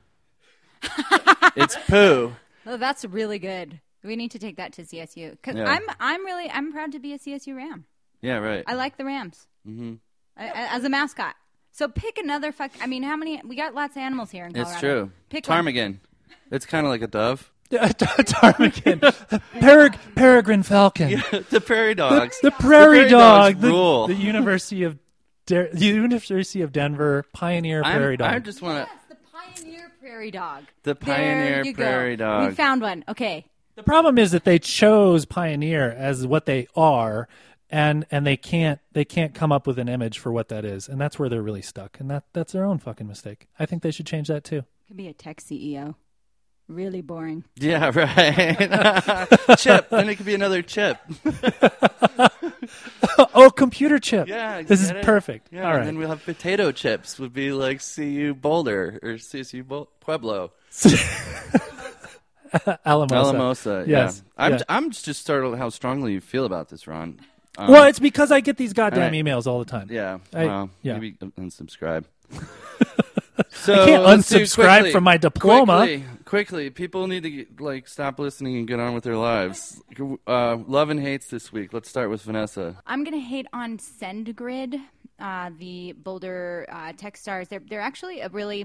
it's 1.57 1.77
poo. 1.89 2.33
Oh, 2.67 2.77
that's 2.77 3.05
really 3.05 3.39
good. 3.39 3.81
We 4.05 4.17
need 4.17 4.31
to 4.33 4.39
take 4.39 4.57
that 4.57 4.73
to 4.75 4.83
CSU 4.83 5.31
because 5.33 5.57
Yeah. 5.57 5.65
I'm 5.67 5.83
I'm 6.01 6.25
really 6.25 6.51
I'm 6.51 6.73
proud 6.73 6.93
to 6.93 6.99
be 6.99 7.13
a 7.13 7.19
CSU 7.19 7.57
Ram. 7.57 7.85
Yeah, 8.21 8.39
right. 8.39 8.65
I 8.67 8.75
like 8.75 8.97
the 8.97 9.05
Rams 9.05 9.47
mm-hmm. 9.69 9.95
as 10.37 10.85
a 10.85 10.89
mascot. 10.89 11.35
So 11.73 11.89
pick 11.89 12.19
another 12.19 12.53
fuck. 12.53 12.71
I 12.81 12.87
mean, 12.87 13.03
how 13.03 13.17
many? 13.17 13.41
We 13.45 13.57
got 13.57 13.75
lots 13.75 13.97
of 13.97 14.03
animals 14.03 14.31
here 14.31 14.45
in 14.45 14.53
Colorado. 14.53 14.71
it's 14.73 14.81
true. 14.81 15.11
Pick 15.31 15.47
one. 15.49 15.65
Ptarmigan. 15.65 15.99
It's 16.51 16.67
kind 16.67 16.85
of 16.87 16.91
like 16.91 17.03
a 17.03 17.07
dove. 17.07 17.52
Ptarmigan, 18.27 19.01
Pereg- 19.61 19.99
peregrine 20.15 20.63
falcon, 20.63 21.23
the 21.51 21.61
prairie 21.65 21.95
dogs. 21.95 22.39
the 22.43 22.51
prairie, 22.51 23.05
The 23.05 23.11
dog, 23.11 23.53
dogs 23.55 23.61
the, 23.61 23.69
rule. 23.69 24.07
the 24.09 24.15
University 24.15 24.83
of 24.83 24.99
De- 25.47 25.69
the 25.73 25.87
University 25.87 26.63
of 26.63 26.73
Denver 26.73 27.25
pioneer 27.33 27.83
I'm- 27.83 27.97
prairie 27.97 28.17
dog. 28.17 28.33
I 28.35 28.39
just 28.39 28.63
want 28.63 28.87
to. 28.87 28.93
Yes, 28.95 29.03
the 29.09 29.17
pioneer 29.63 29.91
prairie 30.01 30.31
dog. 30.31 30.65
The 30.83 30.95
pioneer 30.95 31.65
you 31.65 31.73
go. 31.73 31.83
prairie 31.83 32.17
dog. 32.17 32.49
We 32.51 32.55
found 32.55 32.83
one. 32.83 33.05
Okay. 33.09 33.47
The 33.75 33.83
problem 33.83 34.19
is 34.19 34.33
that 34.33 34.45
they 34.45 34.59
chose 34.59 35.25
Pioneer 35.25 35.91
as 35.91 36.27
what 36.27 36.45
they 36.45 36.69
are, 36.77 37.27
and 37.71 38.05
and 38.11 38.27
they 38.27 38.37
can't 38.37 38.81
they 38.93 39.07
can't 39.07 39.35
come 39.35 39.51
up 39.51 39.67
with 39.67 39.79
an 39.79 39.89
image 39.89 40.19
for 40.19 40.31
what 40.31 40.49
that 40.51 40.67
is, 40.67 40.89
and 40.89 41.01
that's 41.01 41.19
where 41.19 41.31
they're 41.31 41.41
really 41.43 41.63
stuck, 41.63 41.99
and 41.99 42.11
that 42.11 42.25
that's 42.35 42.53
their 42.53 42.65
own 42.67 42.79
fucking 42.79 43.07
mistake. 43.09 43.49
I 43.59 43.65
think 43.65 43.83
they 43.83 43.91
should 43.91 44.07
change 44.07 44.29
that 44.29 44.45
too. 44.45 44.65
Could 44.89 44.99
be 44.99 45.09
a 45.09 45.15
tech 45.15 45.41
CEO. 45.41 45.95
Really 46.73 47.03
boring. 47.03 47.45
Yeah, 47.57 47.91
right. 47.95 49.29
chip. 49.59 49.91
Then 49.91 50.09
it 50.09 50.17
could 50.17 50.27
be 50.27 50.35
another 50.35 50.63
chip. 50.63 50.97
oh, 53.35 53.51
computer 53.55 53.99
chip. 53.99 54.29
Yeah, 54.29 54.63
this 54.63 54.81
is 54.83 54.91
it? 54.91 55.03
perfect. 55.05 55.49
Yeah, 55.53 55.61
All 55.65 55.67
and 55.69 55.77
right, 55.79 55.85
then 55.85 55.99
we'll 55.99 56.09
have 56.09 56.25
potato 56.25 56.73
chips. 56.73 57.19
Would 57.19 57.33
be 57.33 57.53
like 57.53 57.81
CU 57.95 58.35
Boulder 58.35 58.99
or 59.03 59.11
CSU 59.15 59.67
Bo- 59.67 59.89
Pueblo. 60.01 60.53
Alamosa. 62.85 63.15
Alamosa. 63.17 63.85
Yes, 63.87 64.23
Yeah. 64.25 64.45
I'm 64.45 64.53
yeah. 64.53 64.59
I'm 64.69 64.91
just 64.91 65.21
startled 65.21 65.57
how 65.59 65.69
strongly 65.71 66.13
you 66.13 66.21
feel 66.21 66.45
about 66.45 66.69
this, 66.69 66.87
Ron. 66.87 67.19
Um, 67.59 67.71
Well, 67.71 67.85
it's 67.85 67.99
because 67.99 68.31
I 68.31 68.41
get 68.41 68.57
these 68.57 68.73
goddamn 68.73 69.03
all 69.05 69.09
right. 69.11 69.13
emails 69.25 69.47
all 69.47 69.59
the 69.59 69.65
time. 69.65 69.89
yeah. 69.91 70.19
I- 70.35 70.45
well, 70.47 70.71
yeah. 70.83 70.95
maybe 70.95 71.13
unsubscribe. 71.39 72.05
so 73.51 73.73
I 73.83 73.87
can't 73.87 74.05
unsubscribe 74.07 74.75
quickly- 74.81 74.93
from 74.93 75.05
my 75.05 75.17
diploma. 75.17 75.79
Quickly, 75.79 76.05
quickly, 76.33 76.71
people 76.71 77.07
need 77.09 77.25
to 77.25 77.63
like 77.63 77.87
stop 77.87 78.19
listening 78.19 78.57
and 78.57 78.67
get 78.67 78.81
on 78.81 78.95
with 78.95 79.05
their 79.05 79.19
lives. 79.19 79.83
Uh, 80.27 80.57
love 80.67 80.89
and 80.89 80.99
hates 80.99 81.27
this 81.27 81.53
week. 81.53 81.75
Let's 81.75 81.91
start 81.91 82.09
with 82.09 82.23
Vanessa. 82.23 82.83
I'm 82.87 83.05
gonna 83.05 83.19
hate 83.19 83.47
on 83.53 83.77
SendGrid, 83.77 84.81
uh, 85.19 85.51
the 85.59 85.93
Boulder 85.93 86.65
uh, 86.73 86.95
Techstars. 86.95 87.49
They're 87.49 87.61
they're 87.61 87.83
actually 87.83 88.21
a 88.21 88.31
really 88.31 88.65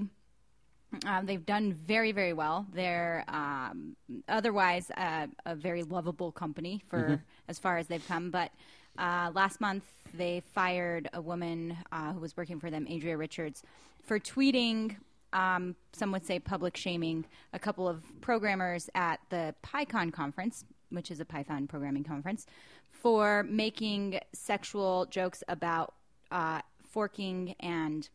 uh, 1.04 1.20
they've 1.20 1.44
done 1.44 1.74
very 1.74 2.10
very 2.12 2.32
well. 2.32 2.66
They're 2.72 3.26
um, 3.28 3.96
otherwise 4.30 4.90
uh, 4.96 5.26
a 5.44 5.54
very 5.54 5.82
lovable 5.82 6.32
company 6.32 6.82
for 6.88 7.22
as 7.48 7.58
far 7.58 7.76
as 7.76 7.86
they've 7.86 8.08
come. 8.08 8.30
But 8.30 8.50
uh, 8.96 9.30
last 9.34 9.60
month 9.60 9.84
they 10.14 10.40
fired 10.54 11.10
a 11.12 11.20
woman 11.20 11.76
uh, 11.92 12.14
who 12.14 12.20
was 12.20 12.34
working 12.34 12.60
for 12.60 12.70
them, 12.70 12.86
Adria 12.90 13.18
Richards, 13.18 13.62
for 14.04 14.18
tweeting. 14.18 14.96
Um, 15.32 15.76
some 15.92 16.12
would 16.12 16.24
say 16.24 16.38
public 16.38 16.76
shaming 16.76 17.26
a 17.52 17.58
couple 17.58 17.88
of 17.88 18.02
programmers 18.20 18.88
at 18.94 19.20
the 19.30 19.54
PyCon 19.64 20.12
conference, 20.12 20.64
which 20.90 21.10
is 21.10 21.20
a 21.20 21.24
Python 21.24 21.66
programming 21.66 22.04
conference, 22.04 22.46
for 22.90 23.42
making 23.44 24.20
sexual 24.32 25.06
jokes 25.06 25.42
about 25.48 25.94
uh, 26.30 26.60
forking 26.90 27.54
and 27.60 28.08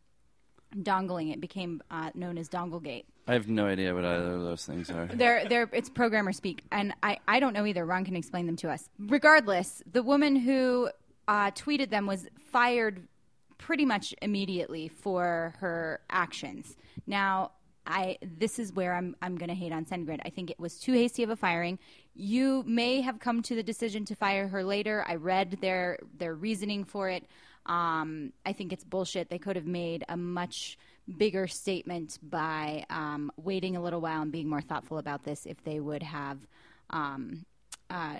dongling. 0.76 1.32
It 1.32 1.40
became 1.40 1.82
uh, 1.90 2.10
known 2.14 2.38
as 2.38 2.48
Donglegate. 2.48 3.04
I 3.26 3.32
have 3.32 3.48
no 3.48 3.66
idea 3.66 3.94
what 3.94 4.04
either 4.04 4.34
of 4.34 4.42
those 4.42 4.66
things 4.66 4.90
are. 4.90 5.06
They're, 5.14 5.48
they're, 5.48 5.68
it's 5.72 5.88
programmer 5.88 6.32
speak, 6.32 6.64
and 6.70 6.92
I, 7.02 7.18
I 7.26 7.40
don't 7.40 7.54
know 7.54 7.64
either. 7.64 7.84
Ron 7.84 8.04
can 8.04 8.16
explain 8.16 8.46
them 8.46 8.56
to 8.56 8.70
us. 8.70 8.88
Regardless, 8.98 9.82
the 9.90 10.02
woman 10.02 10.36
who 10.36 10.90
uh, 11.26 11.50
tweeted 11.52 11.88
them 11.90 12.06
was 12.06 12.26
fired 12.50 13.08
pretty 13.58 13.84
much 13.84 14.14
immediately 14.22 14.88
for 14.88 15.54
her 15.58 16.00
actions. 16.10 16.76
Now, 17.06 17.52
I 17.86 18.18
this 18.22 18.58
is 18.58 18.72
where 18.72 18.94
I'm 18.94 19.14
I'm 19.20 19.36
going 19.36 19.50
to 19.50 19.54
hate 19.54 19.72
on 19.72 19.84
SendGrid. 19.84 20.20
I 20.24 20.30
think 20.30 20.50
it 20.50 20.58
was 20.58 20.78
too 20.78 20.92
hasty 20.92 21.22
of 21.22 21.30
a 21.30 21.36
firing. 21.36 21.78
You 22.14 22.64
may 22.66 23.00
have 23.02 23.18
come 23.18 23.42
to 23.42 23.54
the 23.54 23.62
decision 23.62 24.04
to 24.06 24.14
fire 24.14 24.48
her 24.48 24.64
later. 24.64 25.04
I 25.06 25.16
read 25.16 25.58
their 25.60 25.98
their 26.16 26.34
reasoning 26.34 26.84
for 26.84 27.08
it. 27.10 27.24
Um, 27.66 28.32
I 28.44 28.52
think 28.52 28.72
it's 28.72 28.84
bullshit. 28.84 29.30
They 29.30 29.38
could 29.38 29.56
have 29.56 29.66
made 29.66 30.04
a 30.08 30.16
much 30.16 30.78
bigger 31.18 31.46
statement 31.46 32.18
by 32.22 32.84
um, 32.88 33.30
waiting 33.36 33.76
a 33.76 33.82
little 33.82 34.00
while 34.00 34.22
and 34.22 34.32
being 34.32 34.48
more 34.48 34.62
thoughtful 34.62 34.98
about 34.98 35.24
this 35.24 35.44
if 35.46 35.62
they 35.64 35.80
would 35.80 36.02
have 36.02 36.38
um, 36.90 37.44
uh, 37.94 38.16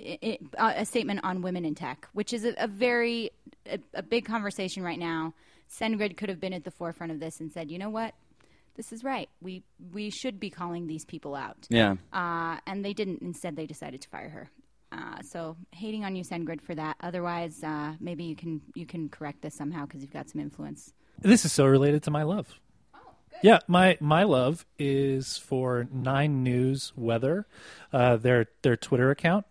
i 0.00 0.38
i 0.58 0.72
a 0.74 0.84
statement 0.84 1.20
on 1.22 1.42
women 1.42 1.64
in 1.64 1.74
tech, 1.74 2.08
which 2.12 2.32
is 2.32 2.44
a, 2.44 2.54
a 2.58 2.66
very 2.66 3.30
a, 3.66 3.78
a 3.94 4.02
big 4.02 4.24
conversation 4.24 4.82
right 4.82 4.98
now. 4.98 5.34
SendGrid 5.80 6.16
could 6.16 6.28
have 6.28 6.40
been 6.40 6.52
at 6.52 6.64
the 6.64 6.70
forefront 6.70 7.12
of 7.12 7.20
this 7.20 7.40
and 7.40 7.50
said, 7.50 7.70
you 7.70 7.78
know 7.78 7.88
what, 7.88 8.14
this 8.76 8.92
is 8.92 9.04
right. 9.04 9.28
We 9.40 9.62
we 9.92 10.10
should 10.10 10.40
be 10.40 10.50
calling 10.50 10.86
these 10.86 11.04
people 11.04 11.34
out. 11.34 11.66
Yeah. 11.68 11.96
Uh, 12.12 12.58
and 12.66 12.84
they 12.84 12.92
didn't. 12.92 13.22
Instead, 13.22 13.56
they 13.56 13.66
decided 13.66 14.00
to 14.02 14.08
fire 14.08 14.28
her. 14.28 14.50
Uh, 14.90 15.22
so 15.22 15.56
hating 15.72 16.04
on 16.04 16.14
you, 16.16 16.22
SendGrid, 16.22 16.60
for 16.60 16.74
that. 16.74 16.96
Otherwise, 17.00 17.62
uh, 17.64 17.94
maybe 18.00 18.24
you 18.24 18.36
can 18.36 18.60
you 18.74 18.86
can 18.86 19.08
correct 19.08 19.42
this 19.42 19.54
somehow 19.56 19.86
because 19.86 20.02
you've 20.02 20.12
got 20.12 20.28
some 20.28 20.40
influence. 20.40 20.92
This 21.18 21.44
is 21.44 21.52
so 21.52 21.66
related 21.66 22.02
to 22.04 22.10
my 22.10 22.22
love. 22.24 22.58
Yeah, 23.42 23.58
my 23.66 23.98
my 24.00 24.22
love 24.22 24.64
is 24.78 25.36
for 25.36 25.88
Nine 25.92 26.44
News 26.44 26.92
Weather, 26.96 27.46
uh, 27.92 28.16
their 28.16 28.46
their 28.62 28.76
Twitter 28.76 29.10
account 29.10 29.46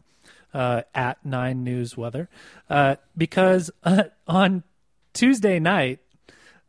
uh, 0.54 0.84
at 0.96 1.26
Nine 1.26 1.64
News 1.64 1.98
Weather, 1.98 2.30
uh, 2.70 2.96
because 3.18 3.70
uh, 3.84 4.04
on 4.28 4.64
Tuesday 5.14 5.60
night 5.60 6.00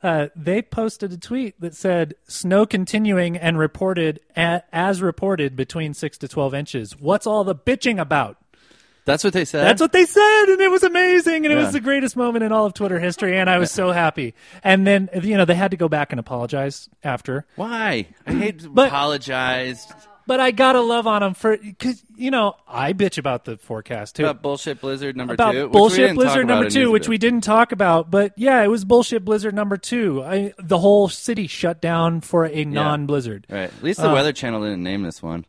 uh, 0.03 0.29
they 0.35 0.62
posted 0.62 1.12
a 1.12 1.16
tweet 1.16 1.61
that 1.61 1.77
said 1.77 2.14
snow 2.27 2.66
continuing 2.66 3.37
and 3.37 3.57
reported 3.57 4.18
a- 4.37 4.62
as 4.73 5.01
reported 5.01 5.55
between 5.55 5.95
six 5.95 6.18
to 6.18 6.27
twelve 6.27 6.55
inches. 6.55 6.99
What's 6.99 7.27
all 7.27 7.45
the 7.45 7.55
bitching 7.55 8.01
about? 8.01 8.37
That's 9.05 9.24
what 9.24 9.32
they 9.32 9.44
said. 9.44 9.64
That's 9.64 9.80
what 9.80 9.92
they 9.92 10.05
said, 10.05 10.44
and 10.48 10.61
it 10.61 10.70
was 10.70 10.82
amazing, 10.82 11.44
and 11.44 11.53
it 11.53 11.57
was 11.57 11.72
the 11.72 11.80
greatest 11.80 12.16
moment 12.16 12.44
in 12.44 12.53
all 12.53 12.66
of 12.66 12.74
Twitter 12.74 13.00
history, 13.00 13.36
and 13.38 13.50
I 13.50 13.59
was 13.59 13.70
so 13.70 13.90
happy. 13.90 14.34
And 14.62 14.86
then 14.86 15.09
you 15.22 15.36
know 15.36 15.44
they 15.44 15.55
had 15.57 15.72
to 15.72 15.76
go 15.76 15.88
back 15.88 16.12
and 16.12 16.20
apologize 16.20 16.88
after, 17.03 17.46
Why? 17.57 18.07
I 18.26 18.32
hate 18.32 18.61
to 18.61 18.68
But- 18.70 18.88
apologize 18.88 19.86
but 20.24 20.38
I 20.38 20.53
gotta 20.53 20.80
love 20.80 21.09
on 21.09 21.20
them 21.20 21.34
for 21.34 21.57
because 21.57 22.00
you 22.14 22.30
know 22.30 22.55
I 22.68 22.92
bitch 22.92 23.18
about 23.18 23.44
the 23.44 23.57
forecast 23.57 24.14
too. 24.16 24.22
about 24.22 24.40
bullshit 24.40 24.80
Blizzard 24.80 25.16
number 25.16 25.34
about 25.34 25.50
two. 25.53 25.64
which 25.64 25.72
we 25.72 25.72
bullshit 25.72 25.96
didn't 25.98 26.09
talk 26.14 26.22
blizzard 26.24 26.44
about 26.44 26.55
number 26.55 26.70
two, 26.70 26.90
which 26.92 27.09
we 27.09 27.18
didn't 27.18 27.40
talk 27.42 27.72
about. 27.72 28.11
But 28.11 28.32
yeah, 28.36 28.62
it 28.62 28.68
was 28.68 28.84
bullshit 28.84 29.24
blizzard 29.24 29.53
number 29.53 29.76
two. 29.76 30.22
I, 30.22 30.55
the 30.59 30.78
whole 30.78 31.09
city 31.09 31.48
shut 31.48 31.80
down 31.82 32.20
for 32.20 32.46
a 32.46 32.64
non-blizzard. 32.64 33.48
Right. 33.50 33.62
At 33.64 33.82
least 33.82 34.00
the 34.00 34.11
Uh, 34.11 34.14
Weather 34.14 34.32
Channel 34.32 34.62
didn't 34.62 34.84
name 34.84 35.03
this 35.03 35.20
one. 35.22 35.44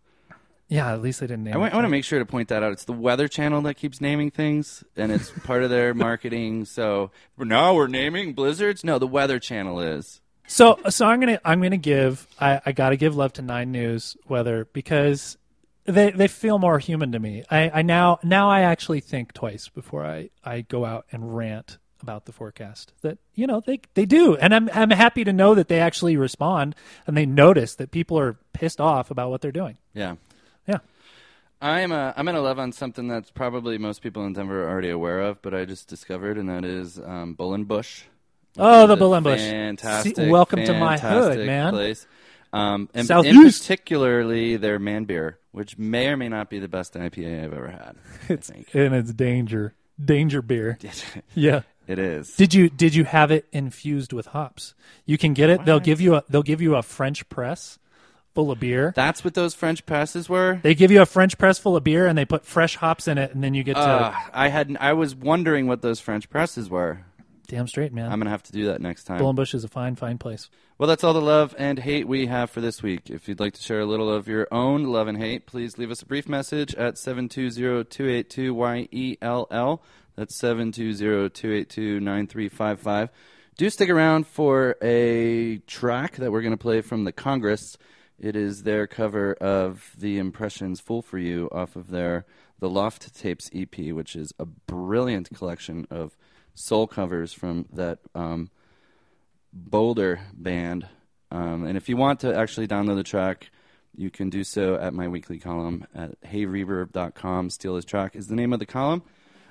Yeah, 0.67 0.91
at 0.91 1.01
least 1.01 1.19
they 1.19 1.27
didn't 1.27 1.43
name 1.43 1.53
I 1.55 1.57
want, 1.57 1.73
it. 1.73 1.81
to 1.81 1.89
make 1.89 2.03
sure 2.03 2.19
to 2.19 2.25
point 2.25 2.49
that 2.49 2.63
out. 2.63 2.71
It's 2.71 2.85
the 2.85 2.93
Weather 2.93 3.27
Channel 3.27 3.61
that 3.63 3.75
keeps 3.75 4.01
naming 4.01 4.31
things, 4.31 4.83
and 4.95 5.11
it's 5.11 5.29
part 5.43 5.63
of 5.63 5.69
their 5.69 5.93
marketing. 5.93 6.65
So 6.65 7.11
now 7.37 7.75
we're 7.75 7.87
naming 7.87 8.33
blizzards. 8.33 8.83
No, 8.83 8.97
the 8.97 9.07
Weather 9.07 9.39
Channel 9.39 9.79
is. 9.79 10.21
So, 10.47 10.79
so 10.89 11.05
I'm 11.05 11.19
gonna 11.19 11.39
I'm 11.45 11.61
gonna 11.61 11.77
give 11.77 12.27
I, 12.39 12.61
I 12.65 12.71
gotta 12.71 12.95
give 12.97 13.15
love 13.15 13.33
to 13.33 13.41
Nine 13.41 13.71
News 13.71 14.17
Weather 14.27 14.67
because 14.73 15.37
they 15.85 16.11
they 16.11 16.27
feel 16.27 16.59
more 16.59 16.79
human 16.79 17.11
to 17.11 17.19
me. 17.19 17.43
I, 17.49 17.69
I 17.69 17.81
now 17.81 18.19
now 18.23 18.49
I 18.49 18.61
actually 18.61 18.99
think 18.99 19.33
twice 19.33 19.69
before 19.69 20.05
I, 20.05 20.29
I 20.43 20.61
go 20.61 20.85
out 20.85 21.05
and 21.11 21.35
rant 21.35 21.77
about 22.01 22.25
the 22.25 22.31
forecast. 22.31 22.93
That 23.01 23.17
you 23.35 23.47
know 23.47 23.61
they 23.65 23.79
they 23.93 24.05
do, 24.05 24.35
and 24.35 24.53
I'm 24.53 24.69
I'm 24.73 24.89
happy 24.91 25.23
to 25.23 25.33
know 25.33 25.55
that 25.55 25.67
they 25.67 25.79
actually 25.79 26.17
respond 26.17 26.75
and 27.07 27.15
they 27.15 27.25
notice 27.25 27.75
that 27.75 27.91
people 27.91 28.19
are 28.19 28.37
pissed 28.53 28.81
off 28.81 29.11
about 29.11 29.29
what 29.29 29.41
they're 29.41 29.51
doing. 29.51 29.77
Yeah. 29.93 30.15
I'm 31.63 31.93
a, 31.93 32.13
I'm 32.17 32.25
gonna 32.25 32.41
love 32.41 32.59
on 32.59 32.73
something 32.73 33.07
that's 33.07 33.31
probably 33.31 33.77
most 33.77 34.01
people 34.01 34.25
in 34.25 34.33
Denver 34.33 34.65
are 34.65 34.69
already 34.69 34.89
aware 34.89 35.21
of, 35.21 35.41
but 35.41 35.53
I 35.53 35.63
just 35.63 35.87
discovered, 35.87 36.37
and 36.37 36.49
that 36.49 36.65
is 36.65 36.99
um, 36.99 37.35
Bull 37.35 37.53
and 37.53 37.65
Bush. 37.65 38.03
Oh, 38.57 38.85
the 38.85 38.93
It's 38.93 38.97
a 38.97 38.99
Bull 38.99 39.13
and 39.13 39.23
Bush. 39.23 39.39
Fantastic. 39.39 40.15
See, 40.17 40.29
welcome 40.29 40.65
to 40.65 40.77
my 40.77 40.97
hood, 40.97 41.47
man. 41.47 41.71
Place. 41.71 42.05
Um, 42.51 42.89
and 42.93 43.09
in 43.09 43.43
particularly 43.43 44.57
their 44.57 44.77
man 44.77 45.05
beer, 45.05 45.39
which 45.53 45.77
may 45.77 46.07
or 46.09 46.17
may 46.17 46.27
not 46.27 46.49
be 46.49 46.59
the 46.59 46.67
best 46.67 46.93
IPA 46.95 47.45
I've 47.45 47.53
ever 47.53 47.67
had. 47.69 47.95
I 48.29 48.35
think 48.35 48.67
And 48.75 48.93
it's 48.93 49.13
danger, 49.13 49.73
danger 50.03 50.41
beer. 50.41 50.77
Yeah. 51.33 51.61
it 51.87 51.97
is. 51.97 52.35
Did 52.35 52.53
you 52.53 52.69
did 52.69 52.93
you 52.93 53.05
have 53.05 53.31
it 53.31 53.47
infused 53.53 54.11
with 54.13 54.27
hops? 54.27 54.75
You 55.05 55.17
can 55.17 55.33
get 55.33 55.49
it. 55.49 55.63
They'll 55.65 55.79
give 55.79 55.99
you 56.01 56.15
a 56.15 56.23
they'll 56.29 56.43
give 56.43 56.61
you 56.61 56.75
a 56.75 56.83
French 56.83 57.27
press 57.29 57.79
full 58.33 58.51
of 58.51 58.59
beer. 58.59 58.91
That's 58.95 59.23
what 59.23 59.33
those 59.35 59.53
French 59.53 59.85
presses 59.85 60.27
were. 60.29 60.59
They 60.63 60.75
give 60.75 60.91
you 60.91 61.01
a 61.01 61.05
French 61.05 61.37
press 61.37 61.59
full 61.59 61.75
of 61.77 61.83
beer 61.83 62.07
and 62.07 62.17
they 62.17 62.25
put 62.25 62.45
fresh 62.45 62.75
hops 62.75 63.07
in 63.07 63.17
it 63.17 63.33
and 63.33 63.43
then 63.43 63.53
you 63.53 63.63
get 63.63 63.75
to 63.75 63.79
Uh, 63.81 64.13
I 64.33 64.47
had 64.49 64.75
I 64.79 64.93
was 64.93 65.15
wondering 65.15 65.67
what 65.67 65.81
those 65.81 65.99
French 65.99 66.29
presses 66.29 66.69
were. 66.69 67.05
damn 67.47 67.67
straight, 67.67 67.93
man. 67.93 68.11
I'm 68.11 68.19
gonna 68.19 68.29
have 68.31 68.43
to 68.43 68.51
do 68.51 68.65
that 68.67 68.81
next 68.81 69.03
time. 69.03 69.19
Bull 69.19 69.29
and 69.29 69.35
Bush 69.35 69.53
is 69.53 69.63
a 69.63 69.67
fine, 69.67 69.95
fine 69.95 70.17
place. 70.17 70.49
Well, 70.79 70.87
that's 70.89 71.03
all 71.03 71.13
the 71.13 71.21
love 71.21 71.53
and 71.59 71.77
hate 71.77 72.07
we 72.07 72.25
have 72.25 72.49
for 72.49 72.59
this 72.61 72.81
week. 72.81 73.11
If 73.11 73.27
you'd 73.27 73.39
like 73.39 73.53
to 73.53 73.61
share 73.61 73.81
a 73.81 73.85
little 73.85 74.11
of 74.11 74.27
your 74.27 74.47
own 74.51 74.85
love 74.85 75.07
and 75.07 75.19
hate, 75.19 75.45
please 75.45 75.77
leave 75.77 75.91
us 75.91 76.01
a 76.01 76.05
brief 76.07 76.27
message 76.27 76.73
at 76.75 76.95
720-282-YELL. 76.95 79.83
That's 80.15 80.39
720-282-9355. 80.41 83.09
Do 83.57 83.69
stick 83.69 83.89
around 83.89 84.25
for 84.27 84.75
a 84.81 85.57
track 85.67 86.15
that 86.17 86.31
we're 86.31 86.41
going 86.41 86.51
to 86.53 86.57
play 86.57 86.81
from 86.81 87.03
the 87.03 87.11
Congress. 87.11 87.77
It 88.19 88.35
is 88.35 88.63
their 88.63 88.87
cover 88.87 89.33
of 89.33 89.91
the 89.97 90.17
Impressions 90.17 90.79
Fool 90.79 91.01
for 91.01 91.17
You 91.17 91.49
off 91.51 91.75
of 91.75 91.89
their 91.89 92.25
The 92.59 92.69
Loft 92.69 93.15
Tapes 93.15 93.49
EP, 93.53 93.91
which 93.91 94.15
is 94.15 94.33
a 94.39 94.45
brilliant 94.45 95.35
collection 95.35 95.87
of 95.89 96.15
soul 96.55 96.87
covers 96.87 97.33
from 97.33 97.65
that 97.73 97.99
um, 98.13 98.49
Boulder 99.51 100.21
band. 100.33 100.87
Um, 101.31 101.65
and 101.65 101.77
if 101.77 101.89
you 101.89 101.97
want 101.97 102.19
to 102.21 102.35
actually 102.35 102.67
download 102.67 102.95
the 102.95 103.03
track, 103.03 103.49
you 103.95 104.09
can 104.09 104.29
do 104.29 104.43
so 104.43 104.75
at 104.75 104.93
my 104.93 105.07
weekly 105.07 105.39
column 105.39 105.85
at 105.93 106.19
heyreverb.com. 106.21 107.49
Steal 107.49 107.75
His 107.75 107.85
Track 107.85 108.15
is 108.15 108.27
the 108.27 108.35
name 108.35 108.53
of 108.53 108.59
the 108.59 108.65
column. 108.65 109.03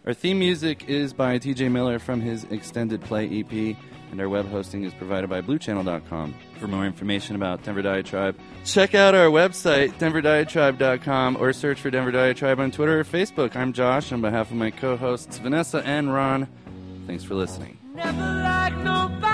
Our 0.05 0.15
theme 0.15 0.41
music 0.41 0.89
is 0.89 1.13
by 1.13 1.39
TJ 1.39 1.71
Miller 1.71 2.01
from 2.01 2.21
his 2.21 2.43
Extended 2.51 3.01
Play 3.03 3.27
EP, 3.39 3.77
and 4.11 4.21
our 4.21 4.29
web 4.29 4.49
hosting 4.49 4.83
is 4.83 4.93
provided 4.93 5.31
by 5.31 5.41
bluechannel.com. 5.43 6.35
For 6.59 6.67
more 6.67 6.85
information 6.85 7.37
about 7.37 7.63
Denver 7.63 7.83
Diatribe, 7.83 8.37
check 8.65 8.97
out 8.97 9.15
our 9.15 9.29
website, 9.29 9.93
denverdiatribe.com, 9.99 11.37
or 11.39 11.53
search 11.53 11.81
for 11.81 11.91
Denver 11.91 12.11
Diatribe 12.11 12.59
on 12.59 12.73
Twitter 12.73 12.99
or 12.99 13.05
Facebook. 13.05 13.55
I'm 13.55 13.73
Josh 13.73 14.11
on 14.11 14.21
behalf 14.21 14.51
of 14.51 14.57
my 14.57 14.73
co 14.73 14.97
hosts 14.97 15.39
Vanessa 15.39 15.87
and 15.87 16.13
Ron. 16.13 16.49
Thanks 17.07 17.23
for 17.23 17.37
listening. 17.37 17.79
Never 17.95 18.19
like 18.19 18.77
nobody 18.79 19.29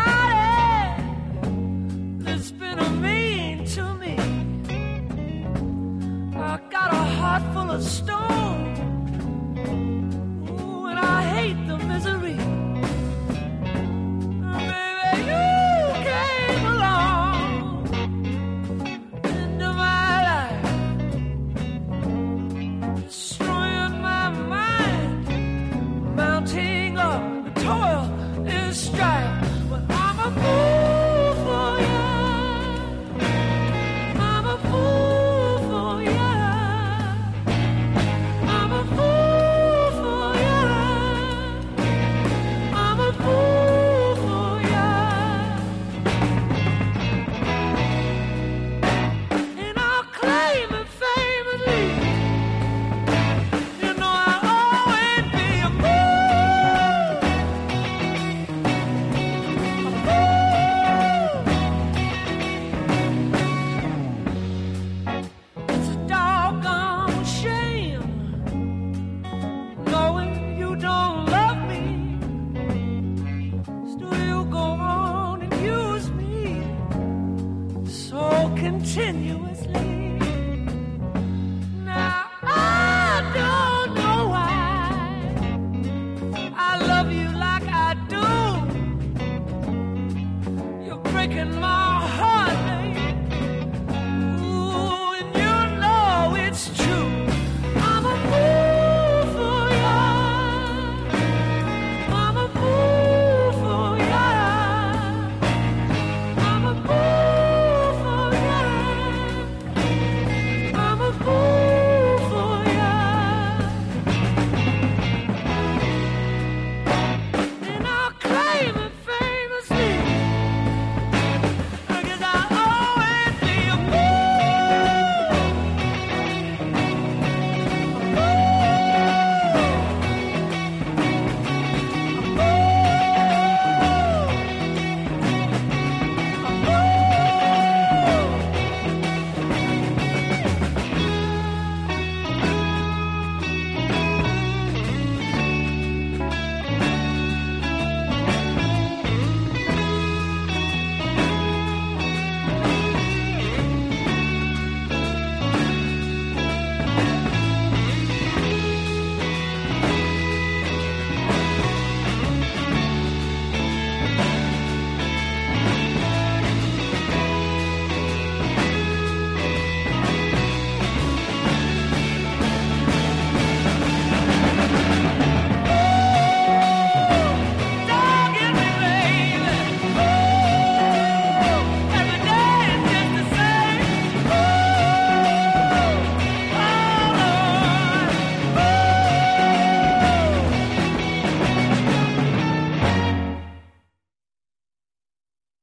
that's 2.24 2.50
been 2.50 2.78
a 2.78 2.90
mean 2.90 3.64
to 3.64 3.94
me. 3.94 4.18
I 6.36 6.60
got 6.70 6.92
a 6.92 6.96
heart 6.96 7.54
full 7.54 7.70
of. 7.70 7.82